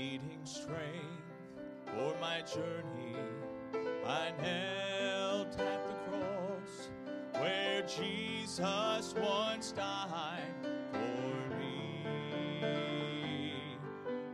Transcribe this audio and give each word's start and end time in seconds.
needing 0.00 0.40
strength 0.44 1.20
for 1.84 2.14
my 2.22 2.40
journey, 2.40 3.16
I 4.06 4.32
knelt 4.40 5.60
at 5.60 5.86
the 5.86 5.94
cross 6.08 6.88
where 7.34 7.82
Jesus 7.82 9.14
once 9.20 9.72
died 9.72 10.54
for 10.90 11.54
me. 11.58 12.02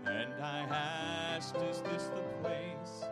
And 0.07 0.33
I 0.41 0.61
asked, 0.71 1.57
Is 1.57 1.81
this 1.81 2.05
the 2.15 2.23
place 2.43 3.05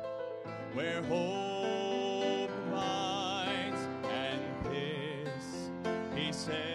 where 0.74 1.02
hope 1.02 2.52
lies? 2.72 3.88
And 4.04 4.42
this, 4.70 5.70
he 6.14 6.32
said, 6.32 6.73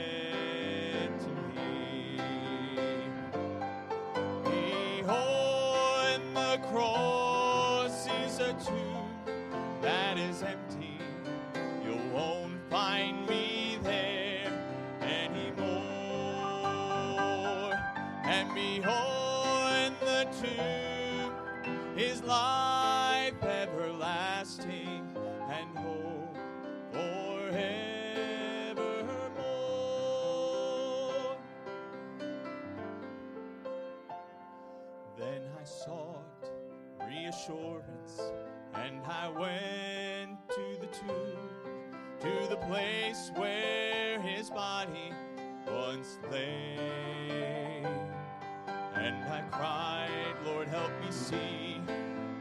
And 46.32 47.88
I 49.26 49.42
cried, 49.52 50.36
Lord, 50.46 50.68
help 50.68 50.92
me 51.02 51.12
see, 51.12 51.82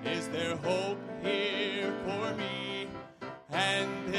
is 0.05 0.29
there 0.29 0.57
hope 0.57 0.99
here 1.23 1.93
for 2.05 2.35
me? 2.35 2.89
And 3.51 4.15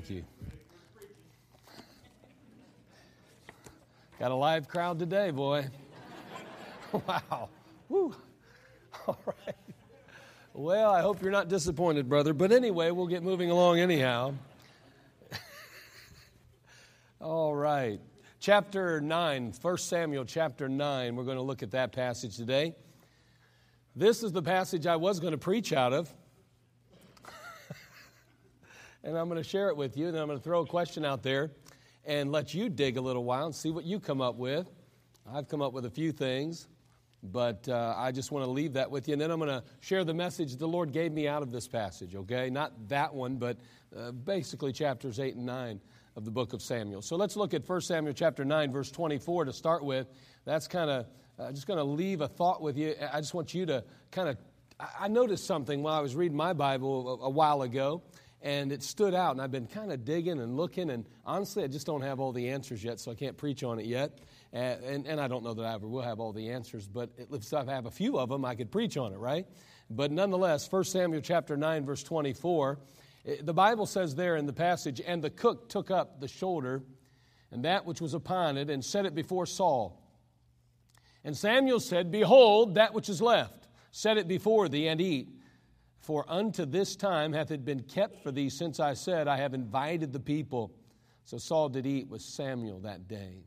Thank 0.00 0.10
you. 0.12 0.24
Got 4.18 4.30
a 4.30 4.34
live 4.34 4.66
crowd 4.66 4.98
today, 4.98 5.30
boy. 5.30 5.66
wow. 7.06 7.50
Woo. 7.90 8.16
All 9.06 9.18
right. 9.26 9.56
Well, 10.54 10.90
I 10.90 11.02
hope 11.02 11.20
you're 11.20 11.30
not 11.30 11.48
disappointed, 11.48 12.08
brother. 12.08 12.32
But 12.32 12.50
anyway, 12.50 12.90
we'll 12.92 13.08
get 13.08 13.22
moving 13.22 13.50
along 13.50 13.78
anyhow. 13.78 14.32
All 17.20 17.54
right. 17.54 18.00
Chapter 18.38 19.02
9, 19.02 19.52
1 19.60 19.76
Samuel 19.76 20.24
chapter 20.24 20.66
9. 20.66 21.14
We're 21.14 21.24
going 21.24 21.36
to 21.36 21.42
look 21.42 21.62
at 21.62 21.72
that 21.72 21.92
passage 21.92 22.38
today. 22.38 22.74
This 23.94 24.22
is 24.22 24.32
the 24.32 24.42
passage 24.42 24.86
I 24.86 24.96
was 24.96 25.20
going 25.20 25.32
to 25.32 25.38
preach 25.38 25.74
out 25.74 25.92
of. 25.92 26.10
and 29.04 29.16
I'm 29.16 29.28
to 29.42 29.48
share 29.48 29.68
it 29.68 29.76
with 29.76 29.96
you. 29.96 30.10
Then 30.10 30.20
I'm 30.20 30.28
going 30.28 30.38
to 30.38 30.44
throw 30.44 30.60
a 30.60 30.66
question 30.66 31.04
out 31.04 31.22
there 31.22 31.50
and 32.04 32.32
let 32.32 32.54
you 32.54 32.68
dig 32.68 32.96
a 32.96 33.00
little 33.00 33.24
while 33.24 33.46
and 33.46 33.54
see 33.54 33.70
what 33.70 33.84
you 33.84 34.00
come 34.00 34.20
up 34.20 34.36
with. 34.36 34.68
I've 35.32 35.48
come 35.48 35.62
up 35.62 35.72
with 35.72 35.84
a 35.84 35.90
few 35.90 36.12
things. 36.12 36.68
But 37.22 37.68
uh, 37.68 37.94
I 37.96 38.12
just 38.12 38.32
want 38.32 38.46
to 38.46 38.50
leave 38.50 38.72
that 38.74 38.90
with 38.90 39.06
you. 39.06 39.12
And 39.12 39.20
then 39.20 39.30
I'm 39.30 39.38
going 39.38 39.50
to 39.50 39.62
share 39.80 40.04
the 40.04 40.14
message 40.14 40.56
the 40.56 40.66
Lord 40.66 40.92
gave 40.92 41.12
me 41.12 41.28
out 41.28 41.42
of 41.42 41.52
this 41.52 41.68
passage, 41.68 42.14
okay? 42.14 42.48
Not 42.48 42.88
that 42.88 43.12
one, 43.12 43.36
but 43.36 43.58
uh, 43.96 44.12
basically 44.12 44.72
chapters 44.72 45.20
8 45.20 45.36
and 45.36 45.44
9 45.44 45.80
of 46.16 46.24
the 46.24 46.30
book 46.30 46.52
of 46.52 46.62
Samuel. 46.62 47.02
So 47.02 47.16
let's 47.16 47.36
look 47.36 47.52
at 47.52 47.68
1 47.68 47.80
Samuel 47.82 48.14
chapter 48.14 48.44
9, 48.44 48.72
verse 48.72 48.90
24 48.90 49.46
to 49.46 49.52
start 49.52 49.84
with. 49.84 50.08
That's 50.46 50.66
kind 50.66 50.90
of 50.90 51.06
uh, 51.38 51.52
just 51.52 51.66
going 51.66 51.78
to 51.78 51.84
leave 51.84 52.22
a 52.22 52.28
thought 52.28 52.62
with 52.62 52.78
you. 52.78 52.94
I 53.12 53.20
just 53.20 53.34
want 53.34 53.54
you 53.54 53.66
to 53.66 53.84
kind 54.10 54.28
of. 54.28 54.36
I 54.98 55.08
noticed 55.08 55.46
something 55.46 55.82
while 55.82 55.94
I 55.94 56.00
was 56.00 56.16
reading 56.16 56.38
my 56.38 56.54
Bible 56.54 57.20
a, 57.22 57.26
a 57.26 57.30
while 57.30 57.60
ago, 57.60 58.02
and 58.42 58.72
it 58.72 58.82
stood 58.82 59.14
out. 59.14 59.32
And 59.32 59.40
I've 59.40 59.50
been 59.50 59.66
kind 59.66 59.92
of 59.92 60.04
digging 60.04 60.40
and 60.40 60.56
looking, 60.56 60.90
and 60.90 61.04
honestly, 61.24 61.64
I 61.64 61.66
just 61.66 61.86
don't 61.86 62.02
have 62.02 62.20
all 62.20 62.32
the 62.32 62.48
answers 62.48 62.82
yet, 62.82 63.00
so 63.00 63.10
I 63.10 63.14
can't 63.14 63.36
preach 63.36 63.62
on 63.62 63.78
it 63.78 63.86
yet. 63.86 64.18
And, 64.52 64.82
and, 64.84 65.06
and, 65.06 65.20
I 65.20 65.28
don't 65.28 65.44
know 65.44 65.54
that 65.54 65.64
I 65.64 65.74
ever 65.74 65.86
will 65.86 66.02
have 66.02 66.20
all 66.20 66.32
the 66.32 66.50
answers, 66.50 66.88
but 66.88 67.10
if 67.16 67.54
I 67.54 67.64
have 67.64 67.86
a 67.86 67.90
few 67.90 68.18
of 68.18 68.28
them, 68.28 68.44
I 68.44 68.54
could 68.54 68.70
preach 68.70 68.96
on 68.96 69.12
it, 69.12 69.18
right? 69.18 69.46
But 69.88 70.10
nonetheless, 70.10 70.70
1 70.70 70.84
Samuel 70.84 71.20
chapter 71.20 71.56
9, 71.56 71.84
verse 71.84 72.02
24, 72.02 72.78
eh, 73.26 73.36
the 73.42 73.54
Bible 73.54 73.86
says 73.86 74.14
there 74.14 74.36
in 74.36 74.46
the 74.46 74.52
passage, 74.52 75.00
And 75.04 75.22
the 75.22 75.30
cook 75.30 75.68
took 75.68 75.90
up 75.90 76.20
the 76.20 76.28
shoulder 76.28 76.82
and 77.52 77.64
that 77.64 77.84
which 77.84 78.00
was 78.00 78.14
upon 78.14 78.56
it 78.56 78.70
and 78.70 78.84
set 78.84 79.06
it 79.06 79.14
before 79.14 79.46
Saul. 79.46 80.00
And 81.24 81.36
Samuel 81.36 81.80
said, 81.80 82.10
Behold, 82.10 82.76
that 82.76 82.94
which 82.94 83.08
is 83.08 83.20
left, 83.20 83.68
set 83.90 84.16
it 84.18 84.28
before 84.28 84.68
thee 84.68 84.88
and 84.88 85.00
eat. 85.00 85.28
For 86.00 86.24
unto 86.28 86.64
this 86.64 86.96
time 86.96 87.32
hath 87.32 87.50
it 87.50 87.64
been 87.64 87.82
kept 87.82 88.22
for 88.22 88.32
thee 88.32 88.48
since 88.48 88.80
I 88.80 88.94
said, 88.94 89.28
I 89.28 89.36
have 89.36 89.52
invited 89.54 90.12
the 90.12 90.20
people. 90.20 90.72
So 91.24 91.36
Saul 91.38 91.68
did 91.68 91.86
eat 91.86 92.08
with 92.08 92.22
Samuel 92.22 92.80
that 92.80 93.06
day. 93.06 93.44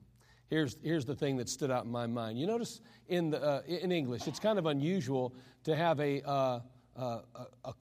Here's, 0.49 0.77
here's 0.83 1.03
the 1.03 1.15
thing 1.15 1.37
that 1.37 1.49
stood 1.49 1.71
out 1.71 1.85
in 1.85 1.91
my 1.91 2.05
mind. 2.05 2.39
You 2.39 2.45
notice 2.45 2.79
in, 3.07 3.31
the, 3.31 3.41
uh, 3.41 3.61
in 3.67 3.91
English, 3.91 4.27
it's 4.27 4.39
kind 4.39 4.59
of 4.59 4.67
unusual 4.67 5.33
to 5.63 5.75
have 5.75 5.99
a, 5.99 6.21
uh, 6.21 6.59
uh, 6.95 7.19
a, 7.65 7.73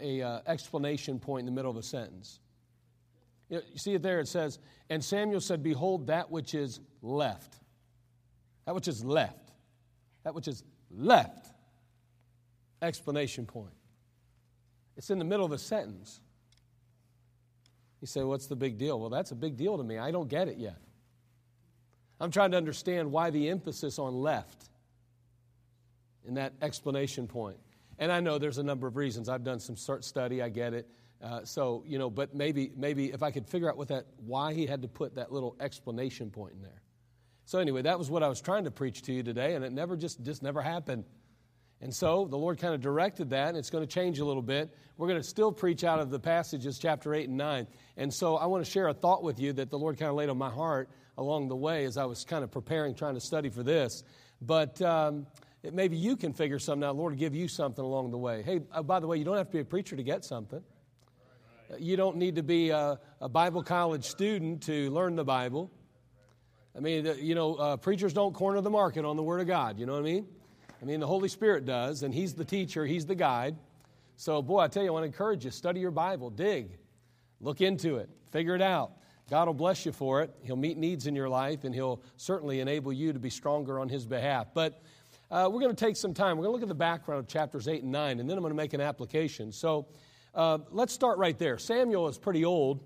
a, 0.00 0.22
uh, 0.22 0.40
explanation 0.46 1.18
point 1.18 1.40
in 1.40 1.46
the 1.46 1.52
middle 1.52 1.70
of 1.70 1.76
a 1.76 1.82
sentence. 1.82 2.40
You, 3.50 3.58
know, 3.58 3.62
you 3.70 3.78
see 3.78 3.92
it 3.92 4.02
there, 4.02 4.20
it 4.20 4.28
says, 4.28 4.58
And 4.88 5.04
Samuel 5.04 5.42
said, 5.42 5.62
Behold, 5.62 6.06
that 6.06 6.30
which 6.30 6.54
is 6.54 6.80
left. 7.02 7.56
That 8.64 8.74
which 8.74 8.88
is 8.88 9.04
left. 9.04 9.52
That 10.22 10.34
which 10.34 10.48
is 10.48 10.64
left. 10.90 11.48
Explanation 12.80 13.44
point. 13.44 13.74
It's 14.96 15.10
in 15.10 15.18
the 15.18 15.24
middle 15.24 15.44
of 15.44 15.52
a 15.52 15.58
sentence. 15.58 16.20
You 18.00 18.06
say, 18.06 18.22
What's 18.22 18.46
the 18.46 18.56
big 18.56 18.78
deal? 18.78 19.00
Well, 19.00 19.10
that's 19.10 19.30
a 19.30 19.34
big 19.34 19.56
deal 19.56 19.76
to 19.76 19.84
me. 19.84 19.98
I 19.98 20.10
don't 20.10 20.28
get 20.28 20.48
it 20.48 20.58
yet. 20.58 20.78
I'm 22.20 22.30
trying 22.30 22.52
to 22.52 22.56
understand 22.56 23.10
why 23.10 23.30
the 23.30 23.48
emphasis 23.48 23.98
on 23.98 24.14
left 24.14 24.68
in 26.26 26.34
that 26.34 26.52
explanation 26.62 27.26
point. 27.26 27.58
And 27.98 28.10
I 28.10 28.20
know 28.20 28.38
there's 28.38 28.58
a 28.58 28.62
number 28.62 28.86
of 28.86 28.96
reasons. 28.96 29.28
I've 29.28 29.44
done 29.44 29.60
some 29.60 29.76
study, 29.76 30.42
I 30.42 30.48
get 30.48 30.74
it. 30.74 30.88
Uh, 31.22 31.44
so, 31.44 31.82
you 31.86 31.98
know, 31.98 32.10
but 32.10 32.34
maybe, 32.34 32.72
maybe 32.76 33.12
if 33.12 33.22
I 33.22 33.30
could 33.30 33.46
figure 33.46 33.68
out 33.68 33.76
what 33.76 33.88
that, 33.88 34.06
why 34.26 34.52
he 34.52 34.66
had 34.66 34.82
to 34.82 34.88
put 34.88 35.14
that 35.14 35.32
little 35.32 35.56
explanation 35.60 36.30
point 36.30 36.54
in 36.54 36.62
there. 36.62 36.82
So 37.46 37.58
anyway, 37.58 37.82
that 37.82 37.98
was 37.98 38.10
what 38.10 38.22
I 38.22 38.28
was 38.28 38.40
trying 38.40 38.64
to 38.64 38.70
preach 38.70 39.02
to 39.02 39.12
you 39.12 39.22
today, 39.22 39.54
and 39.54 39.64
it 39.64 39.72
never 39.72 39.96
just, 39.96 40.22
just 40.22 40.42
never 40.42 40.60
happened. 40.60 41.04
And 41.84 41.94
so 41.94 42.24
the 42.24 42.38
Lord 42.38 42.58
kind 42.58 42.72
of 42.72 42.80
directed 42.80 43.28
that, 43.28 43.50
and 43.50 43.58
it's 43.58 43.68
going 43.68 43.86
to 43.86 43.94
change 43.94 44.18
a 44.18 44.24
little 44.24 44.40
bit. 44.40 44.74
We're 44.96 45.06
going 45.06 45.20
to 45.20 45.28
still 45.28 45.52
preach 45.52 45.84
out 45.84 46.00
of 46.00 46.08
the 46.08 46.18
passages, 46.18 46.78
chapter 46.78 47.14
8 47.14 47.28
and 47.28 47.36
9. 47.36 47.66
And 47.98 48.12
so 48.12 48.36
I 48.36 48.46
want 48.46 48.64
to 48.64 48.70
share 48.70 48.88
a 48.88 48.94
thought 48.94 49.22
with 49.22 49.38
you 49.38 49.52
that 49.52 49.68
the 49.68 49.78
Lord 49.78 49.98
kind 49.98 50.08
of 50.08 50.16
laid 50.16 50.30
on 50.30 50.38
my 50.38 50.48
heart 50.48 50.88
along 51.18 51.48
the 51.48 51.56
way 51.56 51.84
as 51.84 51.98
I 51.98 52.06
was 52.06 52.24
kind 52.24 52.42
of 52.42 52.50
preparing, 52.50 52.94
trying 52.94 53.12
to 53.16 53.20
study 53.20 53.50
for 53.50 53.62
this. 53.62 54.02
But 54.40 54.80
um, 54.80 55.26
maybe 55.62 55.98
you 55.98 56.16
can 56.16 56.32
figure 56.32 56.58
something 56.58 56.88
out. 56.88 56.96
Lord 56.96 57.18
give 57.18 57.34
you 57.34 57.48
something 57.48 57.84
along 57.84 58.12
the 58.12 58.18
way. 58.18 58.40
Hey, 58.40 58.62
uh, 58.72 58.82
by 58.82 58.98
the 58.98 59.06
way, 59.06 59.18
you 59.18 59.24
don't 59.26 59.36
have 59.36 59.48
to 59.48 59.52
be 59.52 59.60
a 59.60 59.64
preacher 59.64 59.94
to 59.94 60.02
get 60.02 60.24
something. 60.24 60.62
You 61.78 61.98
don't 61.98 62.16
need 62.16 62.36
to 62.36 62.42
be 62.42 62.70
a, 62.70 62.98
a 63.20 63.28
Bible 63.28 63.62
college 63.62 64.06
student 64.06 64.62
to 64.62 64.90
learn 64.90 65.16
the 65.16 65.24
Bible. 65.24 65.70
I 66.74 66.80
mean, 66.80 67.14
you 67.18 67.34
know, 67.34 67.56
uh, 67.56 67.76
preachers 67.76 68.14
don't 68.14 68.32
corner 68.32 68.62
the 68.62 68.70
market 68.70 69.04
on 69.04 69.18
the 69.18 69.22
Word 69.22 69.42
of 69.42 69.46
God. 69.46 69.78
You 69.78 69.84
know 69.84 69.92
what 69.92 69.98
I 69.98 70.04
mean? 70.04 70.26
I 70.84 70.86
mean, 70.86 71.00
the 71.00 71.06
Holy 71.06 71.30
Spirit 71.30 71.64
does, 71.64 72.02
and 72.02 72.12
He's 72.12 72.34
the 72.34 72.44
teacher, 72.44 72.84
He's 72.84 73.06
the 73.06 73.14
guide. 73.14 73.56
So, 74.16 74.42
boy, 74.42 74.58
I 74.58 74.68
tell 74.68 74.82
you, 74.82 74.90
I 74.90 74.92
want 74.92 75.04
to 75.04 75.06
encourage 75.06 75.42
you 75.42 75.50
study 75.50 75.80
your 75.80 75.90
Bible, 75.90 76.28
dig, 76.28 76.76
look 77.40 77.62
into 77.62 77.96
it, 77.96 78.10
figure 78.30 78.54
it 78.54 78.60
out. 78.60 78.92
God 79.30 79.46
will 79.46 79.54
bless 79.54 79.86
you 79.86 79.92
for 79.92 80.20
it. 80.20 80.30
He'll 80.42 80.56
meet 80.56 80.76
needs 80.76 81.06
in 81.06 81.16
your 81.16 81.30
life, 81.30 81.64
and 81.64 81.74
He'll 81.74 82.02
certainly 82.18 82.60
enable 82.60 82.92
you 82.92 83.14
to 83.14 83.18
be 83.18 83.30
stronger 83.30 83.80
on 83.80 83.88
His 83.88 84.04
behalf. 84.04 84.48
But 84.52 84.82
uh, 85.30 85.48
we're 85.50 85.62
going 85.62 85.74
to 85.74 85.84
take 85.84 85.96
some 85.96 86.12
time. 86.12 86.36
We're 86.36 86.44
going 86.44 86.52
to 86.52 86.56
look 86.56 86.62
at 86.62 86.68
the 86.68 86.74
background 86.74 87.20
of 87.20 87.28
chapters 87.28 87.66
8 87.66 87.82
and 87.82 87.90
9, 87.90 88.20
and 88.20 88.28
then 88.28 88.36
I'm 88.36 88.42
going 88.42 88.50
to 88.50 88.54
make 88.54 88.74
an 88.74 88.82
application. 88.82 89.52
So 89.52 89.86
uh, 90.34 90.58
let's 90.70 90.92
start 90.92 91.16
right 91.16 91.38
there. 91.38 91.56
Samuel 91.56 92.08
is 92.08 92.18
pretty 92.18 92.44
old, 92.44 92.84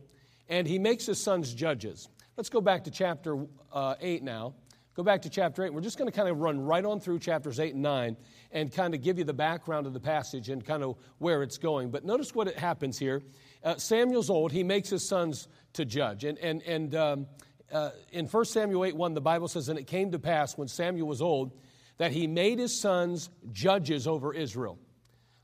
and 0.49 0.69
he 0.69 0.79
makes 0.79 1.07
his 1.07 1.21
sons 1.21 1.53
judges. 1.53 2.09
Let's 2.37 2.49
go 2.49 2.61
back 2.61 2.85
to 2.85 2.93
chapter 2.93 3.45
uh, 3.73 3.97
8 4.01 4.23
now. 4.23 4.55
Go 4.99 5.05
back 5.05 5.23
to 5.23 5.31
chapter 5.31 5.63
8. 5.63 5.73
We're 5.73 5.81
just 5.81 5.97
going 5.97 6.11
to 6.11 6.17
kind 6.17 6.29
of 6.29 6.41
run 6.41 6.59
right 6.59 6.85
on 6.85 6.99
through 6.99 7.21
chapters 7.21 7.61
8 7.61 7.75
and 7.75 7.83
9 7.85 8.17
and 8.51 8.73
kind 8.73 8.95
of 8.95 9.01
give 9.01 9.17
you 9.17 9.23
the 9.23 9.33
background 9.33 9.87
of 9.87 9.93
the 9.93 10.01
passage 10.01 10.49
and 10.49 10.67
kind 10.67 10.83
of 10.83 10.97
where 11.19 11.45
it's 11.45 11.57
going. 11.57 11.93
But 11.93 12.05
notice 12.05 12.35
what 12.35 12.53
happens 12.57 12.99
here. 12.99 13.23
Uh, 13.63 13.77
Samuel's 13.77 14.29
old. 14.29 14.51
He 14.51 14.65
makes 14.65 14.91
his 14.91 15.09
sons 15.09 15.47
to 15.75 15.85
judge. 15.85 16.25
And, 16.25 16.37
and, 16.39 16.63
and 16.65 16.97
um, 16.97 17.27
uh, 17.71 17.91
in 18.11 18.27
1 18.27 18.45
Samuel 18.47 18.87
8 18.87 18.97
1, 18.97 19.15
the 19.15 19.21
Bible 19.21 19.47
says, 19.47 19.69
And 19.69 19.79
it 19.79 19.87
came 19.87 20.11
to 20.11 20.19
pass 20.19 20.59
when 20.59 20.67
Samuel 20.67 21.07
was 21.07 21.23
old 21.23 21.53
that 21.99 22.11
he 22.11 22.27
made 22.27 22.59
his 22.59 22.81
sons 22.81 23.31
judges 23.53 24.09
over 24.09 24.35
Israel. 24.35 24.81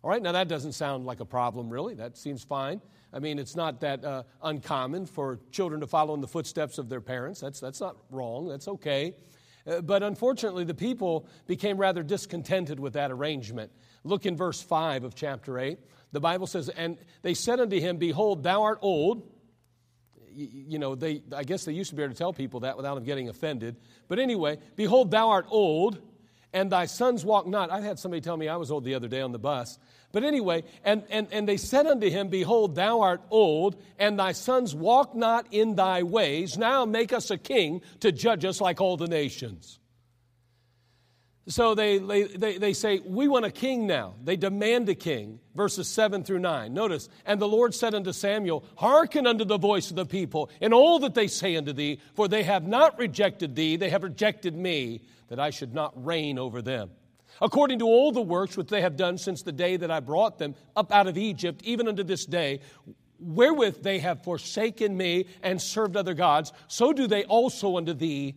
All 0.02 0.10
right, 0.10 0.20
now 0.20 0.32
that 0.32 0.48
doesn't 0.48 0.72
sound 0.72 1.06
like 1.06 1.20
a 1.20 1.24
problem, 1.24 1.70
really. 1.70 1.94
That 1.94 2.18
seems 2.18 2.42
fine. 2.42 2.80
I 3.12 3.20
mean, 3.20 3.38
it's 3.38 3.54
not 3.54 3.80
that 3.82 4.04
uh, 4.04 4.24
uncommon 4.42 5.06
for 5.06 5.38
children 5.52 5.80
to 5.80 5.86
follow 5.86 6.12
in 6.14 6.20
the 6.20 6.26
footsteps 6.26 6.78
of 6.78 6.88
their 6.88 7.00
parents. 7.00 7.38
That's, 7.38 7.60
that's 7.60 7.80
not 7.80 7.96
wrong, 8.10 8.48
that's 8.48 8.66
okay. 8.66 9.14
Uh, 9.66 9.80
but 9.80 10.02
unfortunately, 10.02 10.64
the 10.64 10.74
people 10.74 11.26
became 11.46 11.78
rather 11.78 12.02
discontented 12.02 12.78
with 12.78 12.94
that 12.94 13.10
arrangement. 13.10 13.72
Look 14.04 14.26
in 14.26 14.36
verse 14.36 14.60
5 14.60 15.04
of 15.04 15.14
chapter 15.14 15.58
8. 15.58 15.78
The 16.12 16.20
Bible 16.20 16.46
says, 16.46 16.68
And 16.68 16.98
they 17.22 17.34
said 17.34 17.60
unto 17.60 17.80
him, 17.80 17.96
Behold, 17.96 18.42
thou 18.42 18.62
art 18.62 18.78
old 18.82 19.30
you 20.36 20.78
know, 20.78 20.94
they, 20.94 21.22
I 21.34 21.44
guess 21.44 21.64
they 21.64 21.72
used 21.72 21.90
to 21.90 21.96
be 21.96 22.02
able 22.02 22.12
to 22.12 22.18
tell 22.18 22.32
people 22.32 22.60
that 22.60 22.76
without 22.76 22.96
them 22.96 23.04
getting 23.04 23.28
offended. 23.28 23.76
But 24.08 24.18
anyway, 24.18 24.58
behold, 24.76 25.10
thou 25.10 25.30
art 25.30 25.46
old, 25.48 26.00
and 26.54 26.72
thy 26.72 26.86
sons 26.86 27.24
walk 27.24 27.46
not. 27.46 27.70
I 27.70 27.80
had 27.80 27.98
somebody 27.98 28.22
tell 28.22 28.36
me 28.36 28.48
I 28.48 28.56
was 28.56 28.70
old 28.70 28.84
the 28.84 28.94
other 28.94 29.08
day 29.08 29.20
on 29.20 29.32
the 29.32 29.38
bus. 29.38 29.78
But 30.12 30.22
anyway, 30.22 30.62
and, 30.84 31.02
and, 31.10 31.26
and 31.32 31.48
they 31.48 31.56
said 31.56 31.86
unto 31.86 32.08
him, 32.08 32.28
Behold, 32.28 32.76
thou 32.76 33.00
art 33.00 33.20
old, 33.30 33.76
and 33.98 34.18
thy 34.18 34.30
sons 34.30 34.72
walk 34.72 35.14
not 35.14 35.46
in 35.50 35.74
thy 35.74 36.04
ways. 36.04 36.56
Now 36.56 36.84
make 36.84 37.12
us 37.12 37.32
a 37.32 37.36
king 37.36 37.82
to 37.98 38.12
judge 38.12 38.44
us 38.44 38.60
like 38.60 38.80
all 38.80 38.96
the 38.96 39.08
nations. 39.08 39.80
So 41.46 41.74
they, 41.74 41.98
they, 41.98 42.56
they 42.56 42.72
say, 42.72 43.00
We 43.04 43.28
want 43.28 43.44
a 43.44 43.50
king 43.50 43.86
now. 43.86 44.14
They 44.22 44.36
demand 44.36 44.88
a 44.88 44.94
king. 44.94 45.40
Verses 45.54 45.88
7 45.88 46.24
through 46.24 46.38
9. 46.38 46.72
Notice, 46.72 47.08
and 47.26 47.40
the 47.40 47.48
Lord 47.48 47.74
said 47.74 47.94
unto 47.94 48.12
Samuel, 48.12 48.64
Hearken 48.76 49.26
unto 49.26 49.44
the 49.44 49.58
voice 49.58 49.90
of 49.90 49.96
the 49.96 50.06
people 50.06 50.50
in 50.60 50.72
all 50.72 51.00
that 51.00 51.14
they 51.14 51.28
say 51.28 51.56
unto 51.56 51.72
thee, 51.72 52.00
for 52.14 52.28
they 52.28 52.44
have 52.44 52.66
not 52.66 52.98
rejected 52.98 53.54
thee, 53.54 53.76
they 53.76 53.90
have 53.90 54.02
rejected 54.02 54.56
me, 54.56 55.02
that 55.28 55.38
I 55.38 55.50
should 55.50 55.74
not 55.74 55.92
reign 56.02 56.38
over 56.38 56.62
them. 56.62 56.90
According 57.42 57.80
to 57.80 57.86
all 57.86 58.12
the 58.12 58.22
works 58.22 58.56
which 58.56 58.68
they 58.68 58.80
have 58.80 58.96
done 58.96 59.18
since 59.18 59.42
the 59.42 59.52
day 59.52 59.76
that 59.76 59.90
I 59.90 60.00
brought 60.00 60.38
them 60.38 60.54
up 60.76 60.92
out 60.92 61.08
of 61.08 61.18
Egypt, 61.18 61.60
even 61.64 61.88
unto 61.88 62.04
this 62.04 62.24
day, 62.24 62.60
wherewith 63.18 63.82
they 63.82 63.98
have 63.98 64.24
forsaken 64.24 64.96
me 64.96 65.26
and 65.42 65.60
served 65.60 65.96
other 65.96 66.14
gods, 66.14 66.52
so 66.68 66.92
do 66.92 67.06
they 67.06 67.24
also 67.24 67.76
unto 67.76 67.92
thee. 67.92 68.36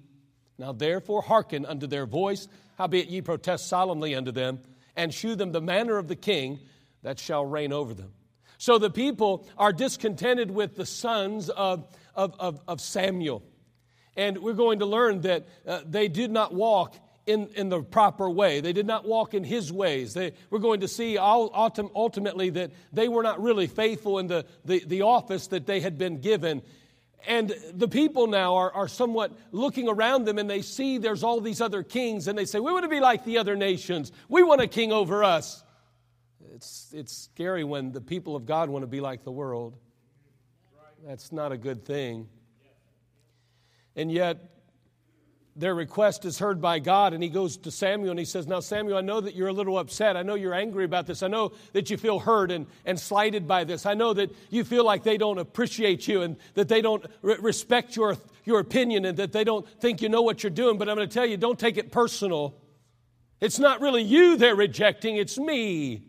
Now 0.58 0.74
therefore 0.74 1.22
hearken 1.22 1.66
unto 1.66 1.88
their 1.88 2.06
voice 2.06 2.48
Howbeit 2.78 3.10
ye 3.10 3.22
protest 3.22 3.68
solemnly 3.68 4.16
unto 4.16 4.32
them, 4.32 4.60
and 4.96 5.14
shew 5.14 5.36
them 5.36 5.52
the 5.52 5.62
manner 5.62 5.98
of 5.98 6.08
the 6.08 6.16
king 6.16 6.60
that 7.04 7.20
shall 7.20 7.46
reign 7.46 7.74
over 7.74 7.94
them. 7.94 8.14
So 8.58 8.78
the 8.78 8.90
people 8.90 9.48
are 9.58 9.74
discontented 9.74 10.50
with 10.50 10.76
the 10.76 10.86
sons 10.86 11.50
of, 11.50 11.88
of, 12.16 12.36
of, 12.40 12.60
of 12.68 12.82
Samuel. 12.82 13.44
And 14.16 14.40
we're 14.40 14.54
going 14.54 14.80
to 14.80 14.86
learn 14.86 15.22
that 15.22 15.48
uh, 15.66 15.82
they 15.86 16.08
did 16.08 16.32
not 16.32 16.54
walk 16.54 16.96
in, 17.28 17.50
in 17.56 17.70
the 17.70 17.82
proper 17.82 18.30
way. 18.30 18.62
They 18.62 18.74
did 18.74 18.88
not 18.88 19.06
walk 19.06 19.34
in 19.34 19.44
his 19.44 19.72
ways. 19.72 20.14
They, 20.14 20.32
we're 20.50 20.60
going 20.60 20.80
to 20.80 20.88
see 20.88 21.18
all, 21.18 21.52
ultimately 21.54 22.50
that 22.52 22.72
they 22.92 23.08
were 23.08 23.22
not 23.22 23.42
really 23.42 23.68
faithful 23.68 24.18
in 24.18 24.28
the, 24.28 24.46
the, 24.66 24.84
the 24.86 25.02
office 25.04 25.48
that 25.48 25.68
they 25.68 25.82
had 25.82 25.98
been 25.98 26.20
given. 26.20 26.64
And 27.28 27.54
the 27.74 27.90
people 27.90 28.26
now 28.28 28.56
are, 28.56 28.72
are 28.72 28.88
somewhat 28.88 29.38
looking 29.52 29.90
around 29.90 30.24
them 30.24 30.38
and 30.38 30.50
they 30.50 30.62
see 30.62 30.98
there's 30.98 31.24
all 31.24 31.42
these 31.42 31.60
other 31.60 31.84
kings 31.84 32.30
and 32.30 32.38
they 32.38 32.46
say, 32.46 32.60
We 32.60 32.72
want 32.72 32.84
to 32.84 32.90
be 32.90 33.02
like 33.02 33.26
the 33.26 33.38
other 33.38 33.58
nations. 33.58 34.14
We 34.30 34.44
want 34.44 34.62
a 34.62 34.68
king 34.68 34.94
over 34.94 35.26
us. 35.26 35.62
It's, 36.54 36.92
it's 36.94 37.12
scary 37.12 37.66
when 37.66 37.92
the 37.92 38.00
people 38.00 38.38
of 38.38 38.46
God 38.46 38.70
want 38.70 38.84
to 38.84 38.88
be 38.88 39.02
like 39.02 39.26
the 39.26 39.32
world. 39.32 39.76
That's 41.06 41.34
not 41.34 41.52
a 41.52 41.58
good 41.58 41.86
thing. 41.86 42.30
And 43.98 44.10
yet, 44.10 44.57
their 45.58 45.74
request 45.74 46.24
is 46.24 46.38
heard 46.38 46.62
by 46.62 46.78
God, 46.78 47.14
and 47.14 47.24
he 47.24 47.30
goes 47.30 47.58
to 47.58 47.72
Samuel 47.72 48.12
and 48.12 48.20
he 48.20 48.26
says, 48.26 48.46
Now, 48.46 48.60
Samuel, 48.60 48.98
I 48.98 49.02
know 49.02 49.20
that 49.20 49.36
you're 49.36 49.48
a 49.48 49.54
little 49.54 49.80
upset. 49.80 50.16
I 50.16 50.22
know 50.22 50.36
you're 50.36 50.54
angry 50.54 50.86
about 50.86 51.08
this. 51.08 51.24
I 51.24 51.28
know 51.28 51.54
that 51.74 51.90
you 51.90 51.98
feel 51.98 52.20
hurt 52.20 52.52
and, 52.52 52.68
and 52.86 53.00
slighted 53.00 53.48
by 53.48 53.64
this. 53.64 53.86
I 53.86 53.96
know 53.96 54.14
that 54.14 54.32
you 54.52 54.64
feel 54.64 54.86
like 54.86 55.04
they 55.04 55.18
don't 55.18 55.40
appreciate 55.40 56.08
you 56.08 56.22
and 56.22 56.38
that 56.54 56.68
they 56.68 56.82
don't 56.82 57.04
re- 57.24 57.38
respect 57.42 57.96
your, 57.96 58.18
your 58.46 58.60
opinion 58.60 59.04
and 59.06 59.18
that 59.18 59.32
they 59.32 59.44
don't 59.44 59.68
think 59.82 60.02
you 60.02 60.10
know 60.10 60.22
what 60.22 60.44
you're 60.44 60.52
doing. 60.52 60.78
But 60.78 60.90
I'm 60.90 60.96
going 60.96 61.10
to 61.10 61.14
tell 61.14 61.26
you, 61.26 61.38
don't 61.38 61.60
take 61.60 61.78
it 61.78 61.92
personal. 61.92 62.56
It's 63.42 63.60
not 63.60 63.82
really 63.82 64.04
you 64.04 64.38
they're 64.38 64.56
rejecting, 64.56 65.18
it's 65.18 65.40
me. 65.40 66.04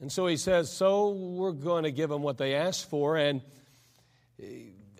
And 0.00 0.12
so 0.12 0.26
he 0.26 0.36
says, 0.36 0.70
So 0.70 1.10
we're 1.10 1.52
going 1.52 1.84
to 1.84 1.90
give 1.90 2.10
them 2.10 2.22
what 2.22 2.38
they 2.38 2.54
asked 2.54 2.90
for. 2.90 3.16
And 3.16 3.40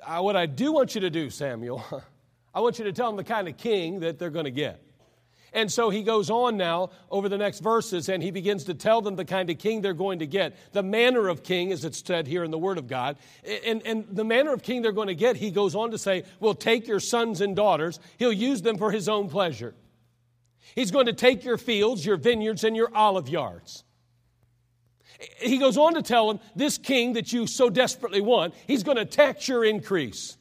I, 0.07 0.21
what 0.21 0.37
I 0.37 0.47
do 0.47 0.73
want 0.73 0.95
you 0.95 1.01
to 1.03 1.11
do, 1.11 1.31
Samuel, 1.31 1.85
I 2.55 2.61
want 2.61 2.79
you 2.79 2.85
to 2.85 2.93
tell 2.93 3.09
them 3.09 3.17
the 3.17 3.25
kind 3.25 3.49
of 3.49 3.57
king 3.57 4.01
that 4.01 4.19
they're 4.19 4.31
going 4.31 4.45
to 4.45 4.51
get. 4.51 4.81
And 5.55 5.71
so 5.71 5.89
he 5.89 6.03
goes 6.03 6.31
on 6.31 6.57
now 6.57 6.91
over 7.13 7.29
the 7.29 7.39
next 7.39 7.61
verses 7.61 8.09
and 8.09 8.21
he 8.21 8.33
begins 8.33 8.65
to 8.65 8.75
tell 8.75 9.01
them 9.01 9.15
the 9.15 9.25
kind 9.25 9.49
of 9.51 9.59
king 9.59 9.83
they're 9.83 9.95
going 9.95 10.19
to 10.19 10.27
get. 10.27 10.57
The 10.73 10.83
manner 10.83 11.29
of 11.29 11.45
king, 11.45 11.71
as 11.71 11.85
it's 11.85 12.03
said 12.05 12.27
here 12.27 12.43
in 12.43 12.51
the 12.51 12.59
Word 12.59 12.77
of 12.77 12.89
God. 12.89 13.17
And, 13.65 13.81
and 13.87 14.05
the 14.11 14.25
manner 14.25 14.53
of 14.53 14.65
king 14.65 14.83
they're 14.83 14.91
going 14.91 15.09
to 15.09 15.15
get, 15.15 15.37
he 15.37 15.53
goes 15.53 15.77
on 15.77 15.93
to 15.93 15.99
say, 15.99 16.25
will 16.41 16.57
take 16.57 16.89
your 16.89 16.99
sons 16.99 17.41
and 17.41 17.55
daughters, 17.55 18.01
he'll 18.19 18.33
use 18.33 18.63
them 18.63 18.77
for 18.77 18.91
his 18.91 19.09
own 19.09 19.29
pleasure. 19.29 19.75
He's 20.75 20.91
going 20.91 21.07
to 21.07 21.13
take 21.13 21.45
your 21.45 21.57
fields, 21.57 22.05
your 22.05 22.17
vineyards, 22.17 22.65
and 22.65 22.75
your 22.75 22.91
olive 22.93 23.29
yards. 23.29 23.84
He 25.41 25.59
goes 25.59 25.77
on 25.77 25.95
to 25.95 26.03
tell 26.03 26.31
him, 26.31 26.41
This 26.57 26.79
king 26.79 27.15
that 27.15 27.33
you 27.33 27.47
so 27.47 27.71
desperately 27.71 28.21
want, 28.21 28.55
he's 28.67 28.83
going 28.83 28.97
to 28.97 29.05
tax 29.05 29.49
your 29.49 29.65
increase. 29.65 30.37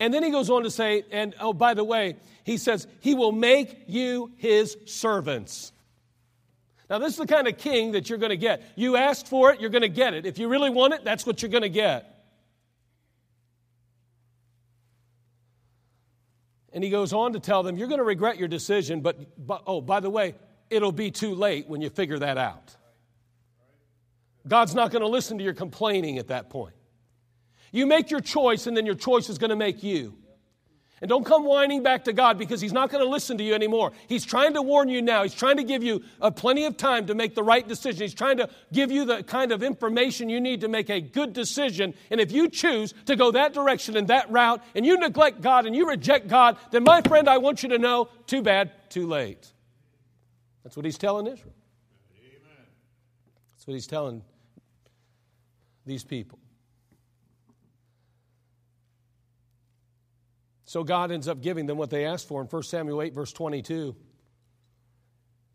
And 0.00 0.12
then 0.12 0.22
he 0.22 0.30
goes 0.30 0.50
on 0.50 0.64
to 0.64 0.70
say, 0.70 1.04
and 1.10 1.34
oh, 1.40 1.52
by 1.52 1.74
the 1.74 1.84
way, 1.84 2.16
he 2.44 2.56
says, 2.56 2.86
He 3.00 3.14
will 3.14 3.32
make 3.32 3.84
you 3.86 4.32
his 4.36 4.76
servants. 4.86 5.72
Now, 6.90 6.98
this 6.98 7.12
is 7.12 7.18
the 7.18 7.26
kind 7.26 7.48
of 7.48 7.56
king 7.56 7.92
that 7.92 8.08
you're 8.08 8.18
going 8.18 8.30
to 8.30 8.36
get. 8.36 8.62
You 8.76 8.96
asked 8.96 9.28
for 9.28 9.52
it, 9.52 9.60
you're 9.60 9.70
going 9.70 9.82
to 9.82 9.88
get 9.88 10.12
it. 10.12 10.26
If 10.26 10.38
you 10.38 10.48
really 10.48 10.70
want 10.70 10.92
it, 10.92 11.02
that's 11.02 11.24
what 11.24 11.40
you're 11.40 11.50
going 11.50 11.62
to 11.62 11.68
get. 11.70 12.10
And 16.74 16.84
he 16.84 16.90
goes 16.90 17.12
on 17.12 17.32
to 17.32 17.40
tell 17.40 17.62
them, 17.62 17.76
You're 17.76 17.88
going 17.88 17.98
to 17.98 18.04
regret 18.04 18.36
your 18.36 18.48
decision, 18.48 19.00
but, 19.00 19.46
but 19.46 19.62
oh, 19.66 19.80
by 19.80 20.00
the 20.00 20.10
way, 20.10 20.34
it'll 20.70 20.92
be 20.92 21.10
too 21.10 21.34
late 21.34 21.68
when 21.68 21.80
you 21.80 21.90
figure 21.90 22.18
that 22.18 22.38
out. 22.38 22.76
God's 24.46 24.74
not 24.74 24.90
going 24.90 25.02
to 25.02 25.08
listen 25.08 25.38
to 25.38 25.44
your 25.44 25.54
complaining 25.54 26.18
at 26.18 26.28
that 26.28 26.50
point. 26.50 26.74
You 27.72 27.86
make 27.86 28.10
your 28.10 28.20
choice, 28.20 28.66
and 28.66 28.76
then 28.76 28.86
your 28.86 28.94
choice 28.94 29.28
is 29.28 29.38
going 29.38 29.50
to 29.50 29.56
make 29.56 29.82
you. 29.82 30.14
And 31.00 31.08
don't 31.08 31.26
come 31.26 31.44
whining 31.44 31.82
back 31.82 32.04
to 32.04 32.12
God 32.12 32.38
because 32.38 32.60
He's 32.60 32.72
not 32.72 32.88
going 32.88 33.02
to 33.02 33.10
listen 33.10 33.36
to 33.38 33.44
you 33.44 33.52
anymore. 33.52 33.92
He's 34.06 34.24
trying 34.24 34.54
to 34.54 34.62
warn 34.62 34.88
you 34.88 35.02
now. 35.02 35.22
He's 35.22 35.34
trying 35.34 35.56
to 35.56 35.64
give 35.64 35.82
you 35.82 36.02
uh, 36.20 36.30
plenty 36.30 36.64
of 36.64 36.76
time 36.76 37.06
to 37.08 37.14
make 37.14 37.34
the 37.34 37.42
right 37.42 37.66
decision. 37.66 38.02
He's 38.02 38.14
trying 38.14 38.36
to 38.36 38.48
give 38.72 38.90
you 38.90 39.04
the 39.04 39.22
kind 39.22 39.50
of 39.50 39.62
information 39.62 40.28
you 40.28 40.40
need 40.40 40.60
to 40.60 40.68
make 40.68 40.88
a 40.88 41.00
good 41.00 41.32
decision. 41.32 41.94
And 42.10 42.20
if 42.20 42.32
you 42.32 42.48
choose 42.48 42.94
to 43.06 43.16
go 43.16 43.32
that 43.32 43.54
direction 43.54 43.96
and 43.96 44.08
that 44.08 44.30
route, 44.30 44.62
and 44.74 44.86
you 44.86 44.96
neglect 44.96 45.40
God 45.40 45.66
and 45.66 45.74
you 45.74 45.88
reject 45.88 46.28
God, 46.28 46.56
then, 46.70 46.84
my 46.84 47.02
friend, 47.02 47.28
I 47.28 47.38
want 47.38 47.62
you 47.62 47.70
to 47.70 47.78
know 47.78 48.08
too 48.26 48.42
bad, 48.42 48.70
too 48.88 49.06
late. 49.06 49.52
That's 50.64 50.76
what 50.76 50.84
he's 50.86 50.98
telling 50.98 51.26
Israel. 51.26 51.54
That's 53.52 53.66
what 53.66 53.74
he's 53.74 53.86
telling 53.86 54.22
these 55.86 56.04
people. 56.04 56.38
So 60.64 60.82
God 60.82 61.12
ends 61.12 61.28
up 61.28 61.40
giving 61.40 61.66
them 61.66 61.78
what 61.78 61.90
they 61.90 62.04
asked 62.04 62.26
for 62.26 62.40
in 62.40 62.48
1 62.48 62.62
Samuel 62.64 63.00
8, 63.00 63.14
verse 63.14 63.32
22. 63.32 63.94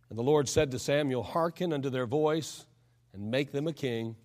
And 0.10 0.18
the 0.18 0.24
Lord 0.24 0.48
said 0.48 0.72
to 0.72 0.80
Samuel, 0.80 1.24
Hearken 1.24 1.74
unto 1.74 1.89
their 1.89 2.06
voice 2.06 2.66
and 3.13 3.30
make 3.30 3.51
them 3.51 3.68
a 3.68 3.74
king. 3.74 4.16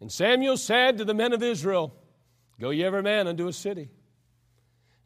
And 0.00 0.10
Samuel 0.10 0.56
said 0.56 0.98
to 0.98 1.04
the 1.04 1.14
men 1.14 1.32
of 1.32 1.42
Israel, 1.42 1.94
Go 2.58 2.70
ye 2.70 2.82
every 2.82 3.02
man 3.02 3.28
unto 3.28 3.46
a 3.46 3.52
city. 3.52 3.90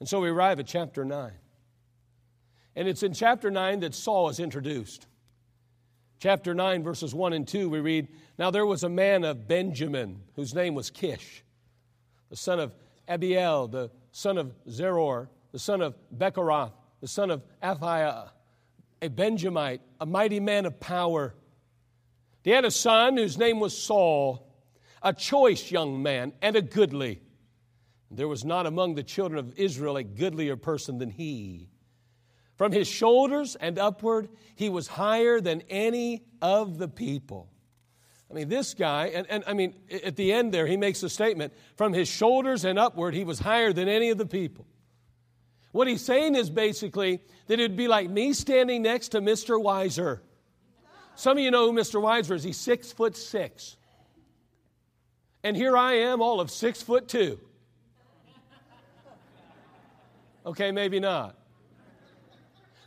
And 0.01 0.09
so 0.09 0.21
we 0.21 0.29
arrive 0.29 0.59
at 0.61 0.67
chapter 0.67 1.05
9. 1.05 1.33
And 2.75 2.89
it's 2.89 3.03
in 3.03 3.13
chapter 3.13 3.51
9 3.51 3.81
that 3.81 3.95
Saul 3.95 4.29
is 4.29 4.41
introduced. 4.41 5.07
Chapter 6.19 6.55
9, 6.55 6.83
verses 6.83 7.15
1 7.15 7.33
and 7.33 7.47
2, 7.47 7.69
we 7.69 7.81
read 7.81 8.09
Now 8.39 8.51
there 8.51 8.65
was 8.65 8.85
a 8.85 8.89
man 8.89 9.25
of 9.25 9.49
Benjamin 9.49 10.23
whose 10.37 10.55
name 10.55 10.75
was 10.75 10.89
Kish, 10.89 11.43
the 12.31 12.37
son 12.37 12.61
of 12.61 12.75
Abiel, 13.09 13.69
the 13.69 13.91
son 14.13 14.39
of 14.39 14.53
Zeror, 14.69 15.29
the 15.51 15.59
son 15.59 15.83
of 15.83 15.95
Bechorath, 16.17 16.73
the 17.01 17.09
son 17.09 17.31
of 17.31 17.43
Aphiah, 17.63 18.31
a 19.03 19.09
Benjamite, 19.09 19.81
a 20.01 20.07
mighty 20.07 20.39
man 20.39 20.65
of 20.65 20.79
power. 20.79 21.35
He 22.45 22.51
had 22.51 22.65
a 22.65 22.71
son 22.71 23.17
whose 23.17 23.37
name 23.37 23.59
was 23.59 23.77
Saul, 23.77 24.47
a 25.03 25.13
choice 25.13 25.71
young 25.71 26.03
man 26.03 26.33
and 26.41 26.55
a 26.55 26.63
goodly. 26.63 27.21
There 28.11 28.29
was 28.29 28.45
not 28.45 28.67
among 28.67 28.95
the 28.95 29.03
children 29.03 29.39
of 29.39 29.59
Israel 29.59 29.97
a 29.97 30.05
goodlier 30.05 30.57
person 30.57 30.99
than 30.99 31.11
he. 31.11 31.69
From 32.63 32.71
his 32.71 32.87
shoulders 32.87 33.57
and 33.57 33.77
upward, 33.77 34.29
he 34.55 34.69
was 34.69 34.87
higher 34.87 35.41
than 35.41 35.65
any 35.69 36.23
of 36.41 36.79
the 36.79 36.87
people. 36.87 37.51
I 38.31 38.35
mean, 38.35 38.49
this 38.49 38.73
guy, 38.73 39.07
and, 39.07 39.27
and 39.29 39.43
I 39.49 39.53
mean, 39.53 39.75
at 39.91 40.15
the 40.15 40.33
end 40.33 40.55
there, 40.55 40.65
he 40.69 40.77
makes 40.77 41.03
a 41.03 41.09
statement 41.09 41.53
from 41.77 41.93
his 41.93 42.07
shoulders 42.07 42.65
and 42.65 42.79
upward, 42.79 43.15
he 43.15 43.25
was 43.25 43.41
higher 43.41 43.73
than 43.73 43.89
any 43.89 44.11
of 44.11 44.19
the 44.19 44.27
people. 44.27 44.65
What 45.73 45.89
he's 45.89 46.05
saying 46.05 46.37
is 46.37 46.51
basically 46.51 47.19
that 47.49 47.59
it 47.59 47.63
would 47.63 47.77
be 47.77 47.89
like 47.89 48.09
me 48.09 48.33
standing 48.33 48.83
next 48.83 49.09
to 49.09 49.21
Mr. 49.21 49.61
Weiser. 49.61 50.21
Some 51.17 51.39
of 51.39 51.43
you 51.43 51.51
know 51.51 51.69
who 51.69 51.77
Mr. 51.77 52.01
Weiser 52.01 52.37
is. 52.37 52.45
He's 52.45 52.59
six 52.59 52.93
foot 52.93 53.17
six. 53.17 53.77
And 55.43 55.57
here 55.57 55.77
I 55.77 55.95
am, 55.95 56.23
all 56.23 56.41
of 56.41 56.49
six 56.49 56.81
foot 56.81 57.09
two. 57.09 57.41
Okay, 60.47 60.71
maybe 60.71 61.01
not. 61.01 61.42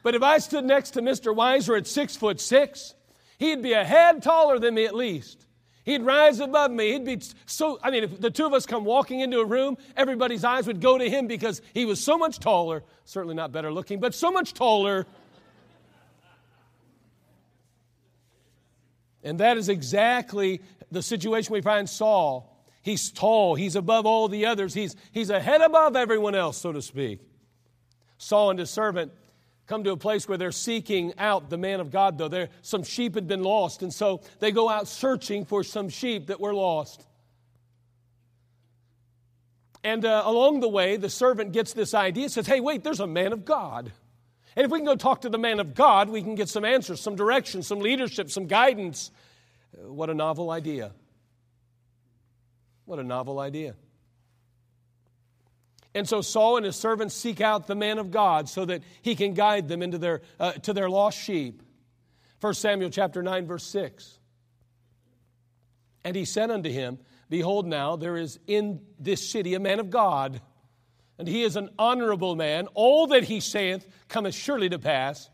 But 0.05 0.13
if 0.13 0.21
I 0.21 0.37
stood 0.37 0.65
next 0.65 0.91
to 0.91 1.01
Mr. 1.01 1.35
Weiser 1.35 1.75
at 1.75 1.87
six 1.87 2.15
foot 2.15 2.39
six, 2.39 2.93
he'd 3.39 3.63
be 3.63 3.73
a 3.73 3.83
head 3.83 4.21
taller 4.21 4.59
than 4.59 4.75
me 4.75 4.85
at 4.85 4.93
least. 4.93 5.47
He'd 5.83 6.03
rise 6.03 6.39
above 6.39 6.69
me. 6.69 6.91
He'd 6.91 7.05
be 7.05 7.21
so, 7.47 7.79
I 7.81 7.89
mean, 7.89 8.03
if 8.03 8.21
the 8.21 8.29
two 8.29 8.45
of 8.45 8.53
us 8.53 8.67
come 8.67 8.85
walking 8.85 9.21
into 9.21 9.39
a 9.39 9.45
room, 9.45 9.77
everybody's 9.97 10.43
eyes 10.43 10.67
would 10.67 10.79
go 10.79 10.99
to 10.99 11.09
him 11.09 11.25
because 11.25 11.59
he 11.73 11.85
was 11.85 12.03
so 12.03 12.19
much 12.19 12.39
taller, 12.39 12.83
certainly 13.03 13.33
not 13.33 13.51
better 13.51 13.73
looking, 13.73 13.99
but 13.99 14.13
so 14.13 14.31
much 14.31 14.53
taller. 14.53 15.07
And 19.23 19.39
that 19.39 19.57
is 19.57 19.69
exactly 19.69 20.61
the 20.91 21.01
situation 21.01 21.51
we 21.51 21.61
find 21.61 21.89
Saul. 21.89 22.63
He's 22.83 23.09
tall, 23.09 23.55
he's 23.55 23.75
above 23.75 24.05
all 24.05 24.27
the 24.27 24.45
others, 24.45 24.75
he's, 24.75 24.95
he's 25.11 25.31
a 25.31 25.39
head 25.39 25.61
above 25.61 25.95
everyone 25.95 26.35
else, 26.35 26.57
so 26.57 26.71
to 26.71 26.83
speak. 26.83 27.21
Saul 28.19 28.51
and 28.51 28.59
his 28.59 28.69
servant 28.69 29.11
come 29.67 29.83
to 29.83 29.91
a 29.91 29.97
place 29.97 30.27
where 30.27 30.37
they're 30.37 30.51
seeking 30.51 31.13
out 31.17 31.49
the 31.49 31.57
man 31.57 31.79
of 31.79 31.91
God, 31.91 32.17
though. 32.17 32.27
There, 32.27 32.49
some 32.61 32.83
sheep 32.83 33.15
had 33.15 33.27
been 33.27 33.43
lost, 33.43 33.81
and 33.81 33.93
so 33.93 34.21
they 34.39 34.51
go 34.51 34.69
out 34.69 34.87
searching 34.87 35.45
for 35.45 35.63
some 35.63 35.89
sheep 35.89 36.27
that 36.27 36.39
were 36.39 36.53
lost. 36.53 37.05
And 39.83 40.03
uh, 40.03 40.23
along 40.25 40.61
the 40.61 40.67
way, 40.67 40.97
the 40.97 41.09
servant 41.09 41.51
gets 41.51 41.73
this 41.73 41.93
idea, 41.93 42.29
says, 42.29 42.47
Hey, 42.47 42.59
wait, 42.59 42.83
there's 42.83 42.99
a 42.99 43.07
man 43.07 43.33
of 43.33 43.45
God. 43.45 43.91
And 44.55 44.65
if 44.65 44.71
we 44.71 44.79
can 44.79 44.85
go 44.85 44.95
talk 44.95 45.21
to 45.21 45.29
the 45.29 45.37
man 45.37 45.59
of 45.59 45.75
God, 45.75 46.09
we 46.09 46.21
can 46.21 46.35
get 46.35 46.49
some 46.49 46.65
answers, 46.65 47.01
some 47.01 47.15
direction, 47.15 47.61
some 47.61 47.79
leadership, 47.79 48.31
some 48.31 48.47
guidance. 48.47 49.11
Uh, 49.77 49.91
what 49.91 50.09
a 50.09 50.13
novel 50.13 50.49
idea. 50.49 50.91
What 52.85 52.99
a 52.99 53.03
novel 53.03 53.39
idea. 53.39 53.75
And 55.95 56.07
so 56.07 56.19
Saul 56.19 56.57
and 56.57 56.65
his 56.65 56.75
servants 56.75 57.15
seek 57.15 57.39
out 57.39 57.67
the 57.67 57.73
man 57.73 57.99
of 57.99 58.11
God 58.11 58.49
so 58.49 58.65
that 58.65 58.83
he 59.01 59.15
can 59.15 59.33
guide 59.33 59.69
them 59.69 59.81
into 59.81 59.97
their, 59.97 60.21
uh, 60.41 60.51
to 60.51 60.73
their 60.73 60.89
lost 60.89 61.17
sheep. 61.17 61.63
1 62.41 62.53
Samuel 62.53 62.89
chapter 62.89 63.23
9, 63.23 63.47
verse 63.47 63.63
6. 63.63 64.19
And 66.03 66.13
he 66.13 66.25
said 66.25 66.51
unto 66.51 66.69
him, 66.69 66.99
Behold, 67.29 67.65
now 67.65 67.95
there 67.95 68.17
is 68.17 68.37
in 68.45 68.81
this 68.99 69.27
city 69.27 69.53
a 69.53 69.59
man 69.59 69.79
of 69.79 69.89
God, 69.89 70.41
and 71.17 71.29
he 71.29 71.43
is 71.43 71.55
an 71.55 71.69
honorable 71.79 72.35
man. 72.35 72.67
All 72.73 73.07
that 73.07 73.23
he 73.23 73.39
saith 73.39 73.87
cometh 74.09 74.35
surely 74.35 74.67
to 74.69 74.77
pass. 74.77 75.29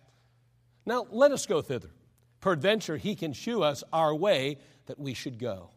Now 0.86 1.08
let 1.10 1.32
us 1.32 1.48
go 1.48 1.64
thither. 1.64 1.90
Peradventure 2.40 2.98
he 2.98 3.16
can 3.16 3.34
shew 3.34 3.64
us 3.64 3.84
our 3.92 4.14
way 4.14 4.60
that 4.86 5.00
we 5.00 5.16
should 5.16 5.40
go. 5.40 5.72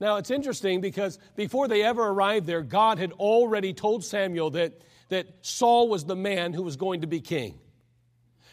Now, 0.00 0.16
it's 0.16 0.30
interesting 0.30 0.80
because 0.80 1.18
before 1.36 1.68
they 1.68 1.82
ever 1.82 2.02
arrived 2.02 2.46
there, 2.46 2.62
God 2.62 2.98
had 2.98 3.12
already 3.12 3.74
told 3.74 4.02
Samuel 4.02 4.50
that, 4.50 4.80
that 5.10 5.26
Saul 5.42 5.88
was 5.88 6.04
the 6.04 6.16
man 6.16 6.54
who 6.54 6.62
was 6.62 6.76
going 6.76 7.02
to 7.02 7.06
be 7.06 7.20
king. 7.20 7.58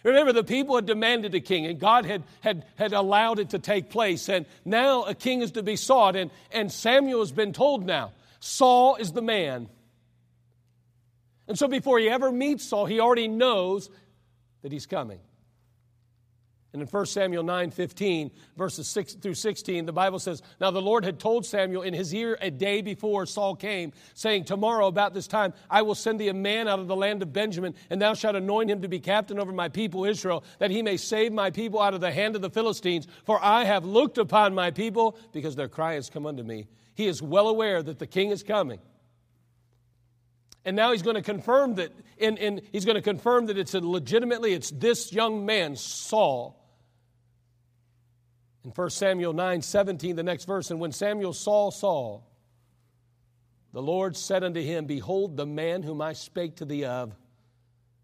Remember, 0.04 0.34
the 0.34 0.44
people 0.44 0.76
had 0.76 0.86
demanded 0.86 1.34
a 1.36 1.40
king, 1.40 1.66
and 1.66 1.80
God 1.80 2.06
had, 2.06 2.24
had, 2.42 2.66
had 2.76 2.94
allowed 2.94 3.40
it 3.40 3.52
to 3.52 3.60
take 3.60 3.90
place. 3.90 4.30
And 4.30 4.46
now 4.66 5.04
a 5.04 5.16
king 5.16 5.42
is 5.42 5.52
to 5.52 5.64
be 5.64 5.78
sought. 5.78 6.18
And, 6.18 6.32
and 6.52 6.72
Samuel 6.72 7.22
has 7.22 7.32
been 7.32 7.54
told 7.54 7.86
now 7.86 8.12
Saul 8.40 8.98
is 8.98 9.14
the 9.14 9.22
man. 9.22 9.70
And 11.48 11.58
so 11.58 11.68
before 11.68 11.98
he 11.98 12.10
ever 12.10 12.30
meets 12.30 12.66
Saul, 12.66 12.86
he 12.86 13.00
already 13.00 13.30
knows 13.30 13.90
that 14.64 14.72
he's 14.72 14.86
coming. 14.86 15.20
And 16.78 16.88
in 16.88 16.92
1 16.92 17.06
Samuel 17.08 17.42
9 17.42 17.72
15, 17.72 18.30
verses 18.56 18.88
6 18.88 19.16
through 19.16 19.34
16, 19.34 19.88
the 19.88 19.92
Bible 19.92 20.20
says, 20.20 20.44
Now 20.62 20.70
the 20.70 20.80
Lord 20.80 21.04
had 21.04 21.20
told 21.20 21.44
Samuel 21.44 21.82
in 21.82 21.92
his 21.92 22.14
ear 22.14 22.38
a 22.40 22.52
day 22.52 22.84
before 22.84 23.26
Saul 23.26 23.56
came, 23.56 23.94
saying, 24.14 24.44
Tomorrow 24.44 24.86
about 24.86 25.16
this 25.16 25.26
time 25.26 25.56
I 25.72 25.82
will 25.82 25.96
send 25.96 26.20
thee 26.20 26.28
a 26.28 26.36
man 26.36 26.68
out 26.68 26.78
of 26.78 26.88
the 26.88 26.96
land 26.96 27.24
of 27.24 27.34
Benjamin, 27.34 27.74
and 27.90 28.00
thou 28.00 28.14
shalt 28.14 28.36
anoint 28.36 28.70
him 28.70 28.84
to 28.84 28.88
be 28.88 29.00
captain 29.00 29.40
over 29.40 29.52
my 29.52 29.70
people 29.70 30.06
Israel, 30.06 30.44
that 30.60 30.70
he 30.70 30.84
may 30.84 30.98
save 30.98 31.34
my 31.34 31.50
people 31.50 31.82
out 31.82 31.96
of 31.96 32.02
the 32.02 32.12
hand 32.12 32.36
of 32.36 32.44
the 32.44 32.52
Philistines. 32.52 33.08
For 33.26 33.44
I 33.44 33.64
have 33.64 33.84
looked 33.84 34.20
upon 34.20 34.54
my 34.54 34.70
people, 34.70 35.18
because 35.32 35.56
their 35.56 35.70
cry 35.70 35.96
has 35.96 36.12
come 36.12 36.28
unto 36.28 36.44
me. 36.44 36.68
He 36.94 37.08
is 37.08 37.24
well 37.24 37.48
aware 37.48 37.82
that 37.82 37.98
the 37.98 38.06
king 38.06 38.30
is 38.30 38.44
coming. 38.44 38.80
And 40.68 40.76
now 40.76 40.92
he's 40.92 41.02
going 41.02 41.16
to 41.16 41.22
confirm 41.22 41.76
that, 41.76 41.94
and, 42.20 42.38
and 42.38 42.62
he's 42.74 42.84
going 42.84 42.98
to 42.98 43.02
confirm 43.02 43.46
that 43.46 43.58
it's 43.58 43.74
legitimately, 43.74 44.52
it's 44.52 44.70
this 44.70 45.14
young 45.14 45.46
man, 45.46 45.78
Saul. 45.78 46.62
In 48.68 48.74
1 48.74 48.90
Samuel 48.90 49.32
9 49.32 49.62
17, 49.62 50.18
the 50.18 50.24
next 50.24 50.44
verse, 50.44 50.72
and 50.72 50.80
when 50.82 50.92
Samuel 50.92 51.32
saw 51.32 51.70
Saul, 51.70 52.28
the 53.72 53.82
Lord 53.82 54.18
said 54.18 54.44
unto 54.44 54.62
him, 54.62 54.86
Behold, 54.86 55.38
the 55.38 55.46
man 55.46 55.84
whom 55.84 56.02
I 56.02 56.12
spake 56.12 56.58
to 56.58 56.66
thee 56.66 56.84
of, 56.84 57.16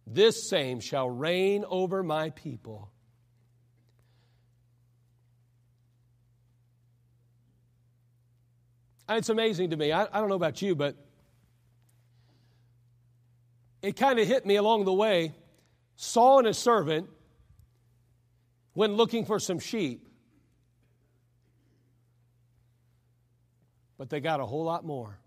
this 0.07 0.49
same 0.49 0.79
shall 0.79 1.09
reign 1.09 1.65
over 1.67 2.01
my 2.01 2.29
people. 2.29 2.89
And 9.09 9.17
it's 9.17 9.27
amazing 9.27 9.71
to 9.71 9.75
me. 9.75 9.91
I, 9.91 10.03
I 10.03 10.21
don't 10.21 10.29
know 10.29 10.35
about 10.35 10.61
you, 10.61 10.75
but 10.75 10.95
it 13.81 13.97
kind 13.97 14.17
of 14.17 14.25
hit 14.25 14.45
me 14.45 14.55
along 14.55 14.85
the 14.85 14.93
way. 14.93 15.33
Saul 15.97 16.37
and 16.37 16.47
his 16.47 16.57
servant, 16.57 17.09
when 18.71 18.93
looking 18.93 19.25
for 19.25 19.39
some 19.39 19.59
sheep, 19.59 20.07
but 24.03 24.09
they 24.09 24.19
got 24.19 24.41
a 24.41 24.45
whole 24.45 24.65
lot 24.65 24.83
more. 24.83 25.17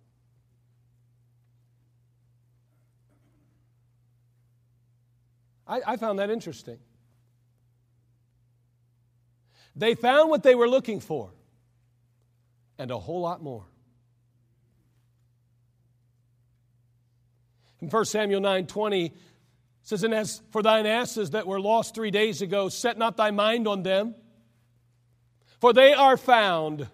I, 5.66 5.80
I, 5.86 5.96
found 5.96 6.18
that 6.18 6.28
interesting. 6.28 6.76
They 9.74 9.94
found 9.94 10.28
what 10.28 10.42
they 10.42 10.54
were 10.54 10.68
looking 10.68 11.00
for 11.00 11.30
and 12.76 12.90
a 12.90 12.98
whole 12.98 13.22
lot 13.22 13.42
more. 13.42 13.64
In 17.80 17.88
1 17.88 18.04
Samuel 18.04 18.42
9 18.42 18.66
20, 18.66 19.14
says, 19.84 20.04
And 20.04 20.12
as 20.12 20.42
for 20.50 20.62
thine 20.62 20.84
asses 20.84 21.30
that 21.30 21.46
were 21.46 21.60
lost 21.60 21.94
three 21.94 22.10
days 22.10 22.42
ago, 22.42 22.68
set 22.68 22.98
not 22.98 23.16
thy 23.16 23.30
mind 23.30 23.66
on 23.66 23.84
them, 23.84 24.14
for 25.60 25.72
they 25.72 25.94
are 25.94 26.18
found. 26.18 26.88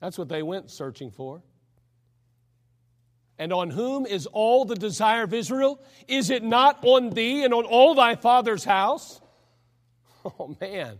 That's 0.00 0.18
what 0.18 0.28
they 0.28 0.42
went 0.42 0.70
searching 0.70 1.10
for. 1.10 1.42
And 3.38 3.52
on 3.52 3.70
whom 3.70 4.04
is 4.06 4.26
all 4.26 4.64
the 4.64 4.74
desire 4.74 5.22
of 5.22 5.32
Israel? 5.32 5.80
Is 6.08 6.30
it 6.30 6.42
not 6.42 6.84
on 6.84 7.10
thee 7.10 7.42
and 7.44 7.54
on 7.54 7.64
all 7.64 7.94
thy 7.94 8.16
father's 8.16 8.64
house? 8.64 9.20
Oh, 10.22 10.54
man. 10.60 10.98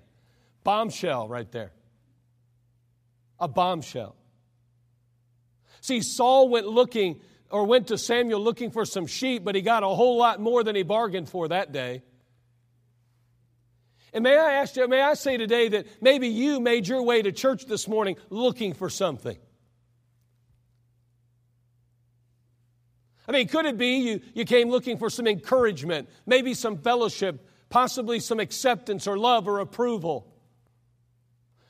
Bombshell 0.65 1.29
right 1.29 1.53
there. 1.53 1.73
A 3.39 3.47
bombshell. 3.49 4.17
See, 5.83 6.01
Saul 6.01 6.49
went 6.49 6.67
looking 6.67 7.21
or 7.51 7.65
went 7.67 7.89
to 7.89 7.99
Samuel 7.99 8.41
looking 8.41 8.71
for 8.71 8.87
some 8.87 9.07
sheep, 9.07 9.45
but 9.45 9.55
he 9.55 9.61
got 9.61 9.83
a 9.83 9.89
whole 9.89 10.17
lot 10.17 10.41
more 10.41 10.65
than 10.65 10.75
he 10.75 10.83
bargained 10.83 11.29
for 11.29 11.49
that 11.49 11.71
day. 11.71 12.03
And 14.12 14.25
may 14.25 14.37
I 14.37 14.55
ask 14.55 14.77
you, 14.77 14.88
may 14.88 15.03
I 15.03 15.14
say 15.14 15.37
today 15.37 15.68
that 15.68 15.87
maybe 16.03 16.29
you 16.29 16.61
made 16.61 16.88
your 16.88 17.03
way 17.03 17.23
to 17.23 17.33
church 17.33 17.66
this 17.66 17.87
morning 17.87 18.16
looking 18.29 18.75
for 18.75 18.90
something? 18.90 19.37
I 23.29 23.33
mean, 23.33 23.46
could 23.46 23.66
it 23.66 23.79
be 23.79 23.99
you, 23.99 24.20
you 24.35 24.44
came 24.44 24.70
looking 24.70 24.99
for 24.99 25.09
some 25.09 25.29
encouragement, 25.29 26.09
maybe 26.27 26.53
some 26.55 26.79
fellowship, 26.79 27.46
possibly 27.68 28.18
some 28.18 28.40
acceptance 28.40 29.07
or 29.07 29.16
love 29.16 29.46
or 29.46 29.61
approval? 29.61 30.27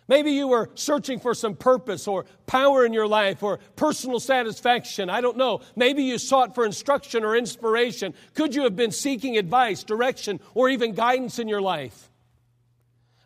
Maybe 0.09 0.33
you 0.33 0.49
were 0.49 0.71
searching 0.75 1.21
for 1.21 1.35
some 1.35 1.55
purpose 1.55 2.09
or 2.09 2.25
power 2.47 2.85
in 2.85 2.93
your 2.93 3.07
life 3.07 3.43
or 3.43 3.59
personal 3.77 4.19
satisfaction. 4.19 5.09
I 5.09 5.21
don't 5.21 5.37
know. 5.37 5.61
Maybe 5.77 6.03
you 6.03 6.19
sought 6.19 6.55
for 6.55 6.65
instruction 6.65 7.25
or 7.25 7.37
inspiration. 7.37 8.15
Could 8.35 8.55
you 8.55 8.63
have 8.63 8.75
been 8.75 8.91
seeking 8.91 9.37
advice, 9.37 9.85
direction, 9.85 10.41
or 10.55 10.69
even 10.69 10.95
guidance 10.95 11.39
in 11.39 11.47
your 11.47 11.61
life? 11.61 12.10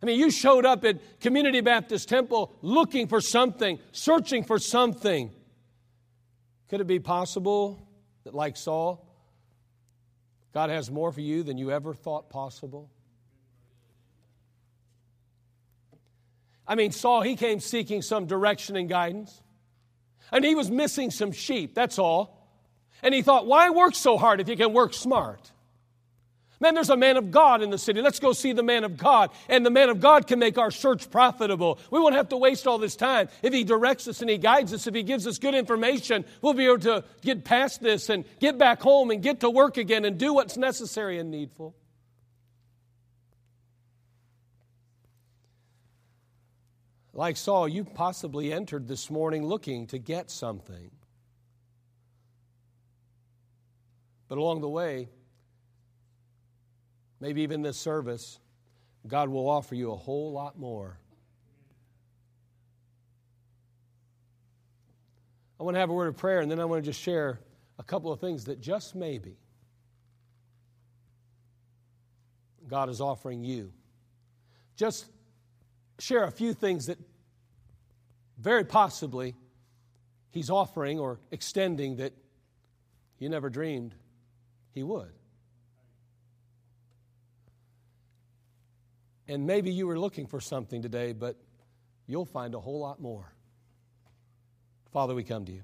I 0.05 0.07
mean, 0.07 0.21
you 0.21 0.31
showed 0.31 0.67
up 0.67 0.85
at 0.85 1.19
Community 1.21 1.63
Baptist 1.63 2.11
Temple 2.11 2.53
looking 2.61 3.09
for 3.09 3.23
something, 3.23 3.79
searching 3.93 4.45
for 4.45 4.59
something. 4.59 5.33
Could 6.69 6.83
it 6.83 6.87
be 6.87 6.99
possible 6.99 7.89
that, 8.25 8.35
like 8.35 8.59
Saul, 8.59 9.03
God 10.53 10.69
has 10.69 10.91
more 10.91 11.11
for 11.11 11.23
you 11.23 11.43
than 11.43 11.57
you 11.57 11.71
ever 11.71 11.95
thought 11.95 12.29
possible? 12.29 12.91
I 16.69 16.75
mean, 16.75 16.93
Saul, 16.93 17.23
he 17.23 17.35
came 17.35 17.59
seeking 17.59 18.03
some 18.03 18.27
direction 18.27 18.77
and 18.77 18.91
guidance. 18.91 19.41
And 20.31 20.45
he 20.45 20.55
was 20.55 20.71
missing 20.71 21.11
some 21.13 21.33
sheep, 21.33 21.75
that's 21.75 21.99
all. 21.99 22.47
And 23.03 23.15
he 23.15 23.23
thought, 23.23 23.47
why 23.47 23.71
work 23.71 23.95
so 23.95 24.19
hard 24.19 24.43
if 24.43 24.51
you 24.51 24.57
can 24.59 24.75
work 24.75 24.93
smart? 24.93 25.51
Man, 26.61 26.75
there's 26.75 26.91
a 26.91 26.97
man 26.97 27.17
of 27.17 27.31
God 27.31 27.63
in 27.63 27.71
the 27.71 27.79
city. 27.79 28.01
Let's 28.01 28.21
go 28.21 28.33
see 28.33 28.53
the 28.53 28.63
man 28.63 28.85
of 28.85 28.97
God. 28.97 29.31
And 29.49 29.67
the 29.67 29.71
man 29.71 29.91
of 29.91 30.01
God 30.01 30.27
can 30.27 30.39
make 30.39 30.57
our 30.57 30.71
search 30.71 31.11
profitable. 31.11 31.79
We 31.91 31.99
won't 31.99 32.15
have 32.15 32.29
to 32.29 32.37
waste 32.37 32.67
all 32.67 32.79
this 32.79 32.97
time. 32.97 33.29
If 33.43 33.53
he 33.53 33.65
directs 33.65 34.07
us 34.07 34.21
and 34.21 34.31
he 34.31 34.39
guides 34.39 34.73
us, 34.73 34.87
if 34.87 34.95
he 34.95 35.03
gives 35.03 35.27
us 35.27 35.39
good 35.39 35.55
information, 35.55 36.25
we'll 36.43 36.55
be 36.55 36.67
able 36.67 36.79
to 36.81 37.05
get 37.23 37.45
past 37.45 37.83
this 37.83 38.09
and 38.09 38.25
get 38.39 38.57
back 38.57 38.81
home 38.81 39.11
and 39.11 39.23
get 39.23 39.41
to 39.41 39.51
work 39.51 39.77
again 39.77 40.05
and 40.05 40.17
do 40.17 40.33
what's 40.33 40.57
necessary 40.57 41.19
and 41.19 41.31
needful. 41.31 41.75
Like 47.13 47.37
Saul, 47.37 47.69
you 47.69 47.85
possibly 47.85 48.53
entered 48.53 48.89
this 48.89 49.09
morning 49.09 49.47
looking 49.47 49.87
to 49.89 49.99
get 49.99 50.31
something. 50.31 50.91
But 54.29 54.39
along 54.39 54.63
the 54.63 54.69
way, 54.69 55.09
maybe 57.21 57.43
even 57.43 57.63
this 57.63 57.77
service, 57.77 58.39
God 59.07 59.29
will 59.29 59.49
offer 59.49 59.75
you 59.75 59.93
a 59.93 59.97
whole 59.97 60.33
lot 60.33 60.59
more. 60.59 60.99
I 65.59 65.63
want 65.63 65.77
to 65.77 65.81
have 65.81 65.91
a 65.91 65.95
word 65.95 66.09
of 66.09 66.17
prayer, 66.17 66.41
and 66.41 66.51
then 66.51 66.61
I 66.61 66.65
want 66.65 66.83
to 66.83 66.91
just 66.91 67.01
share 67.01 67.41
a 67.79 67.83
couple 67.83 68.13
of 68.13 68.21
things 68.21 68.45
that 68.45 68.61
just 68.61 68.95
maybe 68.95 69.37
God 72.69 72.89
is 72.89 73.01
offering 73.01 73.45
you. 73.45 73.73
Just 74.77 75.07
share 75.99 76.25
a 76.25 76.31
few 76.31 76.55
things 76.55 76.87
that 76.87 76.99
very 78.39 78.65
possibly 78.65 79.35
He's 80.31 80.51
offering 80.51 80.99
or 80.99 81.21
extending 81.31 81.97
that 81.97 82.13
you 83.19 83.29
never 83.29 83.49
dreamed 83.49 83.95
He 84.73 84.83
would. 84.83 85.13
And 89.29 89.47
maybe 89.47 89.73
you 89.73 89.87
were 89.87 89.99
looking 89.99 90.27
for 90.27 90.41
something 90.41 90.83
today, 90.83 91.13
but 91.13 91.37
you'll 92.07 92.27
find 92.27 92.55
a 92.55 92.61
whole 92.61 92.81
lot 92.81 93.01
more. 93.01 93.33
Father, 94.93 95.15
we 95.15 95.25
come 95.25 95.45
to 95.47 95.53
you. 95.53 95.63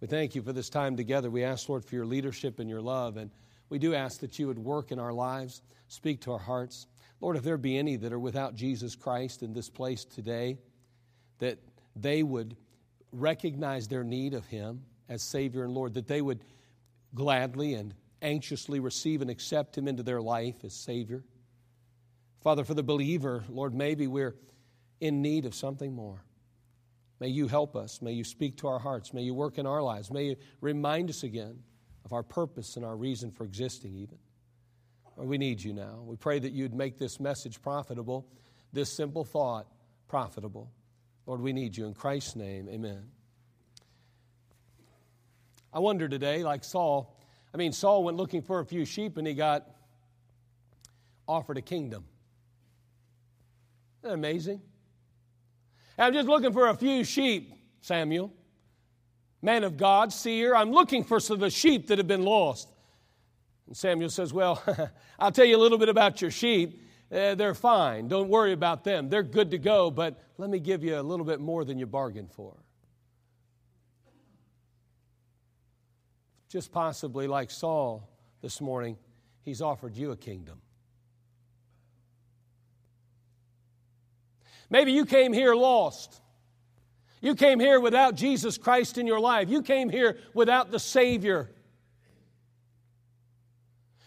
We 0.00 0.06
thank 0.06 0.34
you 0.34 0.42
for 0.42 0.52
this 0.52 0.70
time 0.70 0.96
together. 0.96 1.30
We 1.30 1.44
ask, 1.44 1.68
Lord, 1.68 1.84
for 1.84 1.94
your 1.94 2.06
leadership 2.06 2.60
and 2.60 2.70
your 2.70 2.80
love. 2.80 3.16
And 3.16 3.30
we 3.68 3.78
do 3.78 3.94
ask 3.94 4.20
that 4.20 4.38
you 4.38 4.46
would 4.46 4.58
work 4.58 4.90
in 4.92 4.98
our 4.98 5.12
lives, 5.12 5.62
speak 5.88 6.20
to 6.22 6.32
our 6.32 6.38
hearts. 6.38 6.86
Lord, 7.20 7.36
if 7.36 7.42
there 7.42 7.56
be 7.56 7.76
any 7.76 7.96
that 7.96 8.12
are 8.12 8.18
without 8.18 8.54
Jesus 8.54 8.94
Christ 8.94 9.42
in 9.42 9.52
this 9.52 9.68
place 9.68 10.04
today, 10.04 10.58
that 11.40 11.58
they 11.96 12.22
would 12.22 12.56
recognize 13.12 13.88
their 13.88 14.04
need 14.04 14.34
of 14.34 14.46
Him 14.46 14.82
as 15.08 15.22
Savior 15.22 15.64
and 15.64 15.74
Lord, 15.74 15.94
that 15.94 16.06
they 16.06 16.22
would 16.22 16.44
gladly 17.14 17.74
and 17.74 17.94
anxiously 18.22 18.80
receive 18.80 19.20
and 19.20 19.30
accept 19.30 19.76
Him 19.76 19.88
into 19.88 20.02
their 20.02 20.20
life 20.20 20.64
as 20.64 20.74
Savior. 20.74 21.24
Father, 22.40 22.64
for 22.64 22.74
the 22.74 22.82
believer, 22.82 23.44
Lord, 23.48 23.74
maybe 23.74 24.06
we're 24.06 24.36
in 25.00 25.22
need 25.22 25.44
of 25.44 25.54
something 25.54 25.92
more. 25.92 26.22
May 27.20 27.28
you 27.28 27.48
help 27.48 27.74
us. 27.74 28.00
May 28.00 28.12
you 28.12 28.24
speak 28.24 28.58
to 28.58 28.68
our 28.68 28.78
hearts. 28.78 29.12
May 29.12 29.22
you 29.22 29.34
work 29.34 29.58
in 29.58 29.66
our 29.66 29.82
lives. 29.82 30.10
May 30.10 30.24
you 30.24 30.36
remind 30.60 31.10
us 31.10 31.24
again 31.24 31.58
of 32.04 32.12
our 32.12 32.22
purpose 32.22 32.76
and 32.76 32.84
our 32.84 32.96
reason 32.96 33.30
for 33.30 33.44
existing, 33.44 33.96
even. 33.96 34.18
We 35.16 35.36
need 35.36 35.60
you 35.60 35.72
now. 35.72 36.00
We 36.04 36.14
pray 36.14 36.38
that 36.38 36.52
you'd 36.52 36.74
make 36.74 36.96
this 36.96 37.18
message 37.18 37.60
profitable, 37.60 38.28
this 38.72 38.96
simple 38.96 39.24
thought 39.24 39.66
profitable. 40.06 40.70
Lord, 41.26 41.40
we 41.40 41.52
need 41.52 41.76
you. 41.76 41.86
In 41.86 41.94
Christ's 41.94 42.36
name, 42.36 42.68
amen. 42.68 43.02
I 45.72 45.80
wonder 45.80 46.08
today, 46.08 46.44
like 46.44 46.62
Saul, 46.62 47.18
I 47.52 47.56
mean, 47.56 47.72
Saul 47.72 48.04
went 48.04 48.16
looking 48.16 48.42
for 48.42 48.60
a 48.60 48.64
few 48.64 48.84
sheep 48.84 49.16
and 49.16 49.26
he 49.26 49.34
got 49.34 49.68
offered 51.26 51.58
a 51.58 51.62
kingdom. 51.62 52.04
That 54.08 54.14
amazing? 54.14 54.62
I'm 55.98 56.14
just 56.14 56.28
looking 56.28 56.54
for 56.54 56.68
a 56.68 56.74
few 56.74 57.04
sheep, 57.04 57.52
Samuel. 57.82 58.32
Man 59.42 59.64
of 59.64 59.76
God, 59.76 60.14
seer, 60.14 60.54
I'm 60.54 60.72
looking 60.72 61.04
for 61.04 61.20
some 61.20 61.34
of 61.34 61.40
the 61.40 61.50
sheep 61.50 61.88
that 61.88 61.98
have 61.98 62.06
been 62.06 62.22
lost. 62.22 62.70
And 63.66 63.76
Samuel 63.76 64.08
says, 64.08 64.32
Well, 64.32 64.62
I'll 65.18 65.30
tell 65.30 65.44
you 65.44 65.58
a 65.58 65.60
little 65.60 65.76
bit 65.76 65.90
about 65.90 66.22
your 66.22 66.30
sheep. 66.30 66.88
Uh, 67.12 67.34
they're 67.34 67.52
fine. 67.52 68.08
Don't 68.08 68.30
worry 68.30 68.54
about 68.54 68.82
them. 68.82 69.10
They're 69.10 69.22
good 69.22 69.50
to 69.50 69.58
go, 69.58 69.90
but 69.90 70.18
let 70.38 70.48
me 70.48 70.58
give 70.58 70.82
you 70.82 70.98
a 70.98 71.02
little 71.02 71.26
bit 71.26 71.38
more 71.38 71.66
than 71.66 71.78
you 71.78 71.84
bargained 71.84 72.32
for. 72.32 72.56
Just 76.48 76.72
possibly 76.72 77.26
like 77.26 77.50
Saul 77.50 78.08
this 78.40 78.62
morning, 78.62 78.96
he's 79.42 79.60
offered 79.60 79.94
you 79.94 80.12
a 80.12 80.16
kingdom. 80.16 80.62
Maybe 84.70 84.92
you 84.92 85.06
came 85.06 85.32
here 85.32 85.54
lost. 85.54 86.20
You 87.20 87.34
came 87.34 87.58
here 87.58 87.80
without 87.80 88.14
Jesus 88.14 88.58
Christ 88.58 88.98
in 88.98 89.06
your 89.06 89.20
life. 89.20 89.48
You 89.48 89.62
came 89.62 89.88
here 89.90 90.18
without 90.34 90.70
the 90.70 90.78
Savior. 90.78 91.50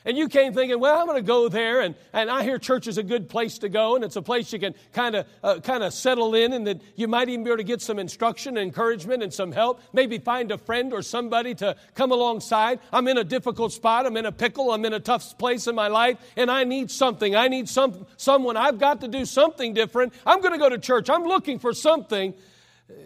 And 0.03 0.17
you 0.17 0.29
came 0.29 0.53
thinking, 0.53 0.79
well, 0.79 0.99
I'm 0.99 1.05
going 1.05 1.17
to 1.17 1.27
go 1.27 1.47
there, 1.47 1.81
and, 1.81 1.93
and 2.11 2.29
I 2.29 2.43
hear 2.43 2.57
church 2.57 2.87
is 2.87 2.97
a 2.97 3.03
good 3.03 3.29
place 3.29 3.59
to 3.59 3.69
go, 3.69 3.95
and 3.95 4.03
it's 4.03 4.15
a 4.15 4.21
place 4.21 4.51
you 4.51 4.59
can 4.59 4.73
kind 4.93 5.15
of 5.15 5.27
uh, 5.43 5.59
kind 5.59 5.83
of 5.83 5.93
settle 5.93 6.33
in, 6.33 6.53
and 6.53 6.65
that 6.65 6.81
you 6.95 7.07
might 7.07 7.29
even 7.29 7.43
be 7.43 7.51
able 7.51 7.57
to 7.57 7.63
get 7.63 7.81
some 7.81 7.99
instruction, 7.99 8.57
and 8.57 8.65
encouragement, 8.65 9.21
and 9.21 9.31
some 9.31 9.51
help. 9.51 9.79
Maybe 9.93 10.17
find 10.17 10.51
a 10.51 10.57
friend 10.57 10.91
or 10.91 11.03
somebody 11.03 11.53
to 11.55 11.75
come 11.93 12.11
alongside. 12.11 12.79
I'm 12.91 13.07
in 13.07 13.17
a 13.19 13.23
difficult 13.23 13.73
spot. 13.73 14.07
I'm 14.07 14.17
in 14.17 14.25
a 14.25 14.31
pickle. 14.31 14.71
I'm 14.71 14.85
in 14.85 14.93
a 14.93 14.99
tough 14.99 15.37
place 15.37 15.67
in 15.67 15.75
my 15.75 15.87
life, 15.87 16.17
and 16.35 16.49
I 16.49 16.63
need 16.63 16.89
something. 16.89 17.35
I 17.35 17.47
need 17.47 17.69
some 17.69 18.07
someone. 18.17 18.57
I've 18.57 18.79
got 18.79 19.01
to 19.01 19.07
do 19.07 19.25
something 19.25 19.75
different. 19.75 20.13
I'm 20.25 20.41
going 20.41 20.53
to 20.53 20.59
go 20.59 20.69
to 20.69 20.79
church. 20.79 21.09
I'm 21.11 21.25
looking 21.25 21.59
for 21.59 21.73
something, 21.73 22.33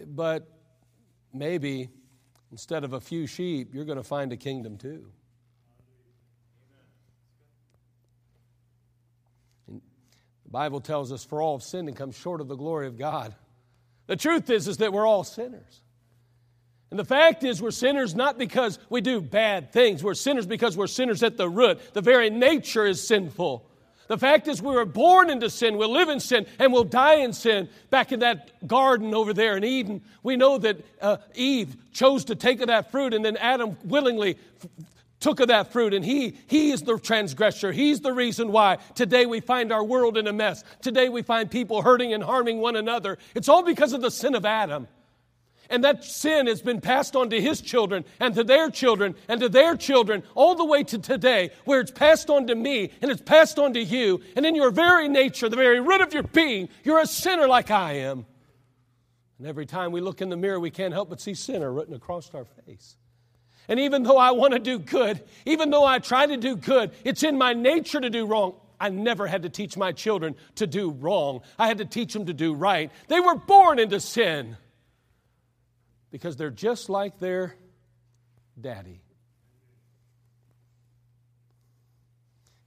but 0.06 0.48
maybe 1.32 1.90
instead 2.50 2.84
of 2.84 2.94
a 2.94 3.00
few 3.00 3.26
sheep, 3.26 3.74
you're 3.74 3.84
going 3.84 3.98
to 3.98 4.04
find 4.04 4.32
a 4.32 4.36
kingdom 4.36 4.78
too. 4.78 5.12
The 10.45 10.45
Bible 10.56 10.80
tells 10.80 11.12
us, 11.12 11.22
for 11.22 11.42
all 11.42 11.58
have 11.58 11.62
sinned 11.62 11.86
and 11.86 11.94
come 11.94 12.12
short 12.12 12.40
of 12.40 12.48
the 12.48 12.56
glory 12.56 12.86
of 12.86 12.96
God. 12.96 13.34
The 14.06 14.16
truth 14.16 14.48
is, 14.48 14.66
is 14.68 14.78
that 14.78 14.90
we're 14.90 15.04
all 15.04 15.22
sinners. 15.22 15.82
And 16.90 16.98
the 16.98 17.04
fact 17.04 17.44
is, 17.44 17.60
we're 17.60 17.70
sinners 17.70 18.14
not 18.14 18.38
because 18.38 18.78
we 18.88 19.02
do 19.02 19.20
bad 19.20 19.70
things. 19.70 20.02
We're 20.02 20.14
sinners 20.14 20.46
because 20.46 20.74
we're 20.74 20.86
sinners 20.86 21.22
at 21.22 21.36
the 21.36 21.46
root. 21.46 21.78
The 21.92 22.00
very 22.00 22.30
nature 22.30 22.86
is 22.86 23.06
sinful. 23.06 23.68
The 24.08 24.16
fact 24.16 24.48
is, 24.48 24.62
we 24.62 24.74
were 24.74 24.86
born 24.86 25.28
into 25.28 25.50
sin, 25.50 25.76
we'll 25.76 25.92
live 25.92 26.08
in 26.08 26.20
sin, 26.20 26.46
and 26.58 26.72
we'll 26.72 26.84
die 26.84 27.16
in 27.16 27.34
sin. 27.34 27.68
Back 27.90 28.12
in 28.12 28.20
that 28.20 28.66
garden 28.66 29.12
over 29.12 29.34
there 29.34 29.58
in 29.58 29.64
Eden, 29.64 30.00
we 30.22 30.38
know 30.38 30.56
that 30.56 30.78
uh, 31.02 31.18
Eve 31.34 31.76
chose 31.92 32.24
to 32.24 32.34
take 32.34 32.62
of 32.62 32.68
that 32.68 32.90
fruit, 32.90 33.12
and 33.12 33.22
then 33.22 33.36
Adam 33.36 33.76
willingly 33.84 34.38
took 35.26 35.40
of 35.40 35.48
that 35.48 35.72
fruit 35.72 35.92
and 35.92 36.04
he 36.04 36.36
he 36.46 36.70
is 36.70 36.82
the 36.82 36.96
transgressor. 37.00 37.72
He's 37.72 38.00
the 38.00 38.12
reason 38.12 38.52
why 38.52 38.78
today 38.94 39.26
we 39.26 39.40
find 39.40 39.72
our 39.72 39.82
world 39.82 40.16
in 40.16 40.28
a 40.28 40.32
mess. 40.32 40.62
Today 40.82 41.08
we 41.08 41.22
find 41.22 41.50
people 41.50 41.82
hurting 41.82 42.12
and 42.12 42.22
harming 42.22 42.58
one 42.60 42.76
another. 42.76 43.18
It's 43.34 43.48
all 43.48 43.64
because 43.64 43.92
of 43.92 44.02
the 44.02 44.10
sin 44.12 44.36
of 44.36 44.46
adam. 44.46 44.86
And 45.68 45.82
that 45.82 46.04
sin 46.04 46.46
has 46.46 46.62
been 46.62 46.80
passed 46.80 47.16
on 47.16 47.30
to 47.30 47.40
his 47.40 47.60
children 47.60 48.04
and 48.20 48.36
to 48.36 48.44
their 48.44 48.70
children 48.70 49.16
and 49.26 49.40
to 49.40 49.48
their 49.48 49.76
children 49.76 50.22
all 50.36 50.54
the 50.54 50.64
way 50.64 50.84
to 50.84 50.98
today 51.00 51.50
where 51.64 51.80
it's 51.80 51.90
passed 51.90 52.30
on 52.30 52.46
to 52.46 52.54
me 52.54 52.92
and 53.02 53.10
it's 53.10 53.20
passed 53.20 53.58
on 53.58 53.74
to 53.74 53.82
you. 53.82 54.20
And 54.36 54.46
in 54.46 54.54
your 54.54 54.70
very 54.70 55.08
nature 55.08 55.48
the 55.48 55.56
very 55.56 55.80
root 55.80 56.02
of 56.02 56.14
your 56.14 56.22
being 56.22 56.68
you're 56.84 57.00
a 57.00 57.06
sinner 57.06 57.48
like 57.48 57.72
i 57.72 57.94
am. 57.94 58.26
And 59.38 59.48
every 59.48 59.66
time 59.66 59.90
we 59.90 60.00
look 60.00 60.22
in 60.22 60.28
the 60.28 60.36
mirror 60.36 60.60
we 60.60 60.70
can't 60.70 60.94
help 60.94 61.10
but 61.10 61.20
see 61.20 61.34
sinner 61.34 61.72
written 61.72 61.94
across 61.94 62.32
our 62.32 62.44
face 62.44 62.96
and 63.68 63.80
even 63.80 64.02
though 64.02 64.18
I 64.18 64.32
want 64.32 64.52
to 64.52 64.58
do 64.58 64.78
good, 64.78 65.22
even 65.44 65.70
though 65.70 65.84
I 65.84 65.98
try 65.98 66.26
to 66.26 66.36
do 66.36 66.56
good, 66.56 66.92
it's 67.04 67.22
in 67.22 67.36
my 67.38 67.52
nature 67.52 68.00
to 68.00 68.10
do 68.10 68.26
wrong. 68.26 68.54
I 68.78 68.90
never 68.90 69.26
had 69.26 69.42
to 69.42 69.48
teach 69.48 69.76
my 69.76 69.92
children 69.92 70.36
to 70.56 70.66
do 70.66 70.90
wrong. 70.90 71.40
I 71.58 71.66
had 71.66 71.78
to 71.78 71.84
teach 71.84 72.12
them 72.12 72.26
to 72.26 72.34
do 72.34 72.54
right. 72.54 72.90
They 73.08 73.20
were 73.20 73.36
born 73.36 73.78
into 73.78 74.00
sin 74.00 74.56
because 76.10 76.36
they're 76.36 76.50
just 76.50 76.88
like 76.88 77.18
their 77.18 77.56
daddy. 78.60 79.00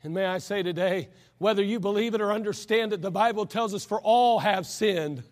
And 0.03 0.13
may 0.13 0.25
I 0.25 0.37
say 0.37 0.63
today, 0.63 1.09
whether 1.37 1.63
you 1.63 1.79
believe 1.79 2.13
it 2.13 2.21
or 2.21 2.31
understand 2.31 2.93
it, 2.93 3.01
the 3.01 3.11
Bible 3.11 3.45
tells 3.45 3.73
us, 3.73 3.85
for 3.85 3.99
all 4.01 4.39
have 4.39 4.65
sinned 4.65 5.23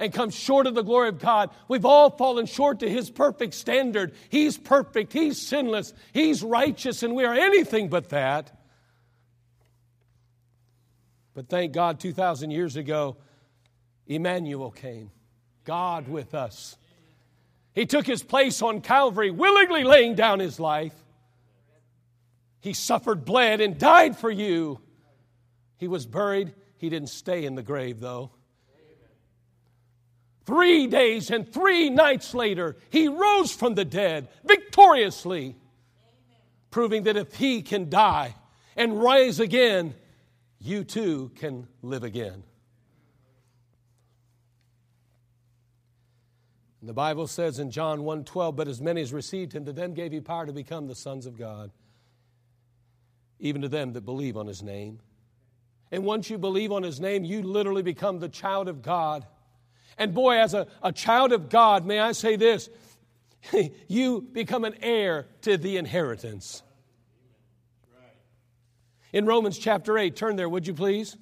and 0.00 0.12
come 0.12 0.30
short 0.30 0.66
of 0.66 0.74
the 0.74 0.82
glory 0.82 1.10
of 1.10 1.20
God. 1.20 1.50
We've 1.68 1.84
all 1.84 2.10
fallen 2.10 2.46
short 2.46 2.80
to 2.80 2.90
His 2.90 3.10
perfect 3.10 3.54
standard. 3.54 4.14
He's 4.30 4.58
perfect, 4.58 5.12
He's 5.12 5.40
sinless, 5.40 5.92
He's 6.12 6.42
righteous, 6.42 7.04
and 7.04 7.14
we 7.14 7.24
are 7.24 7.34
anything 7.34 7.88
but 7.88 8.08
that. 8.08 8.50
But 11.34 11.48
thank 11.48 11.72
God, 11.72 12.00
2,000 12.00 12.50
years 12.50 12.76
ago, 12.76 13.16
Emmanuel 14.06 14.70
came, 14.70 15.10
God 15.64 16.08
with 16.08 16.34
us. 16.34 16.76
He 17.72 17.86
took 17.86 18.06
his 18.06 18.22
place 18.22 18.62
on 18.62 18.80
Calvary, 18.80 19.30
willingly 19.30 19.84
laying 19.84 20.16
down 20.16 20.40
his 20.40 20.58
life. 20.58 20.94
He 22.60 22.72
suffered, 22.72 23.24
bled, 23.24 23.60
and 23.60 23.78
died 23.78 24.16
for 24.16 24.30
you. 24.30 24.80
He 25.76 25.86
was 25.86 26.04
buried. 26.04 26.52
He 26.78 26.88
didn't 26.88 27.10
stay 27.10 27.44
in 27.44 27.54
the 27.54 27.62
grave, 27.62 28.00
though. 28.00 28.32
Three 30.50 30.88
days 30.88 31.30
and 31.30 31.48
three 31.52 31.90
nights 31.90 32.34
later, 32.34 32.76
he 32.90 33.06
rose 33.06 33.52
from 33.52 33.76
the 33.76 33.84
dead 33.84 34.26
victoriously, 34.42 35.54
proving 36.72 37.04
that 37.04 37.16
if 37.16 37.36
he 37.36 37.62
can 37.62 37.88
die 37.88 38.34
and 38.74 39.00
rise 39.00 39.38
again, 39.38 39.94
you 40.58 40.82
too 40.82 41.30
can 41.36 41.68
live 41.82 42.02
again. 42.02 42.42
And 46.80 46.88
the 46.88 46.94
Bible 46.94 47.28
says 47.28 47.60
in 47.60 47.70
John 47.70 48.00
1:12, 48.00 48.56
but 48.56 48.66
as 48.66 48.80
many 48.80 49.02
as 49.02 49.12
received 49.12 49.52
him, 49.52 49.64
to 49.66 49.72
them 49.72 49.94
gave 49.94 50.10
he 50.10 50.20
power 50.20 50.46
to 50.46 50.52
become 50.52 50.88
the 50.88 50.96
sons 50.96 51.26
of 51.26 51.38
God, 51.38 51.70
even 53.38 53.62
to 53.62 53.68
them 53.68 53.92
that 53.92 54.00
believe 54.00 54.36
on 54.36 54.48
his 54.48 54.64
name. 54.64 54.98
And 55.92 56.04
once 56.04 56.28
you 56.28 56.38
believe 56.38 56.72
on 56.72 56.82
his 56.82 56.98
name, 56.98 57.22
you 57.22 57.40
literally 57.40 57.82
become 57.82 58.18
the 58.18 58.28
child 58.28 58.66
of 58.66 58.82
God. 58.82 59.28
And 60.00 60.14
boy, 60.14 60.38
as 60.38 60.54
a, 60.54 60.66
a 60.82 60.92
child 60.92 61.30
of 61.30 61.50
God, 61.50 61.84
may 61.84 62.00
I 62.00 62.12
say 62.12 62.36
this 62.36 62.70
you 63.86 64.22
become 64.32 64.64
an 64.64 64.74
heir 64.82 65.28
to 65.42 65.58
the 65.58 65.76
inheritance. 65.76 66.62
In 69.12 69.26
Romans 69.26 69.58
chapter 69.58 69.98
8, 69.98 70.16
turn 70.16 70.36
there, 70.36 70.48
would 70.48 70.66
you 70.66 70.72
please? 70.72 71.16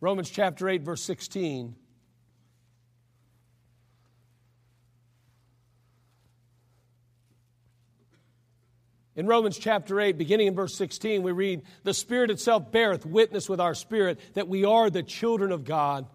Romans 0.00 0.28
chapter 0.28 0.68
8, 0.68 0.82
verse 0.82 1.02
16. 1.02 1.74
In 9.14 9.26
Romans 9.26 9.58
chapter 9.58 10.00
8, 10.00 10.16
beginning 10.16 10.46
in 10.46 10.54
verse 10.54 10.74
16, 10.74 11.22
we 11.22 11.32
read, 11.32 11.62
The 11.82 11.92
Spirit 11.92 12.30
itself 12.30 12.72
beareth 12.72 13.04
witness 13.04 13.48
with 13.48 13.60
our 13.60 13.74
spirit 13.74 14.18
that 14.34 14.48
we 14.48 14.64
are 14.64 14.88
the 14.88 15.02
children 15.02 15.52
of 15.52 15.64
God. 15.64 16.06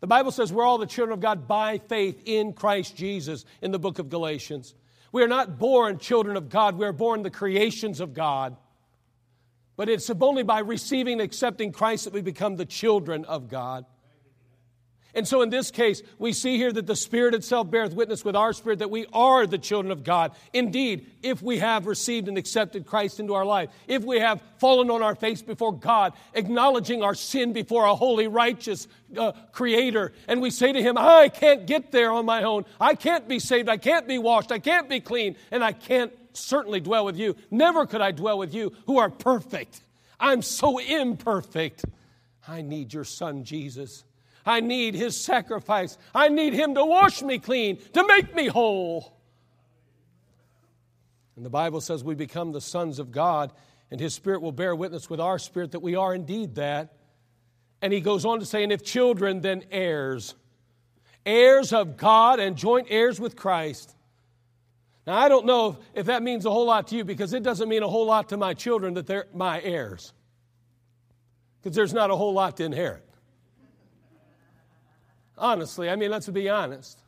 The 0.00 0.06
Bible 0.06 0.30
says 0.30 0.52
we're 0.52 0.64
all 0.64 0.78
the 0.78 0.86
children 0.86 1.14
of 1.14 1.20
God 1.20 1.48
by 1.48 1.78
faith 1.78 2.22
in 2.24 2.52
Christ 2.52 2.96
Jesus 2.96 3.44
in 3.60 3.72
the 3.72 3.78
book 3.78 3.98
of 3.98 4.08
Galatians. 4.08 4.74
We 5.10 5.22
are 5.22 5.28
not 5.28 5.58
born 5.58 5.98
children 5.98 6.36
of 6.36 6.48
God, 6.48 6.76
we 6.76 6.86
are 6.86 6.92
born 6.92 7.22
the 7.22 7.30
creations 7.30 8.00
of 8.00 8.14
God. 8.14 8.56
But 9.76 9.88
it's 9.88 10.08
only 10.08 10.42
by 10.42 10.60
receiving 10.60 11.14
and 11.14 11.22
accepting 11.22 11.72
Christ 11.72 12.04
that 12.04 12.12
we 12.12 12.22
become 12.22 12.56
the 12.56 12.64
children 12.64 13.24
of 13.24 13.48
God. 13.48 13.84
And 15.16 15.26
so 15.26 15.40
in 15.40 15.48
this 15.48 15.70
case, 15.70 16.02
we 16.18 16.34
see 16.34 16.58
here 16.58 16.70
that 16.70 16.86
the 16.86 16.94
Spirit 16.94 17.34
itself 17.34 17.70
beareth 17.70 17.94
witness 17.94 18.22
with 18.22 18.36
our 18.36 18.52
spirit 18.52 18.80
that 18.80 18.90
we 18.90 19.06
are 19.14 19.46
the 19.46 19.56
children 19.56 19.90
of 19.90 20.04
God. 20.04 20.32
Indeed, 20.52 21.06
if 21.22 21.40
we 21.40 21.56
have 21.56 21.86
received 21.86 22.28
and 22.28 22.36
accepted 22.36 22.84
Christ 22.84 23.18
into 23.18 23.32
our 23.32 23.46
life, 23.46 23.70
if 23.88 24.04
we 24.04 24.20
have 24.20 24.42
fallen 24.58 24.90
on 24.90 25.02
our 25.02 25.14
face 25.14 25.40
before 25.40 25.72
God, 25.72 26.12
acknowledging 26.34 27.02
our 27.02 27.14
sin 27.14 27.54
before 27.54 27.86
a 27.86 27.94
holy, 27.94 28.26
righteous 28.26 28.88
uh, 29.16 29.32
Creator, 29.52 30.12
and 30.28 30.42
we 30.42 30.50
say 30.50 30.70
to 30.70 30.82
Him, 30.82 30.98
I 30.98 31.30
can't 31.30 31.66
get 31.66 31.92
there 31.92 32.12
on 32.12 32.26
my 32.26 32.42
own. 32.42 32.66
I 32.78 32.94
can't 32.94 33.26
be 33.26 33.38
saved. 33.38 33.70
I 33.70 33.78
can't 33.78 34.06
be 34.06 34.18
washed. 34.18 34.52
I 34.52 34.58
can't 34.58 34.86
be 34.86 35.00
clean. 35.00 35.36
And 35.50 35.64
I 35.64 35.72
can't 35.72 36.12
certainly 36.34 36.80
dwell 36.80 37.06
with 37.06 37.16
you. 37.16 37.36
Never 37.50 37.86
could 37.86 38.02
I 38.02 38.12
dwell 38.12 38.36
with 38.36 38.52
you 38.52 38.74
who 38.84 38.98
are 38.98 39.08
perfect. 39.08 39.80
I'm 40.20 40.42
so 40.42 40.78
imperfect. 40.78 41.86
I 42.46 42.60
need 42.60 42.92
your 42.92 43.04
Son, 43.04 43.44
Jesus. 43.44 44.04
I 44.46 44.60
need 44.60 44.94
his 44.94 45.20
sacrifice. 45.20 45.98
I 46.14 46.28
need 46.28 46.54
him 46.54 46.76
to 46.76 46.84
wash 46.84 47.20
me 47.20 47.38
clean, 47.38 47.78
to 47.94 48.06
make 48.06 48.34
me 48.34 48.46
whole. 48.46 49.18
And 51.34 51.44
the 51.44 51.50
Bible 51.50 51.80
says 51.80 52.04
we 52.04 52.14
become 52.14 52.52
the 52.52 52.60
sons 52.60 52.98
of 53.00 53.10
God, 53.10 53.52
and 53.90 54.00
his 54.00 54.14
spirit 54.14 54.40
will 54.40 54.52
bear 54.52 54.74
witness 54.74 55.10
with 55.10 55.20
our 55.20 55.38
spirit 55.38 55.72
that 55.72 55.80
we 55.80 55.96
are 55.96 56.14
indeed 56.14 56.54
that. 56.54 56.94
And 57.82 57.92
he 57.92 58.00
goes 58.00 58.24
on 58.24 58.40
to 58.40 58.46
say, 58.46 58.62
and 58.62 58.72
if 58.72 58.82
children, 58.82 59.40
then 59.40 59.64
heirs. 59.70 60.34
Heirs 61.26 61.72
of 61.72 61.96
God 61.96 62.38
and 62.38 62.56
joint 62.56 62.86
heirs 62.88 63.20
with 63.20 63.36
Christ. 63.36 63.94
Now, 65.06 65.18
I 65.18 65.28
don't 65.28 65.46
know 65.46 65.78
if 65.94 66.06
that 66.06 66.22
means 66.22 66.46
a 66.46 66.50
whole 66.50 66.66
lot 66.66 66.88
to 66.88 66.96
you 66.96 67.04
because 67.04 67.32
it 67.32 67.42
doesn't 67.42 67.68
mean 67.68 67.82
a 67.82 67.88
whole 67.88 68.06
lot 68.06 68.30
to 68.30 68.36
my 68.36 68.54
children 68.54 68.94
that 68.94 69.06
they're 69.06 69.26
my 69.34 69.60
heirs. 69.60 70.12
Because 71.60 71.76
there's 71.76 71.92
not 71.92 72.10
a 72.10 72.16
whole 72.16 72.32
lot 72.32 72.56
to 72.56 72.64
inherit. 72.64 73.05
Honestly, 75.38 75.90
I 75.90 75.96
mean, 75.96 76.10
let's 76.10 76.28
be 76.28 76.48
honest. 76.48 76.98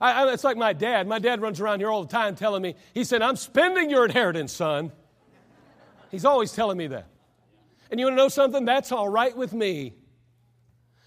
I, 0.00 0.24
I, 0.24 0.32
it's 0.32 0.44
like 0.44 0.56
my 0.56 0.72
dad. 0.72 1.06
My 1.06 1.18
dad 1.18 1.40
runs 1.40 1.60
around 1.60 1.80
here 1.80 1.90
all 1.90 2.02
the 2.02 2.12
time 2.12 2.34
telling 2.34 2.62
me, 2.62 2.74
he 2.94 3.04
said, 3.04 3.22
I'm 3.22 3.36
spending 3.36 3.90
your 3.90 4.04
inheritance, 4.04 4.52
son. 4.52 4.92
He's 6.10 6.24
always 6.24 6.52
telling 6.52 6.76
me 6.76 6.88
that. 6.88 7.06
And 7.90 7.98
you 7.98 8.06
want 8.06 8.14
to 8.14 8.22
know 8.22 8.28
something? 8.28 8.64
That's 8.64 8.92
all 8.92 9.08
right 9.08 9.36
with 9.36 9.52
me. 9.52 9.94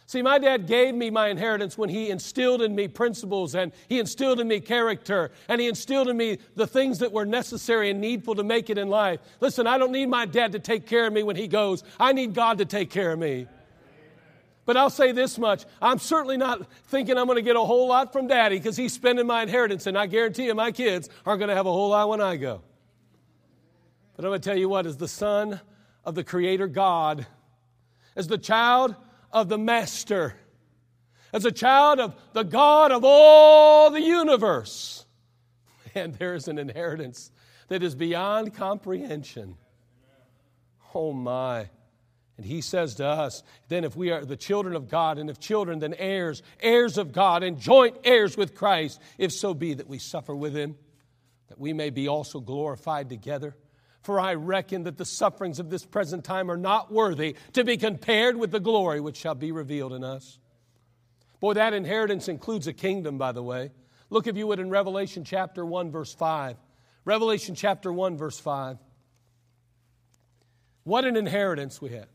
See, 0.06 0.22
my 0.22 0.38
dad 0.38 0.68
gave 0.68 0.94
me 0.94 1.10
my 1.10 1.30
inheritance 1.30 1.78
when 1.78 1.90
he 1.90 2.10
instilled 2.10 2.62
in 2.62 2.76
me 2.76 2.88
principles 2.88 3.56
and 3.56 3.72
he 3.88 4.00
instilled 4.00 4.40
in 4.40 4.48
me 4.48 4.60
character 4.60 5.32
and 5.48 5.60
he 5.60 5.68
instilled 5.68 6.08
in 6.08 6.18
me 6.18 6.40
the 6.56 6.68
things 6.68 7.00
that 7.00 7.12
were 7.12 7.26
necessary 7.26 7.90
and 7.90 8.00
needful 8.00 8.36
to 8.36 8.44
make 8.44 8.70
it 8.70 8.78
in 8.78 8.90
life. 8.90 9.22
Listen, 9.40 9.66
I 9.66 9.78
don't 9.78 9.92
need 9.92 10.10
my 10.10 10.26
dad 10.26 10.52
to 10.52 10.60
take 10.60 10.86
care 10.86 11.08
of 11.08 11.14
me 11.14 11.24
when 11.24 11.36
he 11.36 11.48
goes, 11.48 11.84
I 12.00 12.14
need 12.14 12.34
God 12.34 12.58
to 12.60 12.66
take 12.66 12.90
care 12.90 13.14
of 13.14 13.20
me. 13.20 13.48
But 14.66 14.78
I'll 14.78 14.90
say 14.90 15.12
this 15.12 15.38
much 15.38 15.66
I'm 15.82 16.00
certainly 16.00 16.38
not 16.38 16.72
thinking 16.88 17.18
I'm 17.18 17.26
going 17.26 17.38
to 17.38 17.42
get 17.42 17.56
a 17.56 17.62
whole 17.62 17.88
lot 17.88 18.14
from 18.14 18.28
daddy 18.28 18.58
because 18.58 18.78
he's 18.78 18.94
spending 18.94 19.28
my 19.28 19.44
inheritance, 19.44 19.88
and 19.88 19.98
I 19.98 20.08
guarantee 20.08 20.46
you 20.46 20.56
my 20.56 20.72
kids 20.72 21.10
aren't 21.26 21.40
going 21.40 21.50
to 21.50 21.56
have 21.56 21.66
a 21.66 21.72
whole 21.72 21.90
lot 21.90 22.10
when 22.10 22.22
I 22.22 22.38
go. 22.38 22.62
But 24.16 24.26
I'm 24.26 24.32
going 24.32 24.42
to 24.42 24.50
tell 24.50 24.58
you 24.58 24.70
what, 24.70 24.86
as 24.86 24.98
the 24.98 25.08
son 25.08 25.60
of 26.06 26.16
the 26.16 26.24
Creator 26.24 26.68
God, 26.68 27.26
as 28.16 28.28
the 28.28 28.38
child 28.38 28.96
of 29.32 29.50
the 29.50 29.58
Master, 29.58 30.36
as 31.34 31.46
a 31.46 31.52
child 31.52 32.00
of 32.00 32.16
the 32.34 32.44
God 32.44 32.92
of 32.92 33.04
all 33.04 33.90
the 33.90 34.02
universe, 34.02 35.06
and 35.96 36.14
there's 36.16 36.48
an 36.48 36.60
inheritance 36.60 37.32
that 37.70 37.82
is 37.84 37.96
beyond 37.96 38.54
comprehension. 38.54 39.58
Oh 40.94 41.12
my. 41.12 41.70
And 42.38 42.46
he 42.46 42.62
says 42.62 42.96
to 42.96 43.06
us, 43.06 43.44
then 43.68 43.84
if 43.84 43.96
we 43.96 44.10
are 44.12 44.26
the 44.26 44.36
children 44.36 44.76
of 44.76 44.90
God, 44.90 45.20
and 45.20 45.30
if 45.30 45.40
children, 45.40 45.80
then 45.80 45.94
heirs, 45.94 46.42
heirs 46.60 46.98
of 46.98 47.12
God, 47.12 47.44
and 47.44 47.60
joint 47.60 47.98
heirs 48.04 48.36
with 48.36 48.56
Christ, 48.56 49.00
if 49.18 49.32
so 49.32 49.54
be 49.54 49.76
that 49.76 49.88
we 49.88 50.00
suffer 50.00 50.36
with 50.36 50.56
him, 50.56 50.76
that 51.50 51.60
we 51.60 51.74
may 51.74 51.92
be 51.92 52.08
also 52.08 52.40
glorified 52.40 53.10
together. 53.10 53.56
For 54.02 54.20
I 54.20 54.34
reckon 54.34 54.84
that 54.84 54.98
the 54.98 55.06
sufferings 55.06 55.60
of 55.60 55.70
this 55.70 55.86
present 55.86 56.24
time 56.24 56.50
are 56.50 56.58
not 56.58 56.92
worthy 56.92 57.36
to 57.54 57.64
be 57.64 57.78
compared 57.78 58.36
with 58.36 58.52
the 58.52 58.60
glory 58.60 59.00
which 59.00 59.18
shall 59.18 59.36
be 59.36 59.52
revealed 59.52 59.94
in 59.94 60.04
us. 60.04 60.40
Boy, 61.40 61.54
that 61.54 61.74
inheritance 61.74 62.28
includes 62.28 62.68
a 62.68 62.74
kingdom, 62.74 63.18
by 63.18 63.32
the 63.32 63.44
way. 63.44 63.72
Look, 64.10 64.28
if 64.28 64.36
you 64.36 64.48
would, 64.48 64.60
in 64.60 64.70
Revelation 64.70 65.24
chapter 65.24 65.66
1, 65.66 65.92
verse 65.92 66.14
5. 66.14 66.58
Revelation 67.06 67.54
chapter 67.54 67.94
1, 67.94 68.18
verse 68.18 68.40
5. 68.40 68.78
What 70.84 71.06
an 71.06 71.16
inheritance 71.16 71.82
we 71.82 71.92
have. 71.92 72.08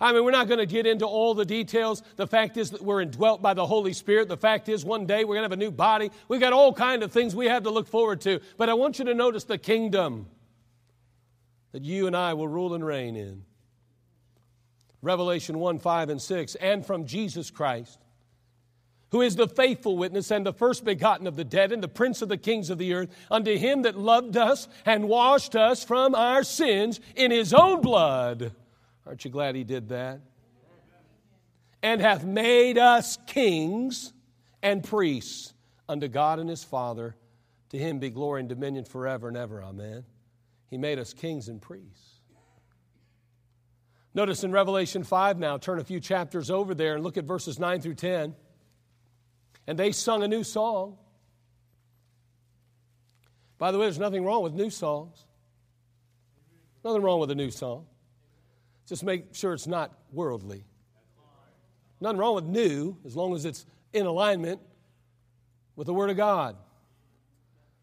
I 0.00 0.12
mean, 0.12 0.24
we're 0.24 0.30
not 0.30 0.46
going 0.46 0.60
to 0.60 0.66
get 0.66 0.86
into 0.86 1.06
all 1.06 1.34
the 1.34 1.44
details. 1.44 2.02
The 2.16 2.26
fact 2.26 2.56
is 2.56 2.70
that 2.70 2.82
we're 2.82 3.00
indwelt 3.00 3.42
by 3.42 3.54
the 3.54 3.66
Holy 3.66 3.92
Spirit. 3.92 4.28
The 4.28 4.36
fact 4.36 4.68
is, 4.68 4.84
one 4.84 5.06
day 5.06 5.24
we're 5.24 5.34
going 5.34 5.42
to 5.42 5.50
have 5.50 5.52
a 5.52 5.56
new 5.56 5.72
body. 5.72 6.10
We've 6.28 6.40
got 6.40 6.52
all 6.52 6.72
kind 6.72 7.02
of 7.02 7.10
things 7.10 7.34
we 7.34 7.46
have 7.46 7.64
to 7.64 7.70
look 7.70 7.88
forward 7.88 8.20
to. 8.22 8.40
But 8.56 8.68
I 8.68 8.74
want 8.74 9.00
you 9.00 9.06
to 9.06 9.14
notice 9.14 9.44
the 9.44 9.58
kingdom 9.58 10.28
that 11.72 11.82
you 11.82 12.06
and 12.06 12.16
I 12.16 12.34
will 12.34 12.48
rule 12.48 12.74
and 12.74 12.86
reign 12.86 13.16
in. 13.16 13.42
Revelation 15.02 15.58
1 15.58 15.78
5 15.78 16.10
and 16.10 16.22
6, 16.22 16.54
and 16.56 16.84
from 16.84 17.06
Jesus 17.06 17.50
Christ, 17.50 18.00
who 19.10 19.20
is 19.22 19.36
the 19.36 19.48
faithful 19.48 19.96
witness 19.96 20.30
and 20.30 20.44
the 20.44 20.52
first 20.52 20.84
begotten 20.84 21.26
of 21.26 21.36
the 21.36 21.44
dead 21.44 21.72
and 21.72 21.82
the 21.82 21.88
prince 21.88 22.20
of 22.20 22.28
the 22.28 22.36
kings 22.36 22.68
of 22.68 22.78
the 22.78 22.94
earth, 22.94 23.08
unto 23.30 23.56
him 23.56 23.82
that 23.82 23.96
loved 23.96 24.36
us 24.36 24.68
and 24.84 25.08
washed 25.08 25.56
us 25.56 25.84
from 25.84 26.14
our 26.14 26.42
sins 26.42 27.00
in 27.14 27.30
his 27.30 27.54
own 27.54 27.80
blood 27.80 28.52
Aren't 29.08 29.24
you 29.24 29.30
glad 29.30 29.54
he 29.54 29.64
did 29.64 29.88
that? 29.88 30.20
And 31.82 32.02
hath 32.02 32.24
made 32.24 32.76
us 32.76 33.16
kings 33.26 34.12
and 34.62 34.84
priests 34.84 35.54
unto 35.88 36.08
God 36.08 36.38
and 36.38 36.50
his 36.50 36.62
Father. 36.62 37.16
To 37.70 37.78
him 37.78 38.00
be 38.00 38.10
glory 38.10 38.40
and 38.40 38.50
dominion 38.50 38.84
forever 38.84 39.28
and 39.28 39.36
ever. 39.36 39.62
Amen. 39.62 40.04
He 40.68 40.76
made 40.76 40.98
us 40.98 41.14
kings 41.14 41.48
and 41.48 41.60
priests. 41.62 42.20
Notice 44.12 44.44
in 44.44 44.52
Revelation 44.52 45.04
5 45.04 45.38
now, 45.38 45.56
turn 45.56 45.78
a 45.78 45.84
few 45.84 46.00
chapters 46.00 46.50
over 46.50 46.74
there 46.74 46.94
and 46.94 47.02
look 47.02 47.16
at 47.16 47.24
verses 47.24 47.58
9 47.58 47.80
through 47.80 47.94
10. 47.94 48.34
And 49.66 49.78
they 49.78 49.92
sung 49.92 50.22
a 50.22 50.28
new 50.28 50.44
song. 50.44 50.98
By 53.56 53.72
the 53.72 53.78
way, 53.78 53.86
there's 53.86 53.98
nothing 53.98 54.24
wrong 54.24 54.42
with 54.42 54.52
new 54.52 54.68
songs. 54.68 55.24
Nothing 56.84 57.00
wrong 57.00 57.20
with 57.20 57.30
a 57.30 57.34
new 57.34 57.50
song. 57.50 57.86
Just 58.88 59.04
make 59.04 59.34
sure 59.34 59.52
it's 59.52 59.66
not 59.66 59.92
worldly. 60.12 60.64
Nothing 62.00 62.18
wrong 62.18 62.34
with 62.36 62.44
new 62.44 62.96
as 63.04 63.14
long 63.14 63.34
as 63.34 63.44
it's 63.44 63.66
in 63.92 64.06
alignment 64.06 64.60
with 65.76 65.86
the 65.86 65.94
Word 65.94 66.10
of 66.10 66.16
God. 66.16 66.56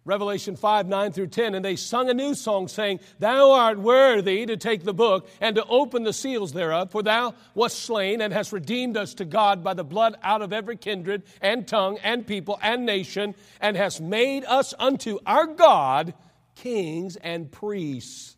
Revelation 0.03 0.55
5 0.55 0.87
9 0.87 1.11
through 1.11 1.27
10. 1.27 1.55
And 1.55 1.65
they 1.65 1.75
sung 1.75 2.09
a 2.09 2.13
new 2.13 2.33
song, 2.35 2.67
saying, 2.67 2.99
Thou 3.19 3.51
art 3.51 3.79
worthy 3.79 4.45
to 4.45 4.57
take 4.57 4.83
the 4.83 4.93
book 4.93 5.27
and 5.41 5.55
to 5.55 5.65
open 5.65 6.03
the 6.03 6.13
seals 6.13 6.53
thereof, 6.53 6.91
for 6.91 7.03
thou 7.03 7.33
wast 7.55 7.79
slain 7.79 8.21
and 8.21 8.31
hast 8.31 8.53
redeemed 8.53 8.97
us 8.97 9.15
to 9.15 9.25
God 9.25 9.63
by 9.63 9.73
the 9.73 9.83
blood 9.83 10.15
out 10.23 10.41
of 10.41 10.53
every 10.53 10.77
kindred 10.77 11.23
and 11.41 11.67
tongue 11.67 11.97
and 12.03 12.25
people 12.25 12.59
and 12.61 12.85
nation, 12.85 13.35
and 13.59 13.75
hast 13.75 13.99
made 13.99 14.45
us 14.45 14.73
unto 14.77 15.19
our 15.25 15.47
God 15.47 16.13
kings 16.55 17.15
and 17.17 17.51
priests, 17.51 18.37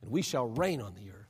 and 0.00 0.10
we 0.10 0.22
shall 0.22 0.48
reign 0.48 0.80
on 0.80 0.94
the 0.94 1.10
earth. 1.10 1.21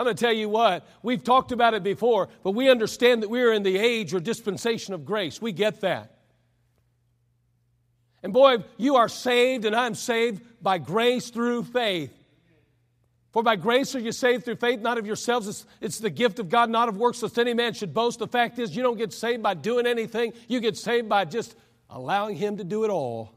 I'm 0.00 0.04
going 0.04 0.16
to 0.16 0.24
tell 0.24 0.32
you 0.32 0.48
what, 0.48 0.88
we've 1.02 1.22
talked 1.22 1.52
about 1.52 1.74
it 1.74 1.82
before, 1.82 2.30
but 2.42 2.52
we 2.52 2.70
understand 2.70 3.22
that 3.22 3.28
we're 3.28 3.52
in 3.52 3.62
the 3.62 3.76
age 3.76 4.14
or 4.14 4.18
dispensation 4.18 4.94
of 4.94 5.04
grace. 5.04 5.42
We 5.42 5.52
get 5.52 5.82
that. 5.82 6.16
And 8.22 8.32
boy, 8.32 8.64
you 8.78 8.96
are 8.96 9.10
saved, 9.10 9.66
and 9.66 9.76
I'm 9.76 9.94
saved 9.94 10.42
by 10.62 10.78
grace 10.78 11.28
through 11.28 11.64
faith. 11.64 12.14
For 13.32 13.42
by 13.42 13.56
grace 13.56 13.94
are 13.94 13.98
you 13.98 14.12
saved 14.12 14.46
through 14.46 14.56
faith, 14.56 14.80
not 14.80 14.96
of 14.96 15.06
yourselves. 15.06 15.46
It's, 15.46 15.66
it's, 15.82 15.98
the 15.98 16.08
gift 16.08 16.38
of 16.38 16.48
God, 16.48 16.70
not 16.70 16.88
of 16.88 16.96
works, 16.96 17.22
lest 17.22 17.38
any 17.38 17.52
man 17.52 17.74
should 17.74 17.92
boast. 17.92 18.20
The 18.20 18.26
fact 18.26 18.58
is, 18.58 18.74
you 18.74 18.82
don't 18.82 18.96
get 18.96 19.12
saved 19.12 19.42
by 19.42 19.52
doing 19.52 19.86
anything, 19.86 20.32
you 20.48 20.60
get 20.60 20.78
saved 20.78 21.10
by 21.10 21.26
just 21.26 21.54
allowing 21.90 22.36
Him 22.36 22.56
to 22.56 22.64
do 22.64 22.84
it 22.84 22.90
all. 22.90 23.34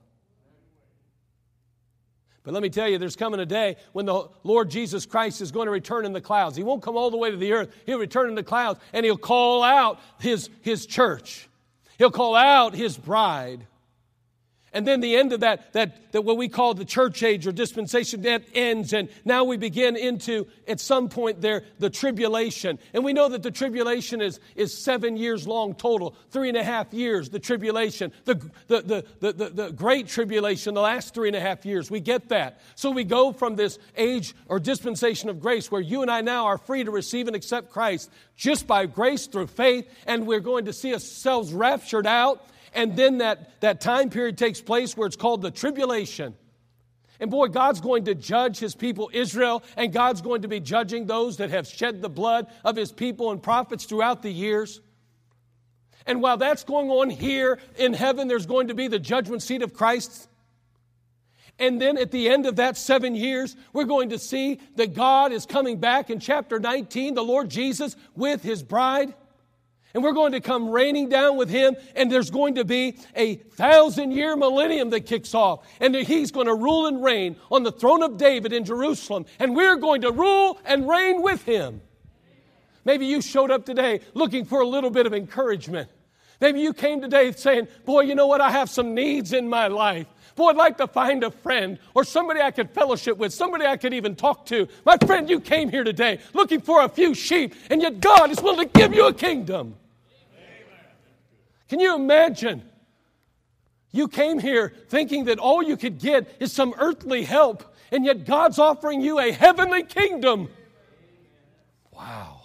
But 2.43 2.53
let 2.53 2.61
me 2.61 2.69
tell 2.69 2.89
you, 2.89 2.97
there's 2.97 3.15
coming 3.15 3.39
a 3.39 3.45
day 3.45 3.77
when 3.93 4.05
the 4.05 4.27
Lord 4.43 4.69
Jesus 4.69 5.05
Christ 5.05 5.39
is 5.39 5.51
going 5.51 5.67
to 5.67 5.71
return 5.71 6.05
in 6.05 6.11
the 6.11 6.21
clouds. 6.21 6.57
He 6.57 6.63
won't 6.63 6.83
come 6.83 6.97
all 6.97 7.09
the 7.09 7.17
way 7.17 7.31
to 7.31 7.37
the 7.37 7.53
earth. 7.53 7.73
He'll 7.85 7.99
return 7.99 8.27
in 8.27 8.35
the 8.35 8.43
clouds 8.43 8.79
and 8.91 9.05
he'll 9.05 9.17
call 9.17 9.63
out 9.63 9.99
his, 10.19 10.49
his 10.61 10.85
church. 10.85 11.47
He'll 11.97 12.11
call 12.11 12.35
out 12.35 12.75
his 12.75 12.97
bride. 12.97 13.65
And 14.73 14.87
then 14.87 15.01
the 15.01 15.15
end 15.15 15.33
of 15.33 15.41
that, 15.41 15.71
that, 15.73 16.11
that 16.13 16.23
what 16.23 16.35
we 16.35 16.49
call 16.49 16.73
the 16.73 16.85
church 16.85 17.21
age 17.21 17.45
or 17.45 17.51
dispensation, 17.51 18.23
that 18.23 18.43
ends. 18.55 18.91
And 18.91 19.07
now 19.23 19.43
we 19.43 19.55
begin 19.55 19.95
into, 19.95 20.47
at 20.67 20.79
some 20.79 21.09
point 21.09 21.41
there, 21.41 21.63
the 21.77 21.91
tribulation. 21.91 22.79
And 22.93 23.03
we 23.03 23.13
know 23.13 23.29
that 23.29 23.43
the 23.43 23.51
tribulation 23.51 24.19
is, 24.19 24.39
is 24.55 24.75
seven 24.75 25.15
years 25.15 25.47
long 25.47 25.75
total, 25.75 26.15
three 26.31 26.49
and 26.49 26.57
a 26.57 26.63
half 26.63 26.91
years, 26.91 27.29
the 27.29 27.39
tribulation. 27.39 28.11
The, 28.25 28.35
the, 28.67 28.81
the, 28.81 29.05
the, 29.19 29.33
the, 29.33 29.49
the 29.49 29.71
great 29.71 30.07
tribulation, 30.07 30.73
the 30.73 30.81
last 30.81 31.13
three 31.13 31.29
and 31.29 31.35
a 31.35 31.41
half 31.41 31.65
years. 31.65 31.91
We 31.91 31.99
get 31.99 32.29
that. 32.29 32.59
So 32.75 32.89
we 32.89 33.03
go 33.03 33.31
from 33.31 33.55
this 33.55 33.77
age 33.95 34.33
or 34.47 34.59
dispensation 34.59 35.29
of 35.29 35.39
grace 35.39 35.71
where 35.71 35.81
you 35.81 36.01
and 36.01 36.09
I 36.09 36.21
now 36.21 36.45
are 36.45 36.57
free 36.57 36.83
to 36.83 36.91
receive 36.91 37.27
and 37.27 37.35
accept 37.35 37.71
Christ 37.71 38.09
just 38.35 38.65
by 38.65 38.87
grace 38.87 39.27
through 39.27 39.47
faith. 39.47 39.87
And 40.07 40.25
we're 40.25 40.39
going 40.39 40.65
to 40.65 40.73
see 40.73 40.93
ourselves 40.93 41.53
raptured 41.53 42.07
out 42.07 42.49
and 42.73 42.95
then 42.95 43.19
that, 43.19 43.61
that 43.61 43.81
time 43.81 44.09
period 44.09 44.37
takes 44.37 44.61
place 44.61 44.97
where 44.97 45.07
it's 45.07 45.15
called 45.15 45.41
the 45.41 45.51
tribulation. 45.51 46.35
And 47.19 47.29
boy, 47.29 47.47
God's 47.47 47.79
going 47.79 48.05
to 48.05 48.15
judge 48.15 48.59
his 48.59 48.75
people 48.75 49.09
Israel, 49.13 49.63
and 49.77 49.93
God's 49.93 50.21
going 50.21 50.41
to 50.41 50.47
be 50.47 50.59
judging 50.59 51.05
those 51.05 51.37
that 51.37 51.51
have 51.51 51.67
shed 51.67 52.01
the 52.01 52.09
blood 52.09 52.47
of 52.65 52.75
his 52.75 52.91
people 52.91 53.31
and 53.31 53.41
prophets 53.41 53.85
throughout 53.85 54.21
the 54.21 54.31
years. 54.31 54.81
And 56.05 56.21
while 56.21 56.37
that's 56.37 56.63
going 56.63 56.89
on 56.89 57.09
here 57.09 57.59
in 57.77 57.93
heaven, 57.93 58.27
there's 58.27 58.45
going 58.45 58.67
to 58.67 58.73
be 58.73 58.87
the 58.87 58.99
judgment 58.99 59.41
seat 59.41 59.61
of 59.61 59.73
Christ. 59.73 60.27
And 61.59 61.79
then 61.79 61.97
at 61.97 62.11
the 62.11 62.29
end 62.29 62.45
of 62.45 62.57
that 62.57 62.77
seven 62.77 63.15
years, 63.15 63.55
we're 63.73 63.85
going 63.85 64.09
to 64.09 64.19
see 64.19 64.59
that 64.75 64.93
God 64.93 65.31
is 65.31 65.45
coming 65.45 65.79
back 65.79 66.09
in 66.09 66.19
chapter 66.19 66.59
19, 66.59 67.13
the 67.13 67.23
Lord 67.23 67.49
Jesus 67.49 67.95
with 68.15 68.41
his 68.41 68.63
bride. 68.63 69.13
And 69.93 70.03
we're 70.03 70.13
going 70.13 70.31
to 70.31 70.41
come 70.41 70.69
raining 70.69 71.09
down 71.09 71.37
with 71.37 71.49
him, 71.49 71.75
and 71.95 72.11
there's 72.11 72.31
going 72.31 72.55
to 72.55 72.65
be 72.65 72.97
a 73.15 73.35
thousand 73.35 74.11
year 74.11 74.35
millennium 74.35 74.89
that 74.89 75.01
kicks 75.01 75.35
off. 75.35 75.67
And 75.79 75.93
he's 75.93 76.31
going 76.31 76.47
to 76.47 76.55
rule 76.55 76.87
and 76.87 77.03
reign 77.03 77.35
on 77.51 77.61
the 77.61 77.71
throne 77.71 78.01
of 78.01 78.17
David 78.17 78.53
in 78.53 78.65
Jerusalem. 78.65 79.25
And 79.37 79.55
we're 79.55 79.75
going 79.75 80.01
to 80.01 80.11
rule 80.11 80.59
and 80.65 80.89
reign 80.89 81.21
with 81.21 81.43
him. 81.43 81.81
Maybe 82.85 83.05
you 83.05 83.21
showed 83.21 83.51
up 83.51 83.65
today 83.65 84.01
looking 84.15 84.45
for 84.45 84.61
a 84.61 84.67
little 84.67 84.89
bit 84.89 85.05
of 85.05 85.13
encouragement. 85.13 85.89
Maybe 86.41 86.59
you 86.59 86.73
came 86.73 86.99
today 86.99 87.31
saying, 87.31 87.67
Boy, 87.85 88.01
you 88.01 88.15
know 88.15 88.27
what? 88.27 88.41
I 88.41 88.49
have 88.49 88.69
some 88.69 88.95
needs 88.95 89.31
in 89.31 89.47
my 89.47 89.67
life. 89.67 90.07
Boy, 90.35 90.49
I'd 90.49 90.55
like 90.55 90.77
to 90.77 90.87
find 90.87 91.23
a 91.23 91.29
friend 91.29 91.77
or 91.93 92.03
somebody 92.03 92.41
I 92.41 92.49
could 92.49 92.71
fellowship 92.71 93.17
with, 93.17 93.31
somebody 93.31 93.65
I 93.65 93.77
could 93.77 93.93
even 93.93 94.15
talk 94.15 94.47
to. 94.47 94.67
My 94.85 94.97
friend, 95.05 95.29
you 95.29 95.39
came 95.39 95.69
here 95.69 95.83
today 95.83 96.19
looking 96.33 96.59
for 96.59 96.83
a 96.83 96.89
few 96.89 97.13
sheep, 97.13 97.53
and 97.69 97.81
yet 97.81 97.99
God 97.99 98.31
is 98.31 98.41
willing 98.41 98.67
to 98.67 98.79
give 98.79 98.95
you 98.95 99.07
a 99.07 99.13
kingdom. 99.13 99.75
Can 101.73 101.79
you 101.79 101.95
imagine? 101.95 102.61
You 103.91 104.07
came 104.07 104.37
here 104.37 104.71
thinking 104.89 105.25
that 105.25 105.39
all 105.39 105.63
you 105.63 105.75
could 105.75 105.97
get 105.97 106.31
is 106.39 106.51
some 106.51 106.75
earthly 106.77 107.23
help, 107.23 107.63
and 107.91 108.05
yet 108.05 108.25
God's 108.25 108.59
offering 108.59 109.01
you 109.01 109.17
a 109.17 109.31
heavenly 109.31 109.81
kingdom. 109.81 110.49
Wow. 111.91 112.41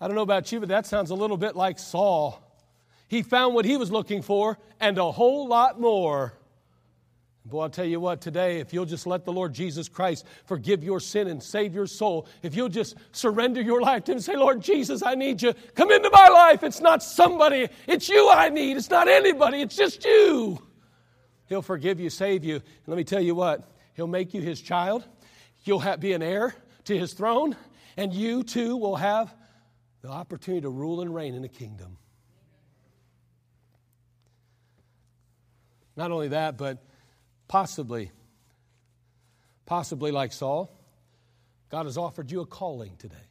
I 0.00 0.08
don't 0.08 0.16
know 0.16 0.22
about 0.22 0.50
you, 0.50 0.58
but 0.58 0.68
that 0.70 0.84
sounds 0.84 1.10
a 1.10 1.14
little 1.14 1.36
bit 1.36 1.54
like 1.54 1.78
Saul. 1.78 2.42
He 3.06 3.22
found 3.22 3.54
what 3.54 3.64
he 3.64 3.76
was 3.76 3.92
looking 3.92 4.20
for 4.20 4.58
and 4.80 4.98
a 4.98 5.12
whole 5.12 5.46
lot 5.46 5.80
more. 5.80 6.34
Boy, 7.46 7.64
I'll 7.64 7.68
tell 7.68 7.84
you 7.84 8.00
what, 8.00 8.22
today, 8.22 8.60
if 8.60 8.72
you'll 8.72 8.86
just 8.86 9.06
let 9.06 9.26
the 9.26 9.32
Lord 9.32 9.52
Jesus 9.52 9.86
Christ 9.86 10.24
forgive 10.46 10.82
your 10.82 10.98
sin 10.98 11.28
and 11.28 11.42
save 11.42 11.74
your 11.74 11.86
soul, 11.86 12.26
if 12.42 12.54
you'll 12.54 12.70
just 12.70 12.96
surrender 13.12 13.60
your 13.60 13.82
life 13.82 14.04
to 14.04 14.12
Him 14.12 14.16
and 14.16 14.24
say, 14.24 14.34
Lord 14.34 14.62
Jesus, 14.62 15.02
I 15.02 15.14
need 15.14 15.42
you. 15.42 15.52
Come 15.74 15.90
into 15.92 16.08
my 16.10 16.28
life. 16.28 16.62
It's 16.62 16.80
not 16.80 17.02
somebody, 17.02 17.68
it's 17.86 18.08
you 18.08 18.30
I 18.30 18.48
need. 18.48 18.78
It's 18.78 18.88
not 18.88 19.08
anybody, 19.08 19.60
it's 19.60 19.76
just 19.76 20.06
you. 20.06 20.58
He'll 21.46 21.60
forgive 21.60 22.00
you, 22.00 22.08
save 22.08 22.44
you. 22.44 22.54
And 22.54 22.86
let 22.86 22.96
me 22.96 23.04
tell 23.04 23.20
you 23.20 23.34
what, 23.34 23.70
He'll 23.92 24.06
make 24.06 24.32
you 24.32 24.40
His 24.40 24.62
child. 24.62 25.04
You'll 25.64 25.80
have, 25.80 26.00
be 26.00 26.14
an 26.14 26.22
heir 26.22 26.54
to 26.84 26.98
His 26.98 27.12
throne, 27.12 27.56
and 27.98 28.14
you 28.14 28.42
too 28.42 28.78
will 28.78 28.96
have 28.96 29.34
the 30.00 30.08
opportunity 30.08 30.62
to 30.62 30.70
rule 30.70 31.02
and 31.02 31.14
reign 31.14 31.34
in 31.34 31.42
the 31.42 31.48
kingdom. 31.48 31.98
Not 35.94 36.10
only 36.10 36.28
that, 36.28 36.56
but 36.56 36.82
Possibly, 37.54 38.10
possibly 39.64 40.10
like 40.10 40.32
Saul, 40.32 40.76
God 41.70 41.86
has 41.86 41.96
offered 41.96 42.32
you 42.32 42.40
a 42.40 42.46
calling 42.46 42.96
today. 42.96 43.28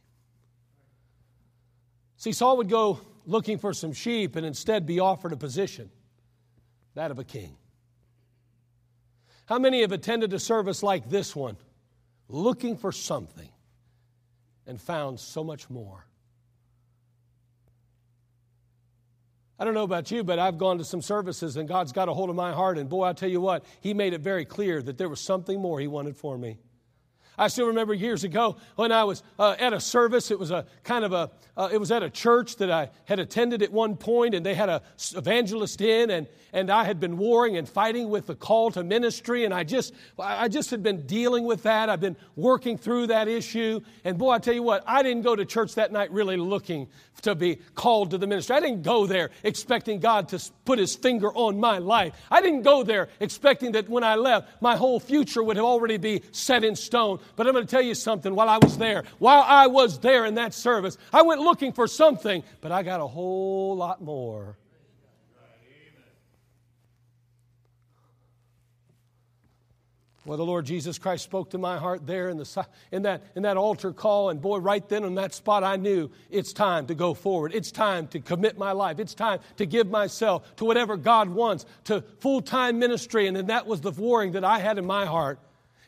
See, 2.15 2.31
Saul 2.31 2.55
would 2.55 2.69
go 2.69 3.01
looking 3.25 3.57
for 3.57 3.73
some 3.73 3.91
sheep 3.91 4.37
and 4.37 4.45
instead 4.45 4.85
be 4.85 5.01
offered 5.01 5.33
a 5.33 5.35
position, 5.35 5.89
that 6.95 7.11
of 7.11 7.19
a 7.19 7.25
king. 7.25 7.57
How 9.45 9.59
many 9.59 9.81
have 9.81 9.91
attended 9.91 10.31
a 10.31 10.39
service 10.39 10.81
like 10.81 11.09
this 11.09 11.35
one, 11.35 11.57
looking 12.29 12.77
for 12.77 12.93
something, 12.93 13.49
and 14.65 14.79
found 14.79 15.19
so 15.19 15.43
much 15.43 15.69
more? 15.69 16.05
I 19.63 19.65
don't 19.65 19.75
know 19.75 19.83
about 19.83 20.11
you, 20.11 20.25
but 20.25 20.39
I've 20.39 20.57
gone 20.57 20.79
to 20.79 20.83
some 20.83 21.01
services 21.01 21.55
and 21.55 21.69
God's 21.69 21.93
got 21.93 22.09
a 22.09 22.13
hold 22.13 22.29
of 22.29 22.35
my 22.35 22.51
heart. 22.51 22.77
And 22.77 22.89
boy, 22.89 23.05
I 23.05 23.13
tell 23.13 23.29
you 23.29 23.39
what, 23.39 23.63
He 23.79 23.93
made 23.93 24.11
it 24.11 24.19
very 24.19 24.43
clear 24.43 24.81
that 24.81 24.97
there 24.97 25.07
was 25.07 25.21
something 25.21 25.57
more 25.61 25.79
He 25.79 25.87
wanted 25.87 26.17
for 26.17 26.37
me. 26.37 26.57
I 27.37 27.47
still 27.47 27.67
remember 27.67 27.93
years 27.93 28.23
ago 28.23 28.57
when 28.75 28.91
I 28.91 29.03
was 29.03 29.23
uh, 29.39 29.55
at 29.59 29.73
a 29.73 29.79
service. 29.79 30.31
It 30.31 30.39
was 30.39 30.51
a 30.51 30.65
kind 30.83 31.05
of 31.05 31.13
a, 31.13 31.31
uh, 31.57 31.69
it 31.71 31.77
was 31.77 31.91
at 31.91 32.03
a 32.03 32.09
church 32.09 32.57
that 32.57 32.71
I 32.71 32.89
had 33.05 33.19
attended 33.19 33.61
at 33.61 33.71
one 33.71 33.95
point, 33.95 34.35
and 34.35 34.45
they 34.45 34.55
had 34.55 34.69
a 34.69 34.81
evangelist 35.15 35.81
in, 35.81 36.09
and 36.09 36.27
and 36.53 36.69
I 36.69 36.83
had 36.83 36.99
been 36.99 37.17
warring 37.17 37.57
and 37.57 37.67
fighting 37.67 38.09
with 38.09 38.27
the 38.27 38.35
call 38.35 38.69
to 38.71 38.83
ministry, 38.83 39.43
and 39.43 39.53
I 39.53 39.63
just, 39.63 39.93
I 40.19 40.47
just 40.47 40.69
had 40.69 40.83
been 40.83 41.05
dealing 41.07 41.45
with 41.45 41.63
that. 41.63 41.89
I've 41.89 41.99
been 41.99 42.15
working 42.35 42.77
through 42.77 43.07
that 43.07 43.27
issue, 43.27 43.81
and 44.03 44.17
boy, 44.17 44.31
I 44.31 44.39
tell 44.39 44.53
you 44.53 44.63
what, 44.63 44.83
I 44.85 45.01
didn't 45.01 45.23
go 45.23 45.35
to 45.35 45.45
church 45.45 45.73
that 45.75 45.91
night 45.91 46.11
really 46.11 46.37
looking 46.37 46.87
to 47.23 47.33
be 47.33 47.55
called 47.73 48.11
to 48.11 48.17
the 48.17 48.27
ministry. 48.27 48.55
I 48.55 48.59
didn't 48.59 48.83
go 48.83 49.07
there 49.07 49.31
expecting 49.43 49.99
God 49.99 50.29
to 50.29 50.39
put 50.65 50.77
His 50.77 50.95
finger 50.95 51.33
on 51.33 51.59
my 51.59 51.79
life. 51.79 52.13
I 52.29 52.39
didn't 52.41 52.61
go 52.61 52.83
there 52.83 53.09
expecting 53.19 53.71
that 53.71 53.89
when 53.89 54.03
I 54.03 54.15
left, 54.15 54.61
my 54.61 54.75
whole 54.75 54.99
future 54.99 55.41
would 55.41 55.57
have 55.57 55.65
already 55.65 55.97
be 55.97 56.21
set 56.31 56.63
in 56.63 56.75
stone. 56.75 57.19
But 57.35 57.47
I'm 57.47 57.53
going 57.53 57.65
to 57.65 57.71
tell 57.71 57.81
you 57.81 57.95
something. 57.95 58.35
While 58.35 58.49
I 58.49 58.57
was 58.57 58.77
there, 58.77 59.03
while 59.19 59.43
I 59.45 59.67
was 59.67 59.99
there 59.99 60.25
in 60.25 60.35
that 60.35 60.53
service, 60.53 60.97
I 61.11 61.21
went 61.21 61.41
looking 61.41 61.73
for 61.73 61.87
something, 61.87 62.43
but 62.61 62.71
I 62.71 62.83
got 62.83 62.99
a 62.99 63.07
whole 63.07 63.75
lot 63.75 64.01
more. 64.01 64.57
Well, 70.25 70.37
the 70.37 70.45
Lord 70.45 70.65
Jesus 70.65 70.97
Christ 70.97 71.25
spoke 71.25 71.49
to 71.49 71.57
my 71.57 71.77
heart 71.77 72.07
there 72.07 72.29
in, 72.29 72.37
the, 72.37 72.65
in, 72.93 73.01
that, 73.01 73.23
in 73.35 73.43
that 73.43 73.57
altar 73.57 73.91
call, 73.91 74.29
and 74.29 74.41
boy, 74.41 74.59
right 74.59 74.87
then 74.87 75.03
on 75.03 75.15
that 75.15 75.33
spot, 75.33 75.65
I 75.65 75.75
knew 75.75 76.09
it's 76.29 76.53
time 76.53 76.87
to 76.87 76.95
go 76.95 77.13
forward. 77.13 77.51
It's 77.53 77.71
time 77.73 78.07
to 78.07 78.21
commit 78.21 78.57
my 78.57 78.71
life. 78.71 78.99
It's 78.99 79.13
time 79.13 79.39
to 79.57 79.65
give 79.65 79.89
myself 79.89 80.55
to 80.57 80.65
whatever 80.65 80.95
God 80.95 81.27
wants, 81.27 81.65
to 81.85 82.01
full 82.19 82.41
time 82.41 82.79
ministry. 82.79 83.27
And 83.27 83.35
then 83.35 83.47
that 83.47 83.67
was 83.67 83.81
the 83.81 83.91
warring 83.91 84.31
that 84.33 84.45
I 84.45 84.59
had 84.59 84.77
in 84.77 84.85
my 84.85 85.05
heart. 85.05 85.39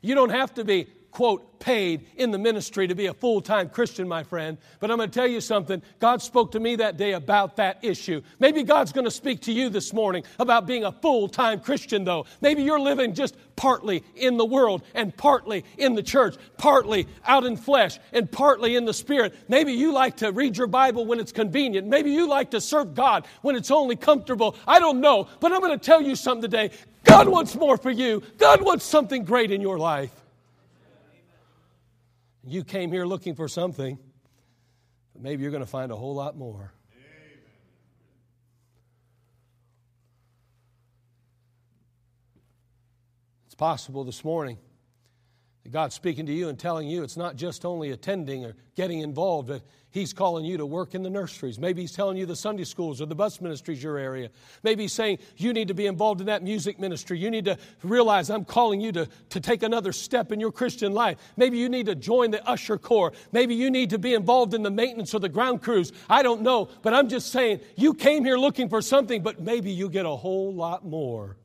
You 0.02 0.16
don't 0.16 0.32
have 0.32 0.54
to 0.56 0.66
be 0.66 0.88
quote, 1.16 1.60
paid 1.60 2.06
in 2.18 2.30
the 2.32 2.38
ministry 2.38 2.88
to 2.88 2.94
be 2.94 3.06
a 3.06 3.14
full 3.14 3.40
time 3.40 3.70
Christian, 3.70 4.06
my 4.06 4.22
friend. 4.22 4.58
But 4.82 4.92
I'm 4.92 4.98
going 4.98 5.10
to 5.10 5.14
tell 5.14 5.26
you 5.26 5.40
something. 5.40 5.82
God 6.00 6.22
spoke 6.22 6.52
to 6.52 6.60
me 6.60 6.76
that 6.76 6.98
day 6.98 7.14
about 7.14 7.56
that 7.56 7.80
issue. 7.82 8.22
Maybe 8.38 8.64
God's 8.64 8.92
going 8.92 9.06
to 9.06 9.12
speak 9.12 9.42
to 9.44 9.54
you 9.54 9.70
this 9.70 9.94
morning 9.94 10.26
about 10.40 10.68
being 10.68 10.84
a 10.84 10.92
full 10.92 11.30
time 11.30 11.62
Christian, 11.62 12.04
though. 12.04 12.26
Maybe 12.42 12.64
you're 12.64 12.82
living 12.82 13.14
just 13.14 13.38
partly 13.56 14.04
in 14.18 14.36
the 14.36 14.44
world 14.44 14.84
and 14.94 15.16
partly 15.16 15.64
in 15.78 15.96
the 15.96 16.04
church, 16.04 16.36
partly 16.58 17.08
out 17.24 17.46
in 17.46 17.56
flesh 17.56 17.98
and 18.12 18.30
partly 18.30 18.76
in 18.76 18.84
the 18.84 18.94
spirit. 18.94 19.34
Maybe 19.48 19.72
you 19.72 19.94
like 19.94 20.18
to 20.18 20.34
read 20.34 20.58
your 20.58 20.68
Bible 20.68 21.06
when 21.06 21.22
it's 21.22 21.32
convenient. 21.32 21.88
Maybe 21.88 22.12
you 22.12 22.28
like 22.28 22.52
to 22.52 22.60
serve 22.60 22.94
God 22.94 23.26
when 23.42 23.56
it's 23.56 23.72
only 23.72 23.96
comfortable. 23.96 24.58
I 24.68 24.80
don't 24.80 25.00
know. 25.00 25.30
But 25.40 25.54
I'm 25.54 25.62
going 25.62 25.80
to 25.80 25.86
tell 25.86 26.02
you 26.02 26.18
something 26.18 26.52
today. 26.52 26.72
God 27.06 27.30
wants 27.30 27.56
more 27.56 27.78
for 27.78 27.92
you, 27.92 28.22
God 28.38 28.62
wants 28.62 28.84
something 28.84 29.24
great 29.24 29.52
in 29.52 29.62
your 29.62 29.80
life. 29.80 30.12
You 32.48 32.64
came 32.64 32.92
here 32.92 33.06
looking 33.06 33.34
for 33.34 33.48
something, 33.48 33.98
but 35.14 35.22
maybe 35.24 35.42
you're 35.42 35.52
going 35.52 35.64
to 35.64 35.70
find 35.70 35.92
a 35.92 35.96
whole 35.96 36.14
lot 36.14 36.38
more. 36.38 36.72
It's 43.48 43.56
possible 43.56 44.04
this 44.04 44.24
morning 44.24 44.60
God's 45.72 45.96
speaking 45.96 46.28
to 46.28 46.34
you 46.34 46.50
and 46.50 46.60
telling 46.60 46.88
you 46.88 47.02
it's 47.02 47.18
not 47.18 47.36
just 47.36 47.66
only 47.66 47.90
attending 47.90 48.46
or 48.46 48.56
getting 48.76 49.00
involved, 49.00 49.48
but 49.48 49.62
He's 49.90 50.12
calling 50.14 50.44
you 50.44 50.58
to 50.58 50.66
work 50.66 50.94
in 50.94 51.04
the 51.04 51.10
nurseries. 51.10 51.58
Maybe 51.58 51.82
He's 51.82 51.94
telling 51.94 52.18
you 52.18 52.26
the 52.26 52.36
Sunday 52.36 52.66
schools 52.66 53.02
or 53.02 53.08
the 53.08 53.16
bus 53.16 53.42
ministries 53.42 53.82
your 53.82 53.98
area. 53.98 54.30
Maybe 54.62 54.84
He's 54.84 54.94
saying 54.94 55.20
you 55.38 55.54
need 55.54 55.70
to 55.70 55.74
be 55.74 55.88
involved 55.88 56.20
in 56.20 56.28
that 56.28 56.44
music 56.44 56.80
ministry. 56.80 57.18
You 57.18 57.32
need 57.32 57.46
to 57.46 57.58
realize 57.82 58.30
I'm 58.30 58.46
calling 58.46 58.80
you 58.80 58.92
to, 58.92 59.08
to 59.30 59.40
take 59.40 59.64
another 59.64 59.92
step 59.92 60.32
in 60.32 60.40
your 60.40 60.52
Christian 60.52 60.92
life. 60.92 61.18
Maybe 61.36 61.58
you 61.58 61.70
need 61.70 61.88
to 61.88 61.96
join 61.96 62.30
the 62.30 62.48
usher 62.48 62.78
corps. 62.78 63.14
Maybe 63.32 63.56
you 63.56 63.72
need 63.72 63.90
to 63.90 63.98
be 63.98 64.14
involved 64.14 64.54
in 64.54 64.62
the 64.62 64.72
maintenance 64.72 65.16
or 65.16 65.20
the 65.20 65.30
ground 65.30 65.64
crews. 65.64 65.94
I 66.10 66.22
don't 66.22 66.42
know, 66.42 66.70
but 66.84 66.94
I'm 66.94 67.10
just 67.10 67.32
saying 67.32 67.62
you 67.76 67.94
came 67.94 68.24
here 68.24 68.38
looking 68.38 68.70
for 68.70 68.82
something, 68.82 69.24
but 69.24 69.40
maybe 69.40 69.72
you 69.72 69.90
get 69.90 70.06
a 70.06 70.16
whole 70.16 70.54
lot 70.54 70.86
more. 70.86 71.38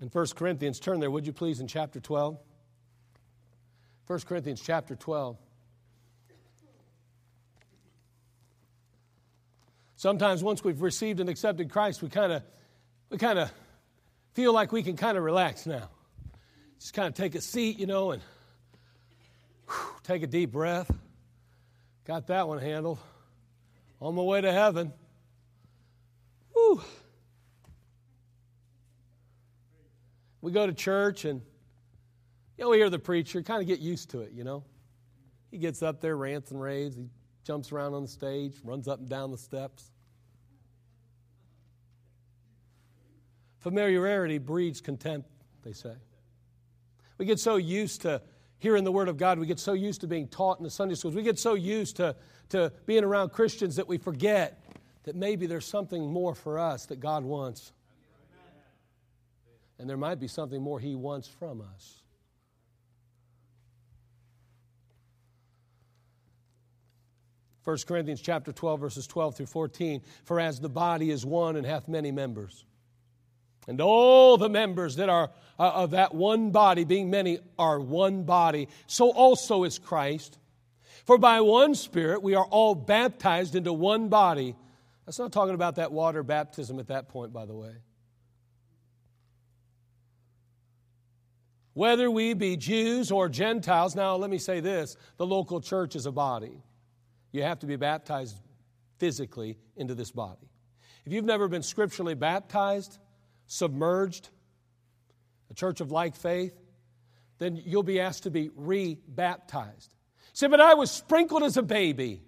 In 0.00 0.08
1 0.08 0.26
Corinthians, 0.36 0.78
turn 0.78 1.00
there, 1.00 1.10
would 1.10 1.26
you 1.26 1.32
please, 1.32 1.60
in 1.60 1.66
chapter 1.66 2.00
12? 2.00 2.38
1 4.06 4.20
Corinthians 4.20 4.60
chapter 4.60 4.94
12. 4.94 5.36
Sometimes 9.96 10.42
once 10.42 10.62
we've 10.62 10.82
received 10.82 11.20
and 11.20 11.30
accepted 11.30 11.70
Christ, 11.70 12.02
we 12.02 12.10
kind 12.10 12.30
of 12.30 12.42
we 13.08 13.16
kind 13.16 13.38
of 13.38 13.50
feel 14.34 14.52
like 14.52 14.70
we 14.70 14.82
can 14.82 14.96
kind 14.96 15.16
of 15.16 15.24
relax 15.24 15.66
now. 15.66 15.88
Just 16.78 16.92
kind 16.92 17.08
of 17.08 17.14
take 17.14 17.34
a 17.34 17.40
seat, 17.40 17.78
you 17.78 17.86
know, 17.86 18.10
and 18.10 18.22
whew, 19.66 19.76
take 20.02 20.22
a 20.22 20.26
deep 20.26 20.52
breath. 20.52 20.90
Got 22.04 22.26
that 22.26 22.46
one 22.46 22.58
handled. 22.58 22.98
On 24.00 24.14
my 24.14 24.22
way 24.22 24.42
to 24.42 24.52
heaven. 24.52 24.92
Whew. 26.52 26.82
We 30.40 30.52
go 30.52 30.66
to 30.66 30.72
church 30.72 31.24
and 31.24 31.40
you 32.56 32.64
know, 32.64 32.70
we 32.70 32.78
hear 32.78 32.88
the 32.88 32.98
preacher, 32.98 33.42
kind 33.42 33.60
of 33.60 33.68
get 33.68 33.80
used 33.80 34.10
to 34.10 34.20
it, 34.20 34.32
you 34.32 34.42
know. 34.42 34.64
He 35.50 35.58
gets 35.58 35.82
up 35.82 36.00
there, 36.00 36.16
rants 36.16 36.50
and 36.50 36.60
raves, 36.60 36.96
he 36.96 37.08
jumps 37.44 37.70
around 37.70 37.94
on 37.94 38.02
the 38.02 38.08
stage, 38.08 38.54
runs 38.64 38.88
up 38.88 38.98
and 38.98 39.08
down 39.08 39.30
the 39.30 39.38
steps. 39.38 39.90
Familiarity 43.58 44.38
breeds 44.38 44.80
contempt, 44.80 45.28
they 45.62 45.72
say. 45.72 45.94
We 47.18 47.26
get 47.26 47.38
so 47.38 47.56
used 47.56 48.02
to 48.02 48.22
hearing 48.58 48.84
the 48.84 48.92
Word 48.92 49.08
of 49.08 49.18
God, 49.18 49.38
we 49.38 49.46
get 49.46 49.58
so 49.58 49.74
used 49.74 50.00
to 50.00 50.06
being 50.06 50.28
taught 50.28 50.58
in 50.58 50.64
the 50.64 50.70
Sunday 50.70 50.94
schools, 50.94 51.14
we 51.14 51.22
get 51.22 51.38
so 51.38 51.54
used 51.54 51.96
to, 51.96 52.16
to 52.48 52.72
being 52.86 53.04
around 53.04 53.32
Christians 53.32 53.76
that 53.76 53.86
we 53.86 53.98
forget 53.98 54.62
that 55.04 55.14
maybe 55.14 55.46
there's 55.46 55.66
something 55.66 56.10
more 56.10 56.34
for 56.34 56.58
us 56.58 56.86
that 56.86 57.00
God 57.00 57.22
wants. 57.22 57.72
And 59.78 59.88
there 59.88 59.96
might 59.96 60.20
be 60.20 60.28
something 60.28 60.60
more 60.60 60.80
He 60.80 60.94
wants 60.94 61.28
from 61.28 61.60
us. 61.60 62.02
1 67.64 67.78
Corinthians 67.86 68.20
chapter 68.20 68.52
12 68.52 68.80
verses 68.80 69.06
12 69.08 69.36
through 69.38 69.46
14 69.46 70.00
for 70.22 70.38
as 70.38 70.60
the 70.60 70.68
body 70.68 71.10
is 71.10 71.26
one 71.26 71.56
and 71.56 71.66
hath 71.66 71.88
many 71.88 72.12
members 72.12 72.64
and 73.68 73.80
all 73.80 74.36
the 74.36 74.48
members 74.48 74.96
that 74.96 75.08
are 75.08 75.30
uh, 75.58 75.70
of 75.70 75.90
that 75.90 76.14
one 76.14 76.50
body 76.50 76.84
being 76.84 77.10
many 77.10 77.40
are 77.58 77.80
one 77.80 78.22
body 78.22 78.68
so 78.86 79.10
also 79.10 79.64
is 79.64 79.78
Christ. 79.78 80.38
For 81.04 81.18
by 81.18 81.40
one 81.40 81.74
spirit 81.74 82.22
we 82.22 82.34
are 82.34 82.44
all 82.44 82.74
baptized 82.74 83.54
into 83.54 83.72
one 83.72 84.08
body. 84.08 84.56
That's 85.04 85.18
not 85.18 85.32
talking 85.32 85.54
about 85.54 85.76
that 85.76 85.92
water 85.92 86.22
baptism 86.22 86.78
at 86.78 86.88
that 86.88 87.08
point 87.08 87.32
by 87.32 87.46
the 87.46 87.54
way 87.54 87.72
whether 91.76 92.10
we 92.10 92.32
be 92.32 92.56
Jews 92.56 93.10
or 93.10 93.28
Gentiles 93.28 93.94
now 93.94 94.16
let 94.16 94.30
me 94.30 94.38
say 94.38 94.60
this 94.60 94.96
the 95.18 95.26
local 95.26 95.60
church 95.60 95.94
is 95.94 96.06
a 96.06 96.12
body 96.12 96.62
you 97.36 97.42
have 97.42 97.58
to 97.58 97.66
be 97.66 97.76
baptized 97.76 98.34
physically 98.98 99.58
into 99.76 99.94
this 99.94 100.10
body. 100.10 100.48
If 101.04 101.12
you've 101.12 101.26
never 101.26 101.48
been 101.48 101.62
scripturally 101.62 102.14
baptized, 102.14 102.98
submerged, 103.46 104.30
a 105.50 105.54
church 105.54 105.82
of 105.82 105.92
like 105.92 106.16
faith, 106.16 106.54
then 107.38 107.56
you'll 107.56 107.82
be 107.82 108.00
asked 108.00 108.22
to 108.22 108.30
be 108.30 108.50
re 108.56 108.98
baptized. 109.06 109.94
Say, 110.32 110.46
but 110.46 110.62
I 110.62 110.74
was 110.74 110.90
sprinkled 110.90 111.42
as 111.42 111.58
a 111.58 111.62
baby. 111.62 112.22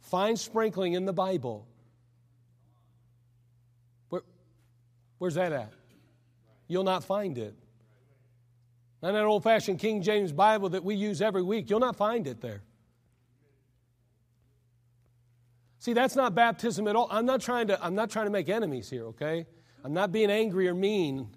Find 0.00 0.38
sprinkling 0.38 0.92
in 0.92 1.06
the 1.06 1.12
Bible. 1.12 1.66
Where, 4.10 4.22
where's 5.18 5.34
that 5.34 5.52
at? 5.52 5.72
You'll 6.68 6.84
not 6.84 7.02
find 7.02 7.36
it. 7.36 7.54
And 9.04 9.14
that 9.14 9.24
old 9.26 9.42
fashioned 9.42 9.80
King 9.80 10.00
James 10.00 10.32
Bible 10.32 10.70
that 10.70 10.82
we 10.82 10.94
use 10.94 11.20
every 11.20 11.42
week, 11.42 11.68
you'll 11.68 11.78
not 11.78 11.94
find 11.94 12.26
it 12.26 12.40
there. 12.40 12.62
See, 15.78 15.92
that's 15.92 16.16
not 16.16 16.34
baptism 16.34 16.88
at 16.88 16.96
all. 16.96 17.08
I'm 17.10 17.26
not 17.26 17.42
trying 17.42 17.66
to, 17.66 17.84
I'm 17.84 17.94
not 17.94 18.08
trying 18.08 18.24
to 18.24 18.30
make 18.30 18.48
enemies 18.48 18.88
here, 18.88 19.04
okay? 19.08 19.44
I'm 19.84 19.92
not 19.92 20.10
being 20.10 20.30
angry 20.30 20.68
or 20.68 20.74
mean. 20.74 21.28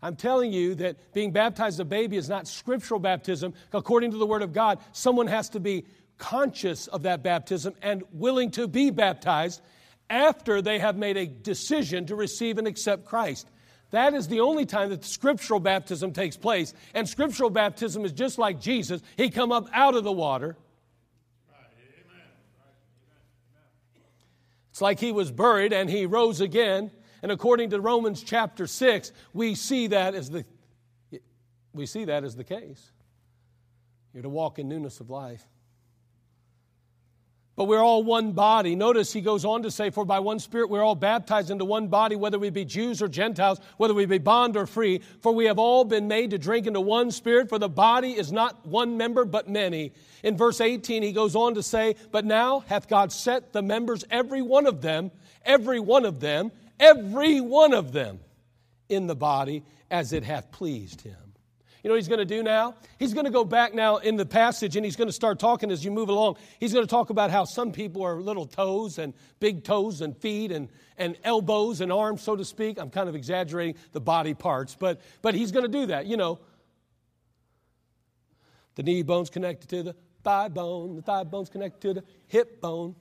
I'm 0.00 0.16
telling 0.16 0.54
you 0.54 0.74
that 0.76 1.12
being 1.12 1.32
baptized 1.32 1.74
as 1.74 1.80
a 1.80 1.84
baby 1.84 2.16
is 2.16 2.30
not 2.30 2.48
scriptural 2.48 2.98
baptism. 2.98 3.52
According 3.74 4.12
to 4.12 4.16
the 4.16 4.26
Word 4.26 4.40
of 4.40 4.54
God, 4.54 4.78
someone 4.92 5.26
has 5.26 5.50
to 5.50 5.60
be 5.60 5.84
conscious 6.16 6.86
of 6.86 7.02
that 7.02 7.22
baptism 7.22 7.74
and 7.82 8.04
willing 8.10 8.50
to 8.52 8.66
be 8.66 8.88
baptized 8.88 9.60
after 10.08 10.62
they 10.62 10.78
have 10.78 10.96
made 10.96 11.18
a 11.18 11.26
decision 11.26 12.06
to 12.06 12.14
receive 12.14 12.56
and 12.56 12.66
accept 12.66 13.04
Christ. 13.04 13.50
That 13.90 14.14
is 14.14 14.28
the 14.28 14.40
only 14.40 14.66
time 14.66 14.90
that 14.90 15.04
scriptural 15.04 15.60
baptism 15.60 16.12
takes 16.12 16.36
place. 16.36 16.74
And 16.94 17.08
scriptural 17.08 17.50
baptism 17.50 18.04
is 18.04 18.12
just 18.12 18.38
like 18.38 18.60
Jesus. 18.60 19.02
He 19.16 19.30
come 19.30 19.50
up 19.50 19.68
out 19.72 19.94
of 19.94 20.04
the 20.04 20.12
water. 20.12 20.56
It's 24.70 24.80
like 24.80 25.00
he 25.00 25.12
was 25.12 25.30
buried 25.30 25.72
and 25.72 25.90
he 25.90 26.06
rose 26.06 26.40
again. 26.40 26.90
And 27.22 27.30
according 27.32 27.70
to 27.70 27.80
Romans 27.80 28.22
chapter 28.22 28.66
6, 28.66 29.12
we 29.34 29.54
see 29.54 29.88
that 29.88 30.14
as 30.14 30.30
the, 30.30 30.44
we 31.74 31.84
see 31.86 32.04
that 32.06 32.24
as 32.24 32.36
the 32.36 32.44
case. 32.44 32.92
You're 34.14 34.22
to 34.22 34.28
walk 34.28 34.58
in 34.58 34.68
newness 34.68 35.00
of 35.00 35.10
life. 35.10 35.46
But 37.60 37.68
we're 37.68 37.84
all 37.84 38.02
one 38.02 38.32
body. 38.32 38.74
Notice 38.74 39.12
he 39.12 39.20
goes 39.20 39.44
on 39.44 39.64
to 39.64 39.70
say, 39.70 39.90
For 39.90 40.06
by 40.06 40.18
one 40.20 40.38
Spirit 40.38 40.70
we're 40.70 40.82
all 40.82 40.94
baptized 40.94 41.50
into 41.50 41.66
one 41.66 41.88
body, 41.88 42.16
whether 42.16 42.38
we 42.38 42.48
be 42.48 42.64
Jews 42.64 43.02
or 43.02 43.06
Gentiles, 43.06 43.60
whether 43.76 43.92
we 43.92 44.06
be 44.06 44.16
bond 44.16 44.56
or 44.56 44.66
free. 44.66 45.02
For 45.20 45.30
we 45.30 45.44
have 45.44 45.58
all 45.58 45.84
been 45.84 46.08
made 46.08 46.30
to 46.30 46.38
drink 46.38 46.66
into 46.66 46.80
one 46.80 47.10
Spirit, 47.10 47.50
for 47.50 47.58
the 47.58 47.68
body 47.68 48.12
is 48.12 48.32
not 48.32 48.66
one 48.66 48.96
member, 48.96 49.26
but 49.26 49.46
many. 49.46 49.92
In 50.22 50.38
verse 50.38 50.62
18, 50.62 51.02
he 51.02 51.12
goes 51.12 51.36
on 51.36 51.52
to 51.56 51.62
say, 51.62 51.96
But 52.10 52.24
now 52.24 52.60
hath 52.60 52.88
God 52.88 53.12
set 53.12 53.52
the 53.52 53.60
members, 53.60 54.06
every 54.10 54.40
one 54.40 54.64
of 54.64 54.80
them, 54.80 55.10
every 55.44 55.80
one 55.80 56.06
of 56.06 56.18
them, 56.18 56.52
every 56.78 57.42
one 57.42 57.74
of 57.74 57.92
them, 57.92 58.20
in 58.88 59.06
the 59.06 59.14
body 59.14 59.64
as 59.90 60.14
it 60.14 60.24
hath 60.24 60.50
pleased 60.50 61.02
him. 61.02 61.29
You 61.82 61.88
know 61.88 61.94
what 61.94 62.00
he's 62.00 62.08
going 62.08 62.18
to 62.18 62.24
do 62.26 62.42
now? 62.42 62.74
He's 62.98 63.14
going 63.14 63.24
to 63.24 63.30
go 63.30 63.44
back 63.44 63.72
now 63.72 63.96
in 63.96 64.16
the 64.16 64.26
passage 64.26 64.76
and 64.76 64.84
he's 64.84 64.96
going 64.96 65.08
to 65.08 65.12
start 65.12 65.38
talking 65.38 65.70
as 65.70 65.82
you 65.84 65.90
move 65.90 66.10
along. 66.10 66.36
He's 66.58 66.74
going 66.74 66.84
to 66.84 66.90
talk 66.90 67.08
about 67.08 67.30
how 67.30 67.44
some 67.44 67.72
people 67.72 68.02
are 68.02 68.20
little 68.20 68.44
toes 68.44 68.98
and 68.98 69.14
big 69.38 69.64
toes 69.64 70.02
and 70.02 70.14
feet 70.16 70.52
and, 70.52 70.68
and 70.98 71.16
elbows 71.24 71.80
and 71.80 71.90
arms, 71.90 72.22
so 72.22 72.36
to 72.36 72.44
speak. 72.44 72.78
I'm 72.78 72.90
kind 72.90 73.08
of 73.08 73.14
exaggerating 73.14 73.76
the 73.92 74.00
body 74.00 74.34
parts, 74.34 74.76
but, 74.78 75.00
but 75.22 75.34
he's 75.34 75.52
going 75.52 75.64
to 75.64 75.72
do 75.72 75.86
that. 75.86 76.04
You 76.04 76.18
know, 76.18 76.38
the 78.74 78.82
knee 78.82 79.02
bone's 79.02 79.30
connected 79.30 79.68
to 79.70 79.82
the 79.82 79.96
thigh 80.22 80.48
bone, 80.48 80.96
the 80.96 81.02
thigh 81.02 81.24
bone's 81.24 81.48
connected 81.48 81.80
to 81.80 81.94
the 82.00 82.06
hip 82.26 82.60
bone. 82.60 82.94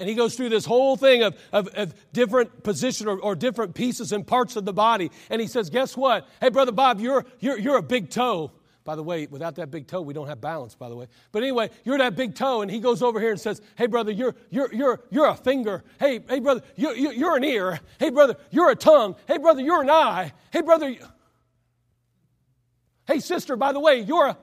And 0.00 0.08
he 0.08 0.14
goes 0.14 0.34
through 0.34 0.48
this 0.48 0.64
whole 0.64 0.96
thing 0.96 1.22
of, 1.22 1.36
of, 1.52 1.68
of 1.74 1.94
different 2.12 2.62
position 2.64 3.06
or, 3.06 3.18
or, 3.18 3.36
different 3.36 3.74
pieces 3.74 4.12
and 4.12 4.26
parts 4.26 4.56
of 4.56 4.64
the 4.64 4.72
body. 4.72 5.10
And 5.28 5.42
he 5.42 5.46
says, 5.46 5.68
Guess 5.68 5.94
what? 5.94 6.26
Hey, 6.40 6.48
Brother 6.48 6.72
Bob, 6.72 7.00
you're, 7.00 7.26
you're, 7.38 7.58
you're 7.58 7.76
a 7.76 7.82
big 7.82 8.08
toe. 8.08 8.50
By 8.82 8.96
the 8.96 9.02
way, 9.02 9.26
without 9.26 9.56
that 9.56 9.70
big 9.70 9.86
toe, 9.86 10.00
we 10.00 10.14
don't 10.14 10.26
have 10.26 10.40
balance, 10.40 10.74
by 10.74 10.88
the 10.88 10.96
way. 10.96 11.06
But 11.32 11.42
anyway, 11.42 11.68
you're 11.84 11.98
that 11.98 12.16
big 12.16 12.34
toe, 12.34 12.62
and 12.62 12.70
he 12.70 12.80
goes 12.80 13.02
over 13.02 13.20
here 13.20 13.30
and 13.30 13.38
says, 13.38 13.60
Hey, 13.76 13.86
brother, 13.86 14.10
you're, 14.10 14.34
you're, 14.48 14.72
you're, 14.72 15.00
you're 15.10 15.26
a 15.26 15.36
finger. 15.36 15.84
Hey, 15.98 16.20
hey, 16.26 16.40
brother, 16.40 16.62
you're, 16.76 16.94
you're 16.94 17.36
an 17.36 17.44
ear. 17.44 17.78
Hey, 17.98 18.08
brother, 18.08 18.36
you're 18.50 18.70
a 18.70 18.76
tongue. 18.76 19.16
Hey, 19.28 19.36
brother, 19.36 19.60
you're 19.60 19.82
an 19.82 19.90
eye. 19.90 20.32
Hey, 20.50 20.62
brother, 20.62 20.96
hey, 23.06 23.20
sister, 23.20 23.54
by 23.54 23.72
the 23.72 23.80
way, 23.80 24.00
you're 24.00 24.28
a. 24.28 24.38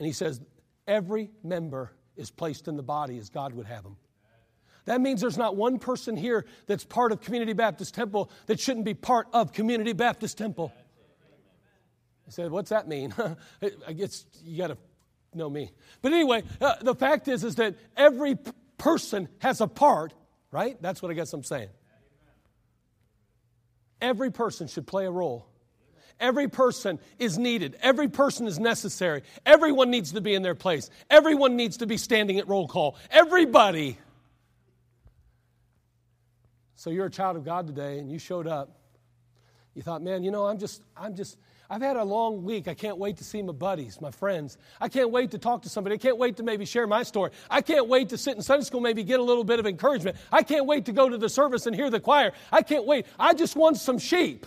And 0.00 0.06
he 0.06 0.12
says, 0.12 0.40
Every 0.88 1.30
member 1.44 1.92
is 2.16 2.30
placed 2.30 2.68
in 2.68 2.76
the 2.76 2.82
body 2.82 3.18
as 3.18 3.28
God 3.28 3.54
would 3.54 3.66
have 3.66 3.82
them. 3.82 3.96
That 4.86 5.00
means 5.00 5.20
there's 5.20 5.38
not 5.38 5.56
one 5.56 5.78
person 5.78 6.16
here 6.16 6.44
that's 6.66 6.84
part 6.84 7.10
of 7.12 7.20
Community 7.20 7.54
Baptist 7.54 7.94
Temple 7.94 8.30
that 8.46 8.60
shouldn't 8.60 8.84
be 8.84 8.94
part 8.94 9.28
of 9.32 9.52
Community 9.52 9.94
Baptist 9.94 10.36
Temple. 10.36 10.72
I 12.26 12.30
said, 12.30 12.50
What's 12.50 12.70
that 12.70 12.86
mean? 12.86 13.14
I 13.86 13.92
guess 13.92 14.26
you 14.44 14.58
got 14.58 14.68
to 14.68 14.78
know 15.34 15.48
me. 15.48 15.70
But 16.02 16.12
anyway, 16.12 16.42
uh, 16.60 16.74
the 16.80 16.94
fact 16.94 17.28
is, 17.28 17.44
is 17.44 17.56
that 17.56 17.76
every 17.96 18.36
person 18.78 19.28
has 19.38 19.60
a 19.60 19.66
part, 19.66 20.12
right? 20.50 20.80
That's 20.80 21.02
what 21.02 21.10
I 21.10 21.14
guess 21.14 21.32
I'm 21.32 21.44
saying. 21.44 21.68
Every 24.00 24.30
person 24.30 24.66
should 24.68 24.86
play 24.86 25.06
a 25.06 25.10
role. 25.10 25.46
Every 26.20 26.48
person 26.48 26.98
is 27.18 27.38
needed. 27.38 27.76
Every 27.82 28.08
person 28.08 28.46
is 28.46 28.58
necessary. 28.58 29.22
Everyone 29.44 29.90
needs 29.90 30.12
to 30.12 30.20
be 30.20 30.34
in 30.34 30.42
their 30.42 30.54
place. 30.54 30.90
Everyone 31.10 31.56
needs 31.56 31.78
to 31.78 31.86
be 31.86 31.96
standing 31.96 32.38
at 32.38 32.48
roll 32.48 32.68
call. 32.68 32.96
Everybody. 33.10 33.98
So 36.76 36.90
you're 36.90 37.06
a 37.06 37.10
child 37.10 37.36
of 37.36 37.44
God 37.44 37.66
today 37.66 37.98
and 37.98 38.10
you 38.10 38.18
showed 38.18 38.46
up. 38.46 38.78
You 39.74 39.82
thought, 39.82 40.02
man, 40.02 40.22
you 40.22 40.30
know, 40.30 40.46
I'm 40.46 40.58
just, 40.58 40.82
I'm 40.96 41.16
just, 41.16 41.36
I've 41.68 41.82
had 41.82 41.96
a 41.96 42.04
long 42.04 42.44
week. 42.44 42.68
I 42.68 42.74
can't 42.74 42.98
wait 42.98 43.16
to 43.16 43.24
see 43.24 43.42
my 43.42 43.52
buddies, 43.52 44.00
my 44.00 44.10
friends. 44.10 44.56
I 44.80 44.88
can't 44.88 45.10
wait 45.10 45.32
to 45.32 45.38
talk 45.38 45.62
to 45.62 45.68
somebody. 45.68 45.94
I 45.94 45.98
can't 45.98 46.18
wait 46.18 46.36
to 46.36 46.42
maybe 46.42 46.64
share 46.64 46.86
my 46.86 47.02
story. 47.02 47.32
I 47.50 47.60
can't 47.60 47.88
wait 47.88 48.10
to 48.10 48.18
sit 48.18 48.36
in 48.36 48.42
Sunday 48.42 48.64
school, 48.64 48.80
maybe 48.80 49.02
get 49.02 49.18
a 49.18 49.22
little 49.22 49.42
bit 49.42 49.58
of 49.58 49.66
encouragement. 49.66 50.16
I 50.30 50.42
can't 50.42 50.66
wait 50.66 50.84
to 50.84 50.92
go 50.92 51.08
to 51.08 51.18
the 51.18 51.28
service 51.28 51.66
and 51.66 51.74
hear 51.74 51.90
the 51.90 52.00
choir. 52.00 52.32
I 52.52 52.62
can't 52.62 52.86
wait. 52.86 53.06
I 53.18 53.34
just 53.34 53.56
want 53.56 53.78
some 53.78 53.98
sheep. 53.98 54.46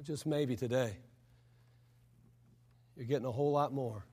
But 0.00 0.06
just 0.06 0.24
maybe 0.24 0.56
today, 0.56 0.96
you're 2.96 3.04
getting 3.04 3.26
a 3.26 3.30
whole 3.30 3.52
lot 3.52 3.70
more. 3.74 4.06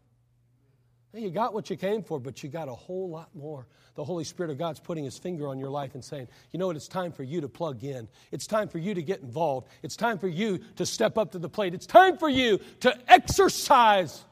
Hey, 1.14 1.22
you 1.22 1.30
got 1.30 1.54
what 1.54 1.70
you 1.70 1.78
came 1.78 2.04
for, 2.04 2.20
but 2.20 2.44
you 2.44 2.50
got 2.50 2.68
a 2.68 2.74
whole 2.74 3.10
lot 3.10 3.34
more. 3.34 3.68
The 3.96 4.04
Holy 4.04 4.26
Spirit 4.26 4.52
of 4.52 4.58
God's 4.58 4.82
putting 4.82 5.06
His 5.06 5.18
finger 5.18 5.48
on 5.48 5.60
your 5.60 5.70
life 5.70 5.94
and 5.94 6.04
saying, 6.04 6.28
you 6.52 6.60
know 6.60 6.68
what, 6.68 6.76
it's 6.76 6.90
time 6.90 7.14
for 7.14 7.24
you 7.24 7.40
to 7.40 7.48
plug 7.48 7.86
in. 7.86 8.10
It's 8.34 8.46
time 8.46 8.68
for 8.68 8.80
you 8.80 8.96
to 8.96 9.02
get 9.02 9.22
involved. 9.22 9.70
It's 9.82 9.96
time 9.96 10.18
for 10.18 10.28
you 10.28 10.60
to 10.76 10.86
step 10.86 11.18
up 11.18 11.32
to 11.32 11.40
the 11.40 11.48
plate. 11.48 11.74
It's 11.74 11.86
time 11.86 12.18
for 12.18 12.28
you 12.28 12.60
to 12.82 12.94
exercise 13.10 14.26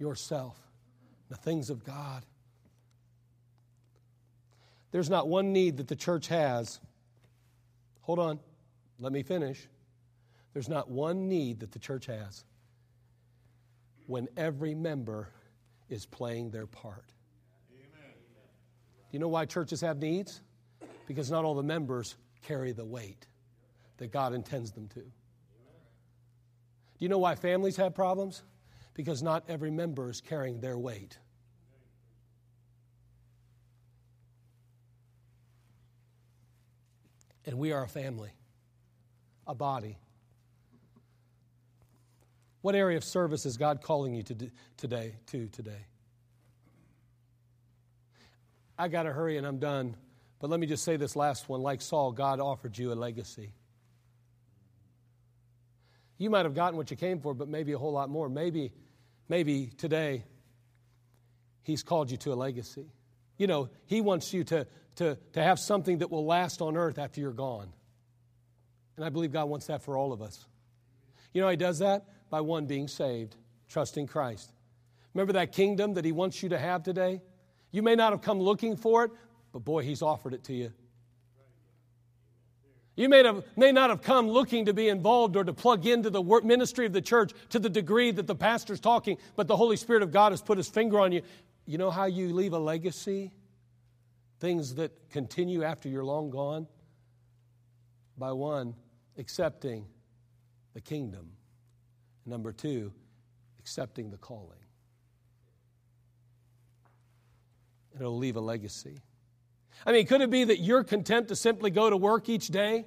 yourself, 0.00 0.58
the 1.28 1.36
things 1.36 1.70
of 1.70 1.84
God. 1.84 2.24
There's 4.90 5.08
not 5.08 5.28
one 5.28 5.52
need 5.52 5.76
that 5.76 5.86
the 5.86 5.94
church 5.94 6.26
has. 6.26 6.80
Hold 8.00 8.18
on, 8.18 8.40
let 8.98 9.12
me 9.12 9.22
finish. 9.22 9.68
There's 10.54 10.68
not 10.68 10.88
one 10.88 11.28
need 11.28 11.60
that 11.60 11.72
the 11.72 11.80
church 11.80 12.06
has 12.06 12.44
when 14.06 14.28
every 14.36 14.74
member 14.74 15.28
is 15.88 16.06
playing 16.06 16.50
their 16.50 16.66
part. 16.66 17.12
Amen. 17.72 18.12
Do 19.10 19.10
you 19.10 19.18
know 19.18 19.28
why 19.28 19.46
churches 19.46 19.80
have 19.80 19.98
needs? 19.98 20.40
Because 21.06 21.30
not 21.30 21.44
all 21.44 21.54
the 21.54 21.62
members 21.62 22.16
carry 22.42 22.72
the 22.72 22.84
weight 22.84 23.26
that 23.96 24.12
God 24.12 24.32
intends 24.32 24.70
them 24.70 24.86
to. 24.88 25.00
Do 25.00 25.10
you 27.00 27.08
know 27.08 27.18
why 27.18 27.34
families 27.34 27.76
have 27.76 27.94
problems? 27.94 28.42
Because 28.94 29.22
not 29.22 29.44
every 29.48 29.72
member 29.72 30.08
is 30.08 30.20
carrying 30.20 30.60
their 30.60 30.78
weight. 30.78 31.18
And 37.44 37.58
we 37.58 37.72
are 37.72 37.82
a 37.82 37.88
family, 37.88 38.30
a 39.46 39.54
body. 39.54 39.98
What 42.64 42.74
area 42.74 42.96
of 42.96 43.04
service 43.04 43.44
is 43.44 43.58
God 43.58 43.82
calling 43.82 44.14
you 44.14 44.22
to 44.22 44.34
do, 44.34 44.50
today 44.78 45.16
to 45.26 45.48
today? 45.48 45.84
I 48.78 48.88
got 48.88 49.02
to 49.02 49.12
hurry 49.12 49.36
and 49.36 49.46
I'm 49.46 49.58
done. 49.58 49.96
But 50.40 50.48
let 50.48 50.58
me 50.58 50.66
just 50.66 50.82
say 50.82 50.96
this 50.96 51.14
last 51.14 51.46
one. 51.46 51.60
Like 51.60 51.82
Saul, 51.82 52.12
God 52.12 52.40
offered 52.40 52.78
you 52.78 52.90
a 52.90 52.94
legacy. 52.94 53.52
You 56.16 56.30
might 56.30 56.46
have 56.46 56.54
gotten 56.54 56.78
what 56.78 56.90
you 56.90 56.96
came 56.96 57.20
for, 57.20 57.34
but 57.34 57.48
maybe 57.48 57.72
a 57.72 57.78
whole 57.78 57.92
lot 57.92 58.08
more. 58.08 58.30
Maybe, 58.30 58.72
maybe 59.28 59.66
today, 59.76 60.24
He's 61.64 61.82
called 61.82 62.10
you 62.10 62.16
to 62.16 62.32
a 62.32 62.34
legacy. 62.34 62.86
You 63.36 63.46
know, 63.46 63.68
He 63.84 64.00
wants 64.00 64.32
you 64.32 64.42
to, 64.44 64.66
to, 64.96 65.18
to 65.34 65.42
have 65.42 65.58
something 65.58 65.98
that 65.98 66.10
will 66.10 66.24
last 66.24 66.62
on 66.62 66.78
earth 66.78 66.98
after 66.98 67.20
you're 67.20 67.32
gone. 67.32 67.70
And 68.96 69.04
I 69.04 69.10
believe 69.10 69.32
God 69.32 69.50
wants 69.50 69.66
that 69.66 69.82
for 69.82 69.98
all 69.98 70.14
of 70.14 70.22
us. 70.22 70.46
You 71.34 71.42
know, 71.42 71.50
He 71.50 71.56
does 71.56 71.80
that 71.80 72.06
by 72.34 72.40
one 72.40 72.66
being 72.66 72.88
saved, 72.88 73.36
trusting 73.68 74.08
Christ. 74.08 74.50
Remember 75.14 75.34
that 75.34 75.52
kingdom 75.52 75.94
that 75.94 76.04
He 76.04 76.10
wants 76.10 76.42
you 76.42 76.48
to 76.48 76.58
have 76.58 76.82
today? 76.82 77.22
You 77.70 77.80
may 77.80 77.94
not 77.94 78.12
have 78.12 78.22
come 78.22 78.40
looking 78.40 78.74
for 78.74 79.04
it, 79.04 79.12
but 79.52 79.60
boy, 79.60 79.84
He's 79.84 80.02
offered 80.02 80.34
it 80.34 80.42
to 80.42 80.52
you. 80.52 80.72
You 82.96 83.08
may, 83.08 83.22
have, 83.22 83.44
may 83.56 83.70
not 83.70 83.90
have 83.90 84.02
come 84.02 84.28
looking 84.28 84.64
to 84.64 84.74
be 84.74 84.88
involved 84.88 85.36
or 85.36 85.44
to 85.44 85.52
plug 85.52 85.86
into 85.86 86.10
the 86.10 86.20
work, 86.20 86.42
ministry 86.42 86.86
of 86.86 86.92
the 86.92 87.00
church 87.00 87.30
to 87.50 87.60
the 87.60 87.70
degree 87.70 88.10
that 88.10 88.26
the 88.26 88.34
pastor's 88.34 88.80
talking, 88.80 89.16
but 89.36 89.46
the 89.46 89.56
Holy 89.56 89.76
Spirit 89.76 90.02
of 90.02 90.10
God 90.10 90.32
has 90.32 90.42
put 90.42 90.58
his 90.58 90.66
finger 90.66 90.98
on 90.98 91.12
you. 91.12 91.22
You 91.66 91.78
know 91.78 91.92
how 91.92 92.06
you 92.06 92.34
leave 92.34 92.52
a 92.52 92.58
legacy? 92.58 93.30
Things 94.40 94.74
that 94.74 94.90
continue 95.10 95.62
after 95.62 95.88
you're 95.88 96.04
long 96.04 96.30
gone? 96.30 96.66
By 98.18 98.32
one, 98.32 98.74
accepting 99.18 99.86
the 100.72 100.80
kingdom. 100.80 101.30
Number 102.26 102.52
two, 102.52 102.92
accepting 103.58 104.10
the 104.10 104.16
calling. 104.16 104.58
It'll 107.94 108.16
leave 108.16 108.36
a 108.36 108.40
legacy. 108.40 108.98
I 109.86 109.92
mean, 109.92 110.06
could 110.06 110.20
it 110.20 110.30
be 110.30 110.44
that 110.44 110.60
you're 110.60 110.84
content 110.84 111.28
to 111.28 111.36
simply 111.36 111.70
go 111.70 111.90
to 111.90 111.96
work 111.96 112.28
each 112.28 112.48
day 112.48 112.86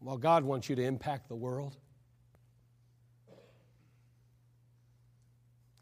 while 0.00 0.16
God 0.16 0.44
wants 0.44 0.68
you 0.68 0.76
to 0.76 0.82
impact 0.82 1.28
the 1.28 1.36
world? 1.36 1.76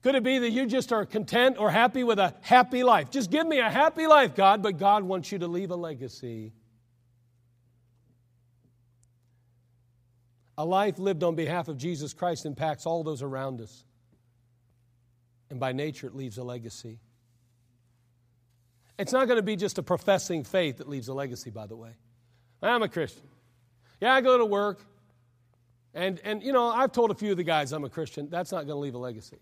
Could 0.03 0.17
it 0.17 0.25
be 0.25 0.41
that 0.41 0.51
you 0.51 0.67
just 0.67 0.93
are 0.93 1.07
content 1.07 1.57
or 1.59 1.71
happy 1.71 2.03
with 2.03 2.19
a 2.19 2.35
happy 2.41 2.83
life? 2.83 3.11
Just 3.11 3.31
give 3.31 3.47
me 3.47 3.61
a 3.61 3.71
happy 3.71 4.09
life, 4.09 4.35
God, 4.35 4.61
but 4.61 4.77
God 4.77 5.05
wants 5.05 5.31
you 5.31 5.39
to 5.39 5.47
leave 5.47 5.71
a 5.71 5.77
legacy. 5.77 6.53
A 10.59 10.65
life 10.65 10.99
lived 10.99 11.23
on 11.23 11.35
behalf 11.35 11.69
of 11.69 11.79
Jesus 11.79 12.13
Christ 12.13 12.45
impacts 12.45 12.87
all 12.87 13.03
those 13.03 13.23
around 13.23 13.61
us. 13.61 13.85
And 15.51 15.59
by 15.59 15.73
nature, 15.73 16.07
it 16.07 16.15
leaves 16.15 16.39
a 16.39 16.45
legacy. 16.45 16.99
It's 18.99 19.13
not 19.13 19.27
going 19.27 19.39
to 19.39 19.43
be 19.43 19.57
just 19.57 19.79
a 19.79 19.83
professing 19.83 20.45
faith 20.45 20.79
that 20.79 20.89
leaves 20.89 21.09
a 21.09 21.15
legacy, 21.15 21.51
by 21.51 21.67
the 21.67 21.77
way. 21.77 21.91
I'm 22.63 22.83
a 22.83 22.89
Christian. 22.89 23.27
Yeah, 24.01 24.15
I 24.15 24.21
go 24.21 24.39
to 24.39 24.47
work. 24.47 24.81
And, 25.95 26.21
and 26.25 26.43
you 26.43 26.53
know, 26.53 26.69
I've 26.69 26.93
told 26.93 27.11
a 27.11 27.15
few 27.15 27.33
of 27.33 27.37
the 27.37 27.45
guys 27.45 27.73
I'm 27.73 27.85
a 27.85 27.91
Christian. 27.91 28.29
That's 28.31 28.53
not 28.53 28.67
going 28.67 28.77
to 28.77 28.81
leave 28.81 28.95
a 28.95 28.99
legacy. 28.99 29.39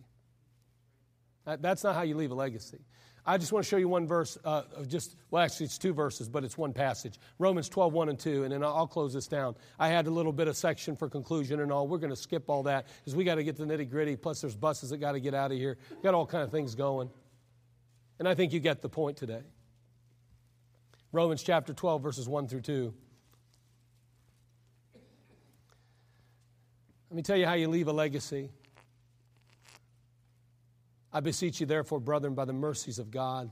That, 1.44 1.62
that's 1.62 1.84
not 1.84 1.94
how 1.94 2.02
you 2.02 2.16
leave 2.16 2.30
a 2.30 2.34
legacy. 2.34 2.80
I 3.26 3.36
just 3.36 3.52
want 3.52 3.64
to 3.64 3.68
show 3.68 3.76
you 3.76 3.88
one 3.88 4.06
verse 4.06 4.38
uh, 4.44 4.62
just, 4.86 5.16
well, 5.30 5.42
actually, 5.42 5.66
it's 5.66 5.78
two 5.78 5.92
verses, 5.92 6.28
but 6.28 6.42
it's 6.42 6.56
one 6.56 6.72
passage. 6.72 7.18
Romans 7.38 7.68
12, 7.68 7.92
1 7.92 8.08
and 8.08 8.18
2, 8.18 8.44
and 8.44 8.52
then 8.52 8.64
I'll, 8.64 8.86
close 8.86 9.12
this 9.12 9.26
down. 9.26 9.54
I 9.78 9.88
had 9.88 10.06
a 10.06 10.10
little 10.10 10.32
bit 10.32 10.48
of 10.48 10.56
section 10.56 10.96
for 10.96 11.08
conclusion 11.08 11.60
and 11.60 11.70
all. 11.70 11.86
We're 11.86 11.98
going 11.98 12.10
to 12.10 12.16
skip 12.16 12.48
all 12.48 12.62
that 12.64 12.86
because 12.98 13.14
we 13.14 13.24
got 13.24 13.36
to 13.36 13.44
get 13.44 13.56
the 13.56 13.64
nitty 13.64 13.90
gritty. 13.90 14.16
Plus, 14.16 14.40
there's 14.40 14.56
buses 14.56 14.90
that 14.90 14.98
got 14.98 15.12
to 15.12 15.20
get 15.20 15.34
out 15.34 15.52
of 15.52 15.58
here. 15.58 15.76
Got 16.02 16.14
all 16.14 16.26
kind 16.26 16.42
of 16.42 16.50
things 16.50 16.74
going. 16.74 17.10
And 18.18 18.26
I 18.26 18.34
think 18.34 18.52
you 18.52 18.60
get 18.60 18.82
the 18.82 18.88
point 18.88 19.16
today. 19.16 19.42
Romans 21.12 21.42
chapter 21.42 21.72
12, 21.72 22.02
verses 22.02 22.28
1 22.28 22.48
through 22.48 22.62
2. 22.62 22.94
Let 27.10 27.16
me 27.16 27.22
tell 27.22 27.36
you 27.36 27.46
how 27.46 27.54
you 27.54 27.68
leave 27.68 27.88
a 27.88 27.92
legacy. 27.92 28.50
I 31.12 31.20
beseech 31.20 31.60
you, 31.60 31.66
therefore, 31.66 32.00
brethren, 32.00 32.34
by 32.34 32.44
the 32.44 32.52
mercies 32.52 32.98
of 32.98 33.10
God. 33.10 33.50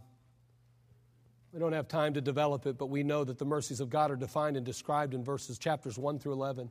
We 1.53 1.59
don't 1.59 1.73
have 1.73 1.89
time 1.89 2.15
to 2.15 2.21
develop 2.21 2.67
it, 2.67 2.79
but 2.79 2.87
we 2.87 3.03
know 3.03 3.25
that 3.25 3.39
the 3.39 3.45
mercies 3.45 3.81
of 3.81 3.91
God 3.91 4.11
are 4.11 4.17
defined 4.17 4.57
and 4.57 4.65
described 4.65 5.15
in 5.15 5.25
verses 5.25 5.59
chapters 5.59 5.99
1 5.99 6.19
through 6.19 6.33
11. 6.33 6.71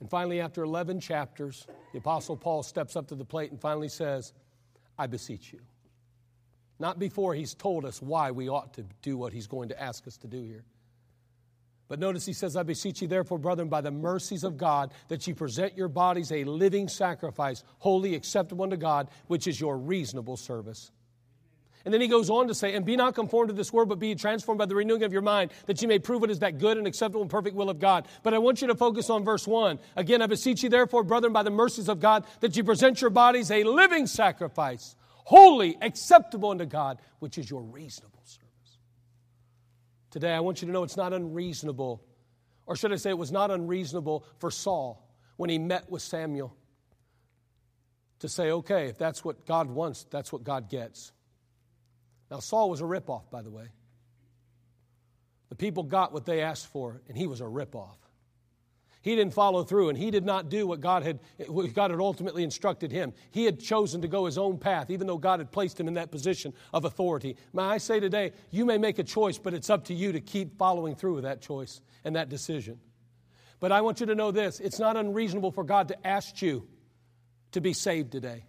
And 0.00 0.10
finally, 0.10 0.40
after 0.40 0.62
11 0.62 1.00
chapters, 1.00 1.66
the 1.92 1.98
Apostle 1.98 2.36
Paul 2.36 2.62
steps 2.62 2.94
up 2.94 3.08
to 3.08 3.14
the 3.14 3.24
plate 3.24 3.50
and 3.50 3.60
finally 3.60 3.88
says, 3.88 4.32
I 4.98 5.06
beseech 5.06 5.52
you. 5.52 5.60
Not 6.78 6.98
before 6.98 7.34
he's 7.34 7.54
told 7.54 7.86
us 7.86 8.02
why 8.02 8.30
we 8.30 8.50
ought 8.50 8.74
to 8.74 8.84
do 9.00 9.16
what 9.16 9.32
he's 9.32 9.46
going 9.46 9.70
to 9.70 9.82
ask 9.82 10.06
us 10.06 10.18
to 10.18 10.26
do 10.26 10.42
here. 10.42 10.64
But 11.88 12.00
notice 12.00 12.26
he 12.26 12.32
says, 12.32 12.56
I 12.56 12.64
beseech 12.64 13.00
you, 13.00 13.08
therefore, 13.08 13.38
brethren, 13.38 13.68
by 13.68 13.80
the 13.80 13.92
mercies 13.92 14.42
of 14.42 14.56
God, 14.56 14.92
that 15.08 15.26
ye 15.26 15.34
present 15.34 15.76
your 15.76 15.88
bodies 15.88 16.32
a 16.32 16.44
living 16.44 16.88
sacrifice, 16.88 17.62
holy, 17.78 18.14
acceptable 18.14 18.64
unto 18.64 18.76
God, 18.76 19.08
which 19.28 19.46
is 19.46 19.60
your 19.60 19.78
reasonable 19.78 20.36
service. 20.36 20.90
And 21.84 21.94
then 21.94 22.00
he 22.00 22.08
goes 22.08 22.28
on 22.28 22.48
to 22.48 22.54
say, 22.54 22.74
And 22.74 22.84
be 22.84 22.96
not 22.96 23.14
conformed 23.14 23.50
to 23.50 23.54
this 23.54 23.72
world, 23.72 23.88
but 23.88 24.00
be 24.00 24.16
transformed 24.16 24.58
by 24.58 24.66
the 24.66 24.74
renewing 24.74 25.04
of 25.04 25.12
your 25.12 25.22
mind, 25.22 25.52
that 25.66 25.80
you 25.80 25.86
may 25.86 26.00
prove 26.00 26.24
it 26.24 26.30
is 26.30 26.40
that 26.40 26.58
good 26.58 26.76
and 26.76 26.86
acceptable 26.88 27.22
and 27.22 27.30
perfect 27.30 27.54
will 27.54 27.70
of 27.70 27.78
God. 27.78 28.08
But 28.24 28.34
I 28.34 28.38
want 28.38 28.60
you 28.60 28.66
to 28.66 28.74
focus 28.74 29.08
on 29.08 29.24
verse 29.24 29.46
1. 29.46 29.78
Again, 29.94 30.20
I 30.20 30.26
beseech 30.26 30.64
you, 30.64 30.68
therefore, 30.68 31.04
brethren, 31.04 31.32
by 31.32 31.44
the 31.44 31.50
mercies 31.50 31.88
of 31.88 32.00
God, 32.00 32.24
that 32.40 32.56
you 32.56 32.64
present 32.64 33.00
your 33.00 33.10
bodies 33.10 33.52
a 33.52 33.62
living 33.62 34.08
sacrifice, 34.08 34.96
holy, 35.12 35.78
acceptable 35.80 36.50
unto 36.50 36.66
God, 36.66 36.98
which 37.20 37.38
is 37.38 37.48
your 37.48 37.62
reasonable 37.62 38.16
Today, 40.16 40.32
I 40.32 40.40
want 40.40 40.62
you 40.62 40.66
to 40.66 40.72
know 40.72 40.82
it's 40.82 40.96
not 40.96 41.12
unreasonable, 41.12 42.02
or 42.64 42.74
should 42.74 42.90
I 42.90 42.96
say, 42.96 43.10
it 43.10 43.18
was 43.18 43.30
not 43.30 43.50
unreasonable 43.50 44.24
for 44.38 44.50
Saul 44.50 45.06
when 45.36 45.50
he 45.50 45.58
met 45.58 45.90
with 45.90 46.00
Samuel 46.00 46.56
to 48.20 48.28
say, 48.30 48.50
okay, 48.50 48.86
if 48.86 48.96
that's 48.96 49.22
what 49.22 49.44
God 49.44 49.68
wants, 49.68 50.06
that's 50.08 50.32
what 50.32 50.42
God 50.42 50.70
gets. 50.70 51.12
Now, 52.30 52.38
Saul 52.38 52.70
was 52.70 52.80
a 52.80 52.84
ripoff, 52.84 53.28
by 53.30 53.42
the 53.42 53.50
way. 53.50 53.66
The 55.50 55.54
people 55.54 55.82
got 55.82 56.14
what 56.14 56.24
they 56.24 56.40
asked 56.40 56.68
for, 56.68 57.02
and 57.08 57.18
he 57.18 57.26
was 57.26 57.42
a 57.42 57.44
ripoff. 57.44 57.98
He 59.06 59.14
didn't 59.14 59.34
follow 59.34 59.62
through 59.62 59.90
and 59.90 59.96
he 59.96 60.10
did 60.10 60.26
not 60.26 60.48
do 60.48 60.66
what 60.66 60.80
God 60.80 61.04
had, 61.04 61.20
what 61.46 61.72
God 61.72 61.92
had 61.92 62.00
ultimately 62.00 62.42
instructed 62.42 62.90
him. 62.90 63.12
He 63.30 63.44
had 63.44 63.60
chosen 63.60 64.02
to 64.02 64.08
go 64.08 64.24
his 64.24 64.36
own 64.36 64.58
path, 64.58 64.90
even 64.90 65.06
though 65.06 65.16
God 65.16 65.38
had 65.38 65.52
placed 65.52 65.78
him 65.78 65.86
in 65.86 65.94
that 65.94 66.10
position 66.10 66.52
of 66.74 66.84
authority. 66.84 67.36
May 67.52 67.62
I 67.62 67.78
say 67.78 68.00
today, 68.00 68.32
you 68.50 68.64
may 68.64 68.78
make 68.78 68.98
a 68.98 69.04
choice, 69.04 69.38
but 69.38 69.54
it's 69.54 69.70
up 69.70 69.84
to 69.84 69.94
you 69.94 70.10
to 70.10 70.20
keep 70.20 70.58
following 70.58 70.96
through 70.96 71.14
with 71.14 71.22
that 71.22 71.40
choice 71.40 71.80
and 72.04 72.16
that 72.16 72.28
decision. 72.28 72.80
But 73.60 73.70
I 73.70 73.80
want 73.82 74.00
you 74.00 74.06
to 74.06 74.16
know 74.16 74.32
this 74.32 74.58
it's 74.58 74.80
not 74.80 74.96
unreasonable 74.96 75.52
for 75.52 75.62
God 75.62 75.86
to 75.86 76.04
ask 76.04 76.42
you 76.42 76.66
to 77.52 77.60
be 77.60 77.74
saved 77.74 78.10
today, 78.10 78.42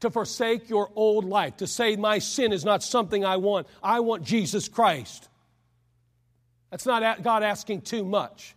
to 0.00 0.10
forsake 0.10 0.68
your 0.68 0.90
old 0.94 1.24
life, 1.24 1.56
to 1.56 1.66
say, 1.66 1.96
My 1.96 2.18
sin 2.18 2.52
is 2.52 2.66
not 2.66 2.82
something 2.82 3.24
I 3.24 3.38
want. 3.38 3.66
I 3.82 4.00
want 4.00 4.24
Jesus 4.24 4.68
Christ. 4.68 5.30
That's 6.70 6.84
not 6.84 7.22
God 7.22 7.42
asking 7.42 7.80
too 7.80 8.04
much. 8.04 8.54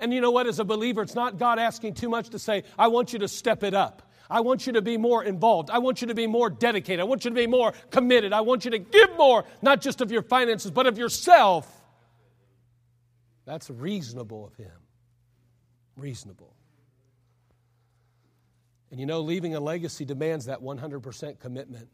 And 0.00 0.12
you 0.14 0.20
know 0.20 0.30
what? 0.30 0.46
As 0.46 0.58
a 0.58 0.64
believer, 0.64 1.02
it's 1.02 1.14
not 1.14 1.38
God 1.38 1.58
asking 1.58 1.94
too 1.94 2.08
much 2.08 2.30
to 2.30 2.38
say, 2.38 2.64
I 2.78 2.88
want 2.88 3.12
you 3.12 3.18
to 3.20 3.28
step 3.28 3.62
it 3.62 3.74
up. 3.74 4.10
I 4.30 4.40
want 4.40 4.66
you 4.66 4.72
to 4.74 4.82
be 4.82 4.96
more 4.96 5.24
involved. 5.24 5.70
I 5.70 5.78
want 5.78 6.00
you 6.00 6.06
to 6.08 6.14
be 6.14 6.26
more 6.26 6.48
dedicated. 6.48 7.00
I 7.00 7.04
want 7.04 7.24
you 7.24 7.30
to 7.30 7.34
be 7.34 7.46
more 7.46 7.72
committed. 7.90 8.32
I 8.32 8.40
want 8.40 8.64
you 8.64 8.70
to 8.70 8.78
give 8.78 9.16
more, 9.16 9.44
not 9.60 9.80
just 9.80 10.00
of 10.00 10.10
your 10.10 10.22
finances, 10.22 10.70
but 10.70 10.86
of 10.86 10.96
yourself. 10.96 11.68
That's 13.44 13.68
reasonable 13.68 14.46
of 14.46 14.54
Him. 14.54 14.70
Reasonable. 15.96 16.54
And 18.90 18.98
you 18.98 19.06
know, 19.06 19.20
leaving 19.20 19.54
a 19.54 19.60
legacy 19.60 20.04
demands 20.04 20.46
that 20.46 20.60
100% 20.60 21.40
commitment. 21.40 21.88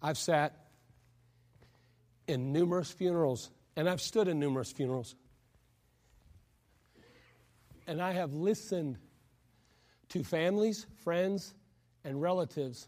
I've 0.00 0.18
sat 0.18 0.67
in 2.28 2.52
numerous 2.52 2.90
funerals, 2.90 3.50
and 3.74 3.88
I've 3.88 4.00
stood 4.00 4.28
in 4.28 4.38
numerous 4.38 4.70
funerals. 4.70 5.16
And 7.86 8.00
I 8.00 8.12
have 8.12 8.34
listened 8.34 8.98
to 10.10 10.22
families, 10.22 10.86
friends, 11.02 11.54
and 12.04 12.20
relatives 12.20 12.86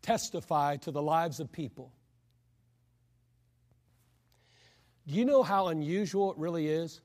testify 0.00 0.76
to 0.78 0.90
the 0.90 1.02
lives 1.02 1.38
of 1.38 1.52
people. 1.52 1.92
Do 5.06 5.14
you 5.14 5.24
know 5.24 5.42
how 5.42 5.68
unusual 5.68 6.32
it 6.32 6.38
really 6.38 6.66
is 6.66 7.00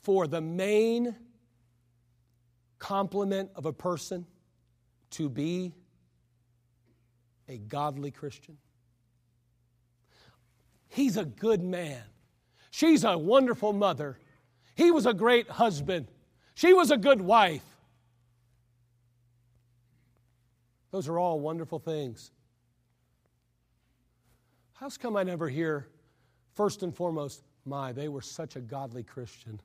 for 0.00 0.26
the 0.26 0.40
main 0.40 1.14
compliment 2.78 3.50
of 3.54 3.66
a 3.66 3.72
person 3.72 4.26
to 5.10 5.28
be 5.28 5.72
a 7.48 7.58
godly 7.58 8.10
Christian? 8.10 8.56
He's 10.88 11.16
a 11.16 11.24
good 11.24 11.62
man. 11.62 12.02
She's 12.70 13.04
a 13.04 13.16
wonderful 13.16 13.72
mother. 13.72 14.18
He 14.74 14.90
was 14.90 15.06
a 15.06 15.14
great 15.14 15.48
husband. 15.48 16.08
She 16.54 16.72
was 16.72 16.90
a 16.90 16.96
good 16.96 17.20
wife. 17.20 17.64
Those 20.90 21.08
are 21.08 21.18
all 21.18 21.40
wonderful 21.40 21.78
things. 21.78 22.30
How's 24.74 24.96
come 24.96 25.16
I 25.16 25.22
never 25.22 25.48
hear, 25.48 25.88
first 26.54 26.82
and 26.82 26.94
foremost, 26.94 27.42
my, 27.64 27.92
they 27.92 28.08
were 28.08 28.22
such 28.22 28.56
a 28.56 28.60
godly 28.60 29.02
Christian? 29.02 29.60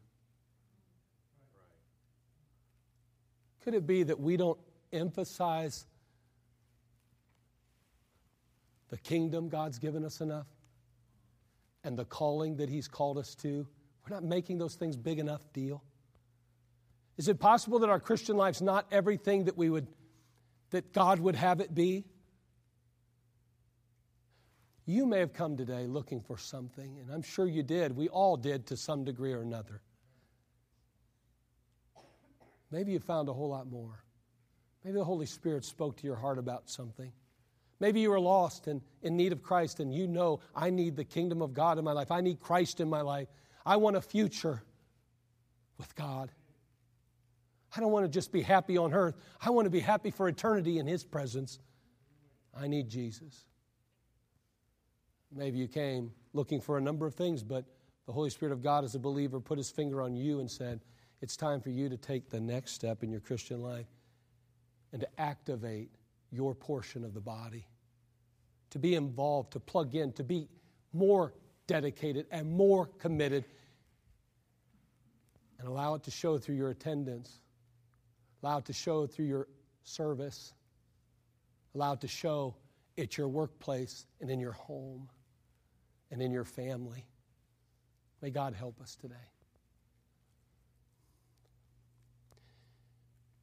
Could 3.62 3.74
it 3.74 3.86
be 3.86 4.04
that 4.04 4.20
we 4.20 4.38
don't 4.38 4.60
emphasize 4.92 5.86
the 8.92 8.98
kingdom 8.98 9.50
God's 9.50 9.80
given 9.80 10.06
us 10.06 10.22
enough 10.22 10.46
and 11.84 11.98
the 11.98 12.06
calling 12.06 12.58
that 12.58 12.70
He's 12.70 12.88
called 12.88 13.18
us 13.18 13.34
to? 13.36 13.66
We're 14.04 14.16
not 14.16 14.24
making 14.24 14.60
those 14.60 14.76
things 14.76 14.96
big 14.96 15.18
enough 15.18 15.42
deal. 15.54 15.84
Is 17.18 17.28
it 17.28 17.39
possible 17.39 17.80
that 17.80 17.89
our 17.89 18.00
Christian 18.00 18.38
life's 18.38 18.62
not 18.62 18.86
everything 18.92 19.46
that 19.46 19.58
we 19.58 19.70
would 19.70 19.88
that 20.70 20.94
God 20.94 21.20
would 21.20 21.36
have 21.36 21.60
it 21.60 21.74
be? 21.74 22.06
You 24.86 25.06
may 25.06 25.20
have 25.20 25.34
come 25.34 25.58
today 25.58 25.86
looking 25.88 26.22
for 26.22 26.38
something, 26.38 26.98
and 27.00 27.12
I'm 27.12 27.22
sure 27.22 27.48
you 27.48 27.64
did. 27.64 27.96
We 27.96 28.10
all 28.10 28.36
did 28.38 28.68
to 28.68 28.78
some 28.78 29.04
degree 29.04 29.34
or 29.34 29.42
another. 29.42 29.82
Maybe 32.72 32.94
you 32.94 33.00
found 33.00 33.30
a 33.30 33.34
whole 33.34 33.50
lot 33.50 33.70
more. 33.70 34.04
Maybe 34.84 34.98
the 34.98 35.04
Holy 35.04 35.26
Spirit 35.26 35.66
spoke 35.66 35.98
to 35.98 36.08
your 36.08 36.16
heart 36.16 36.39
about 36.39 36.70
something. 36.70 37.12
Maybe 37.82 38.00
you 38.00 38.14
are 38.14 38.20
lost 38.20 38.68
and 38.68 38.80
in 39.02 39.18
need 39.18 39.32
of 39.32 39.42
Christ, 39.42 39.80
and 39.80 39.92
you 39.92 40.06
know, 40.06 40.40
I 40.56 40.70
need 40.70 40.96
the 40.96 41.04
kingdom 41.04 41.42
of 41.42 41.56
God 41.56 41.80
in 41.80 41.84
my 41.84 41.94
life. 41.94 42.12
I 42.12 42.22
need 42.22 42.40
Christ 42.40 42.80
in 42.80 42.88
my 42.88 43.02
life. 43.02 43.28
I 43.66 43.78
want 43.78 43.96
a 43.96 44.02
future 44.02 44.62
with 45.80 45.96
God. 45.96 46.32
I 47.76 47.80
don't 47.80 47.92
want 47.92 48.06
to 48.06 48.12
just 48.12 48.32
be 48.32 48.44
happy 48.44 48.78
on 48.78 48.94
earth. 48.94 49.16
I 49.42 49.50
want 49.50 49.66
to 49.66 49.72
be 49.72 49.80
happy 49.80 50.12
for 50.12 50.28
eternity 50.28 50.78
in 50.78 50.86
His 50.86 51.04
presence. 51.04 51.58
I 52.56 52.68
need 52.68 52.88
Jesus. 52.88 53.46
Maybe 55.34 55.58
you 55.58 55.68
came 55.68 56.12
looking 56.34 56.62
for 56.62 56.78
a 56.78 56.82
number 56.82 57.08
of 57.08 57.16
things, 57.16 57.42
but 57.42 57.66
the 58.06 58.14
Holy 58.14 58.30
Spirit 58.30 58.52
of 58.52 58.62
God, 58.62 58.84
as 58.84 58.94
a 58.94 59.00
believer, 59.00 59.40
put 59.40 59.58
His 59.58 59.72
finger 59.72 60.04
on 60.04 60.16
you 60.16 60.40
and 60.40 60.52
said, 60.52 60.82
It's 61.20 61.36
time 61.36 61.60
for 61.60 61.72
you 61.72 61.90
to 61.90 61.98
take 61.98 62.30
the 62.30 62.40
next 62.40 62.74
step 62.74 63.02
in 63.02 63.10
your 63.10 63.22
Christian 63.22 63.60
life 63.60 63.88
and 64.92 65.02
to 65.02 65.08
activate 65.20 65.90
your 66.32 66.54
portion 66.54 67.04
of 67.04 67.16
the 67.16 67.22
body, 67.22 67.66
to 68.72 68.80
be 68.80 68.95
involved, 68.95 69.53
to 69.53 69.59
plug 69.59 69.95
in, 69.95 70.11
to 70.13 70.24
be 70.24 70.47
more 70.93 71.34
dedicated 71.67 72.26
and 72.32 72.51
more 72.51 72.88
committed, 72.99 73.45
and 75.59 75.67
allow 75.67 75.93
it 75.93 76.03
to 76.03 76.11
show 76.11 76.38
through 76.38 76.55
your 76.55 76.72
attendance, 76.72 77.39
allow 78.41 78.57
it 78.57 78.65
to 78.65 78.74
show 78.74 79.05
through 79.05 79.26
your 79.26 79.47
service, 79.84 80.53
allow 81.76 81.93
it 81.93 82.01
to 82.01 82.07
show 82.07 82.55
at 82.97 83.17
your 83.17 83.28
workplace 83.28 84.05
and 84.19 84.30
in 84.30 84.39
your 84.39 84.51
home 84.53 85.07
and 86.09 86.22
in 86.22 86.32
your 86.32 86.43
family. 86.43 87.05
May 88.22 88.30
God 88.30 88.53
help 88.53 88.82
us 88.82 88.95
today. 88.95 89.15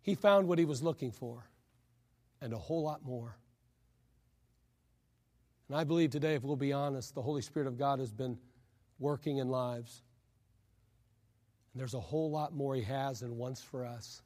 He 0.03 0.15
found 0.15 0.49
what 0.49 0.59
he 0.59 0.65
was 0.65 0.83
looking 0.83 1.13
for 1.13 1.45
and 2.41 2.53
a 2.53 2.59
whole 2.59 2.83
lot 2.83 3.05
more. 3.05 3.37
And 5.69 5.77
I 5.77 5.85
believe 5.85 6.11
today, 6.11 6.35
if 6.35 6.43
we'll 6.43 6.57
be 6.57 6.73
honest, 6.73 7.15
the 7.15 7.23
Holy 7.23 7.43
Spirit 7.43 7.69
of 7.69 7.79
God 7.79 7.99
has 7.99 8.13
been 8.13 8.39
working 8.99 9.39
in 9.39 9.49
lives. 9.49 10.03
And 11.73 11.81
there's 11.81 11.95
a 11.95 12.01
whole 12.01 12.31
lot 12.31 12.55
more 12.55 12.75
He 12.75 12.83
has 12.83 13.23
and 13.23 13.37
wants 13.37 13.63
for 13.63 13.85
us 13.85 14.23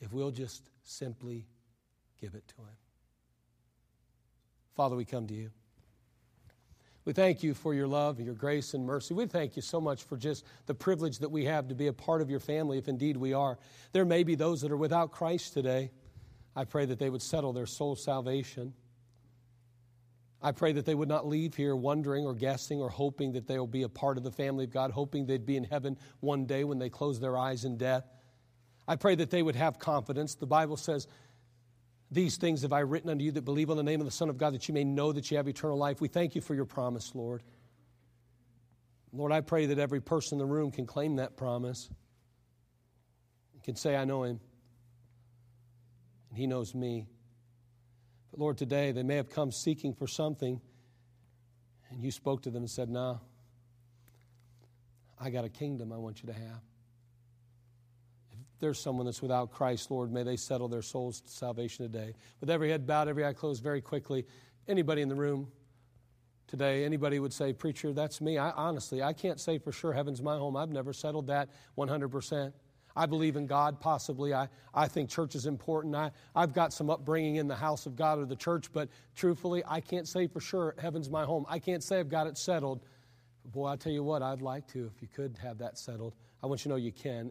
if 0.00 0.12
we'll 0.12 0.30
just 0.30 0.70
simply 0.84 1.46
give 2.20 2.34
it 2.34 2.46
to 2.48 2.56
Him. 2.56 2.76
Father, 4.76 4.94
we 4.94 5.04
come 5.04 5.26
to 5.26 5.34
you. 5.34 5.50
We 7.06 7.12
thank 7.12 7.42
you 7.44 7.54
for 7.54 7.72
your 7.72 7.86
love, 7.86 8.20
your 8.20 8.34
grace, 8.34 8.74
and 8.74 8.84
mercy. 8.84 9.14
We 9.14 9.26
thank 9.26 9.54
you 9.54 9.62
so 9.62 9.80
much 9.80 10.02
for 10.02 10.16
just 10.16 10.44
the 10.66 10.74
privilege 10.74 11.18
that 11.20 11.30
we 11.30 11.44
have 11.44 11.68
to 11.68 11.74
be 11.74 11.86
a 11.86 11.92
part 11.92 12.20
of 12.20 12.28
your 12.28 12.40
family, 12.40 12.78
if 12.78 12.88
indeed 12.88 13.16
we 13.16 13.32
are. 13.32 13.58
There 13.92 14.04
may 14.04 14.24
be 14.24 14.34
those 14.34 14.60
that 14.62 14.72
are 14.72 14.76
without 14.76 15.12
Christ 15.12 15.54
today. 15.54 15.92
I 16.56 16.64
pray 16.64 16.84
that 16.84 16.98
they 16.98 17.08
would 17.08 17.22
settle 17.22 17.52
their 17.52 17.66
soul 17.66 17.94
salvation. 17.94 18.74
I 20.46 20.52
pray 20.52 20.70
that 20.74 20.86
they 20.86 20.94
would 20.94 21.08
not 21.08 21.26
leave 21.26 21.56
here 21.56 21.74
wondering 21.74 22.24
or 22.24 22.32
guessing 22.32 22.80
or 22.80 22.88
hoping 22.88 23.32
that 23.32 23.48
they 23.48 23.58
will 23.58 23.66
be 23.66 23.82
a 23.82 23.88
part 23.88 24.16
of 24.16 24.22
the 24.22 24.30
family 24.30 24.62
of 24.62 24.70
God, 24.70 24.92
hoping 24.92 25.26
they'd 25.26 25.44
be 25.44 25.56
in 25.56 25.64
heaven 25.64 25.98
one 26.20 26.46
day 26.46 26.62
when 26.62 26.78
they 26.78 26.88
close 26.88 27.18
their 27.18 27.36
eyes 27.36 27.64
in 27.64 27.76
death. 27.76 28.04
I 28.86 28.94
pray 28.94 29.16
that 29.16 29.30
they 29.30 29.42
would 29.42 29.56
have 29.56 29.80
confidence. 29.80 30.36
The 30.36 30.46
Bible 30.46 30.76
says 30.76 31.08
these 32.12 32.36
things 32.36 32.62
have 32.62 32.72
I 32.72 32.78
written 32.78 33.10
unto 33.10 33.24
you 33.24 33.32
that 33.32 33.44
believe 33.44 33.70
on 33.70 33.76
the 33.76 33.82
name 33.82 34.00
of 34.00 34.06
the 34.06 34.12
Son 34.12 34.28
of 34.28 34.38
God, 34.38 34.54
that 34.54 34.68
you 34.68 34.72
may 34.74 34.84
know 34.84 35.10
that 35.10 35.32
you 35.32 35.36
have 35.36 35.48
eternal 35.48 35.76
life. 35.76 36.00
We 36.00 36.06
thank 36.06 36.36
you 36.36 36.40
for 36.40 36.54
your 36.54 36.64
promise, 36.64 37.12
Lord. 37.12 37.42
Lord, 39.12 39.32
I 39.32 39.40
pray 39.40 39.66
that 39.66 39.80
every 39.80 40.00
person 40.00 40.40
in 40.40 40.46
the 40.46 40.54
room 40.54 40.70
can 40.70 40.86
claim 40.86 41.16
that 41.16 41.36
promise 41.36 41.90
and 43.52 43.64
can 43.64 43.74
say, 43.74 43.96
I 43.96 44.04
know 44.04 44.22
him, 44.22 44.38
and 46.28 46.38
he 46.38 46.46
knows 46.46 46.72
me. 46.72 47.08
Lord, 48.36 48.58
today 48.58 48.92
they 48.92 49.02
may 49.02 49.16
have 49.16 49.30
come 49.30 49.50
seeking 49.50 49.94
for 49.94 50.06
something, 50.06 50.60
and 51.90 52.02
you 52.02 52.10
spoke 52.10 52.42
to 52.42 52.50
them 52.50 52.62
and 52.62 52.70
said, 52.70 52.90
Nah, 52.90 53.16
I 55.18 55.30
got 55.30 55.44
a 55.44 55.48
kingdom 55.48 55.92
I 55.92 55.96
want 55.96 56.22
you 56.22 56.26
to 56.26 56.34
have 56.34 56.60
If 58.32 58.60
there's 58.60 58.78
someone 58.78 59.06
that's 59.06 59.22
without 59.22 59.50
Christ, 59.50 59.90
Lord, 59.90 60.12
may 60.12 60.22
they 60.22 60.36
settle 60.36 60.68
their 60.68 60.82
souls 60.82 61.22
to 61.22 61.30
salvation 61.30 61.90
today. 61.90 62.14
With 62.40 62.50
every 62.50 62.70
head 62.70 62.86
bowed, 62.86 63.08
every 63.08 63.24
eye 63.24 63.32
closed, 63.32 63.62
very 63.62 63.80
quickly, 63.80 64.26
anybody 64.68 65.00
in 65.00 65.08
the 65.08 65.14
room 65.14 65.50
today, 66.46 66.84
anybody 66.84 67.18
would 67.18 67.32
say, 67.32 67.54
Preacher, 67.54 67.94
that's 67.94 68.20
me. 68.20 68.36
I 68.36 68.50
honestly, 68.50 69.02
I 69.02 69.14
can't 69.14 69.40
say 69.40 69.58
for 69.58 69.72
sure 69.72 69.94
heaven's 69.94 70.20
my 70.20 70.36
home. 70.36 70.56
I've 70.56 70.70
never 70.70 70.92
settled 70.92 71.28
that 71.28 71.48
100%. 71.78 72.52
I 72.96 73.06
believe 73.06 73.36
in 73.36 73.46
God, 73.46 73.78
possibly. 73.78 74.32
I, 74.32 74.48
I 74.74 74.88
think 74.88 75.10
church 75.10 75.34
is 75.34 75.44
important. 75.44 75.94
I, 75.94 76.10
I've 76.34 76.54
got 76.54 76.72
some 76.72 76.88
upbringing 76.88 77.36
in 77.36 77.46
the 77.46 77.54
house 77.54 77.86
of 77.86 77.94
God 77.94 78.18
or 78.18 78.24
the 78.24 78.36
church, 78.36 78.72
but 78.72 78.88
truthfully, 79.14 79.62
I 79.68 79.80
can't 79.80 80.08
say 80.08 80.26
for 80.26 80.40
sure 80.40 80.74
heaven's 80.78 81.10
my 81.10 81.24
home. 81.24 81.44
I 81.48 81.58
can't 81.58 81.84
say 81.84 82.00
I've 82.00 82.08
got 82.08 82.26
it 82.26 82.38
settled. 82.38 82.80
Boy, 83.44 83.66
I 83.68 83.76
tell 83.76 83.92
you 83.92 84.02
what, 84.02 84.22
I'd 84.22 84.40
like 84.40 84.66
to 84.68 84.90
if 84.92 85.02
you 85.02 85.08
could 85.14 85.38
have 85.42 85.58
that 85.58 85.78
settled. 85.78 86.14
I 86.42 86.46
want 86.46 86.60
you 86.60 86.64
to 86.64 86.68
know 86.70 86.76
you 86.76 86.90
can 86.90 87.30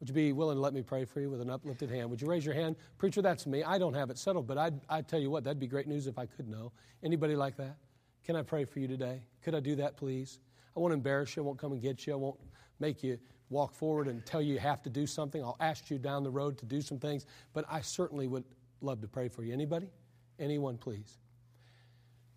Would 0.00 0.08
you 0.08 0.14
be 0.14 0.32
willing 0.32 0.56
to 0.56 0.60
let 0.60 0.74
me 0.74 0.82
pray 0.82 1.04
for 1.04 1.20
you 1.20 1.30
with 1.30 1.40
an 1.40 1.50
uplifted 1.50 1.90
hand? 1.90 2.10
Would 2.10 2.20
you 2.20 2.28
raise 2.28 2.44
your 2.44 2.54
hand? 2.54 2.76
Preacher, 2.98 3.22
that's 3.22 3.46
me. 3.46 3.64
I 3.64 3.78
don't 3.78 3.94
have 3.94 4.10
it 4.10 4.18
settled, 4.18 4.46
but 4.46 4.58
I'd, 4.58 4.80
I'd 4.88 5.08
tell 5.08 5.18
you 5.18 5.30
what, 5.30 5.44
that'd 5.44 5.58
be 5.58 5.66
great 5.66 5.86
news 5.86 6.06
if 6.06 6.18
I 6.18 6.26
could 6.26 6.48
know. 6.48 6.72
Anybody 7.02 7.34
like 7.34 7.56
that? 7.56 7.76
Can 8.24 8.36
I 8.36 8.42
pray 8.42 8.64
for 8.64 8.80
you 8.80 8.88
today? 8.88 9.22
Could 9.42 9.54
I 9.54 9.60
do 9.60 9.76
that, 9.76 9.96
please? 9.96 10.38
I 10.76 10.80
won't 10.80 10.92
embarrass 10.92 11.34
you. 11.34 11.42
I 11.42 11.46
won't 11.46 11.58
come 11.58 11.72
and 11.72 11.80
get 11.80 12.06
you. 12.06 12.12
I 12.12 12.16
won't 12.16 12.38
make 12.78 13.02
you 13.02 13.18
walk 13.50 13.74
forward 13.74 14.08
and 14.08 14.24
tell 14.26 14.42
you 14.42 14.54
you 14.54 14.58
have 14.58 14.82
to 14.82 14.90
do 14.90 15.06
something. 15.06 15.42
I'll 15.42 15.56
ask 15.60 15.90
you 15.90 15.98
down 15.98 16.22
the 16.22 16.30
road 16.30 16.58
to 16.58 16.66
do 16.66 16.80
some 16.80 16.98
things, 16.98 17.26
but 17.52 17.64
I 17.70 17.80
certainly 17.80 18.26
would 18.26 18.44
love 18.80 19.00
to 19.02 19.08
pray 19.08 19.28
for 19.28 19.42
you. 19.42 19.52
Anybody? 19.52 19.90
Anyone, 20.38 20.78
please. 20.78 21.18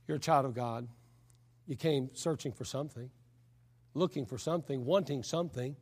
You're 0.07 0.17
a 0.17 0.19
child 0.19 0.45
of 0.45 0.53
God. 0.53 0.87
You 1.67 1.75
came 1.75 2.09
searching 2.13 2.51
for 2.51 2.65
something, 2.65 3.09
looking 3.93 4.25
for 4.25 4.37
something, 4.37 4.85
wanting 4.85 5.23
something. 5.23 5.75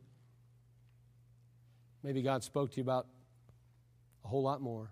Maybe 2.02 2.22
God 2.22 2.44
spoke 2.44 2.70
to 2.72 2.76
you 2.76 2.82
about 2.82 3.06
a 4.24 4.28
whole 4.28 4.42
lot 4.42 4.60
more. 4.60 4.90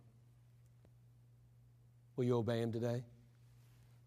Will 2.16 2.24
you 2.24 2.36
obey 2.36 2.60
Him 2.60 2.72
today? 2.72 3.04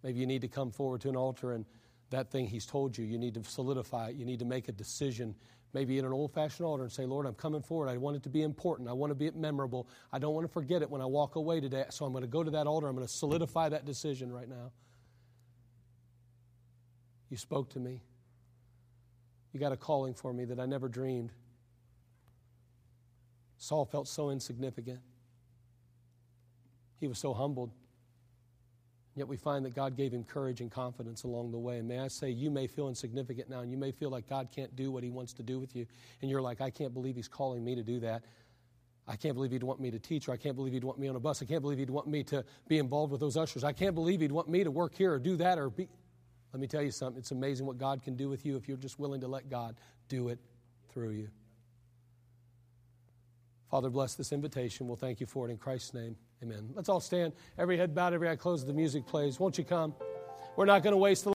Maybe 0.04 0.20
you 0.20 0.26
need 0.26 0.42
to 0.42 0.48
come 0.48 0.72
forward 0.72 1.02
to 1.02 1.10
an 1.10 1.16
altar 1.16 1.54
and 1.54 1.66
that 2.10 2.32
thing 2.32 2.48
He's 2.48 2.66
told 2.66 2.98
you, 2.98 3.06
you 3.06 3.18
need 3.18 3.36
to 3.36 3.44
solidify 3.44 4.10
it. 4.10 4.16
You 4.16 4.26
need 4.26 4.40
to 4.40 4.46
make 4.46 4.68
a 4.68 4.72
decision, 4.72 5.36
maybe 5.74 5.98
in 5.98 6.06
an 6.06 6.12
old 6.12 6.34
fashioned 6.34 6.66
altar, 6.66 6.84
and 6.84 6.92
say, 6.92 7.06
Lord, 7.06 7.26
I'm 7.26 7.36
coming 7.36 7.62
forward. 7.62 7.90
I 7.90 7.98
want 7.98 8.16
it 8.16 8.24
to 8.24 8.30
be 8.30 8.42
important. 8.42 8.90
I 8.90 8.94
want 8.94 9.12
to 9.12 9.16
be 9.16 9.30
memorable. 9.32 9.88
I 10.12 10.20
don't 10.20 10.34
want 10.34 10.48
to 10.48 10.52
forget 10.52 10.82
it 10.82 10.90
when 10.90 11.02
I 11.02 11.06
walk 11.06 11.36
away 11.36 11.60
today. 11.60 11.86
So 11.90 12.06
I'm 12.06 12.12
going 12.12 12.24
to 12.24 12.28
go 12.28 12.44
to 12.44 12.52
that 12.52 12.68
altar. 12.68 12.88
I'm 12.88 12.96
going 12.96 13.08
to 13.08 13.14
solidify 13.14 13.70
that 13.70 13.86
decision 13.86 14.32
right 14.32 14.50
now. 14.50 14.72
You 17.30 17.38
spoke 17.38 17.70
to 17.72 17.80
me. 17.80 18.02
You 19.54 19.60
got 19.60 19.72
a 19.72 19.78
calling 19.78 20.14
for 20.14 20.34
me 20.34 20.46
that 20.46 20.60
I 20.60 20.66
never 20.66 20.88
dreamed. 20.88 21.32
Saul 23.58 23.86
felt 23.86 24.08
so 24.08 24.30
insignificant. 24.30 25.00
He 27.00 27.08
was 27.08 27.20
so 27.20 27.34
humbled. 27.34 27.72
Yet 29.20 29.28
we 29.28 29.36
find 29.36 29.66
that 29.66 29.76
God 29.76 29.98
gave 29.98 30.14
him 30.14 30.24
courage 30.24 30.62
and 30.62 30.72
confidence 30.72 31.24
along 31.24 31.52
the 31.52 31.58
way. 31.58 31.80
And 31.80 31.86
may 31.90 32.00
I 32.00 32.08
say, 32.08 32.30
you 32.30 32.50
may 32.50 32.68
feel 32.68 32.88
insignificant 32.88 33.50
now, 33.50 33.60
and 33.60 33.70
you 33.70 33.76
may 33.76 33.92
feel 33.92 34.10
like 34.10 34.30
God 34.30 34.48
can't 34.50 34.74
do 34.78 34.92
what 34.92 35.04
he 35.04 35.10
wants 35.10 35.34
to 35.34 35.44
do 35.44 35.60
with 35.60 35.76
you. 35.76 35.86
And 36.22 36.32
you're 36.32 36.42
like, 36.42 36.62
I 36.62 36.70
can't 36.70 36.94
believe 36.94 37.18
he's 37.18 37.28
calling 37.28 37.62
me 37.62 37.76
to 37.76 37.84
do 37.84 38.00
that. 38.00 38.24
I 39.10 39.18
can't 39.18 39.36
believe 39.36 39.52
he'd 39.52 39.62
want 39.62 39.82
me 39.82 39.92
to 39.92 40.00
teach, 40.00 40.30
or 40.30 40.32
I 40.32 40.38
can't 40.38 40.56
believe 40.56 40.72
he'd 40.72 40.86
want 40.86 41.00
me 41.00 41.10
on 41.10 41.18
a 41.18 41.20
bus. 41.20 41.42
I 41.42 41.46
can't 41.46 41.62
believe 41.62 41.80
he'd 41.80 41.90
want 41.90 42.08
me 42.08 42.24
to 42.24 42.46
be 42.70 42.78
involved 42.78 43.12
with 43.12 43.20
those 43.20 43.36
ushers. 43.36 43.66
I 43.66 43.74
can't 43.74 43.94
believe 43.94 44.22
he'd 44.22 44.32
want 44.32 44.48
me 44.48 44.64
to 44.64 44.72
work 44.72 44.96
here 44.96 45.12
or 45.12 45.20
do 45.20 45.36
that 45.36 45.60
or 45.60 45.70
be. 45.70 45.90
Let 46.54 46.62
me 46.62 46.68
tell 46.68 46.82
you 46.82 46.92
something. 46.92 47.20
It's 47.20 47.32
amazing 47.32 47.66
what 47.66 47.78
God 47.78 48.02
can 48.02 48.16
do 48.16 48.30
with 48.30 48.46
you 48.46 48.56
if 48.56 48.70
you're 48.70 48.78
just 48.78 49.00
willing 49.00 49.20
to 49.20 49.28
let 49.28 49.50
God 49.50 49.76
do 50.08 50.30
it 50.30 50.40
through 50.88 51.10
you. 51.10 51.28
Father, 53.70 53.90
bless 53.90 54.16
this 54.16 54.32
invitation. 54.32 54.88
We'll 54.88 54.96
thank 54.96 55.20
you 55.20 55.26
for 55.26 55.46
it 55.46 55.52
in 55.52 55.58
Christ's 55.58 55.94
name. 55.94 56.16
Amen. 56.42 56.70
Let's 56.74 56.88
all 56.88 57.02
stand. 57.02 57.34
Every 57.58 57.78
head 57.78 57.94
bowed, 57.94 58.14
every 58.14 58.30
eye 58.30 58.38
closed. 58.38 58.66
The 58.66 58.74
music 58.74 59.06
plays. 59.06 59.40
Won't 59.40 59.58
you 59.58 59.66
come? 59.66 59.94
We're 60.56 60.66
not 60.66 60.84
going 60.84 60.94
to 60.94 60.98
waste 60.98 61.24
the 61.24 61.28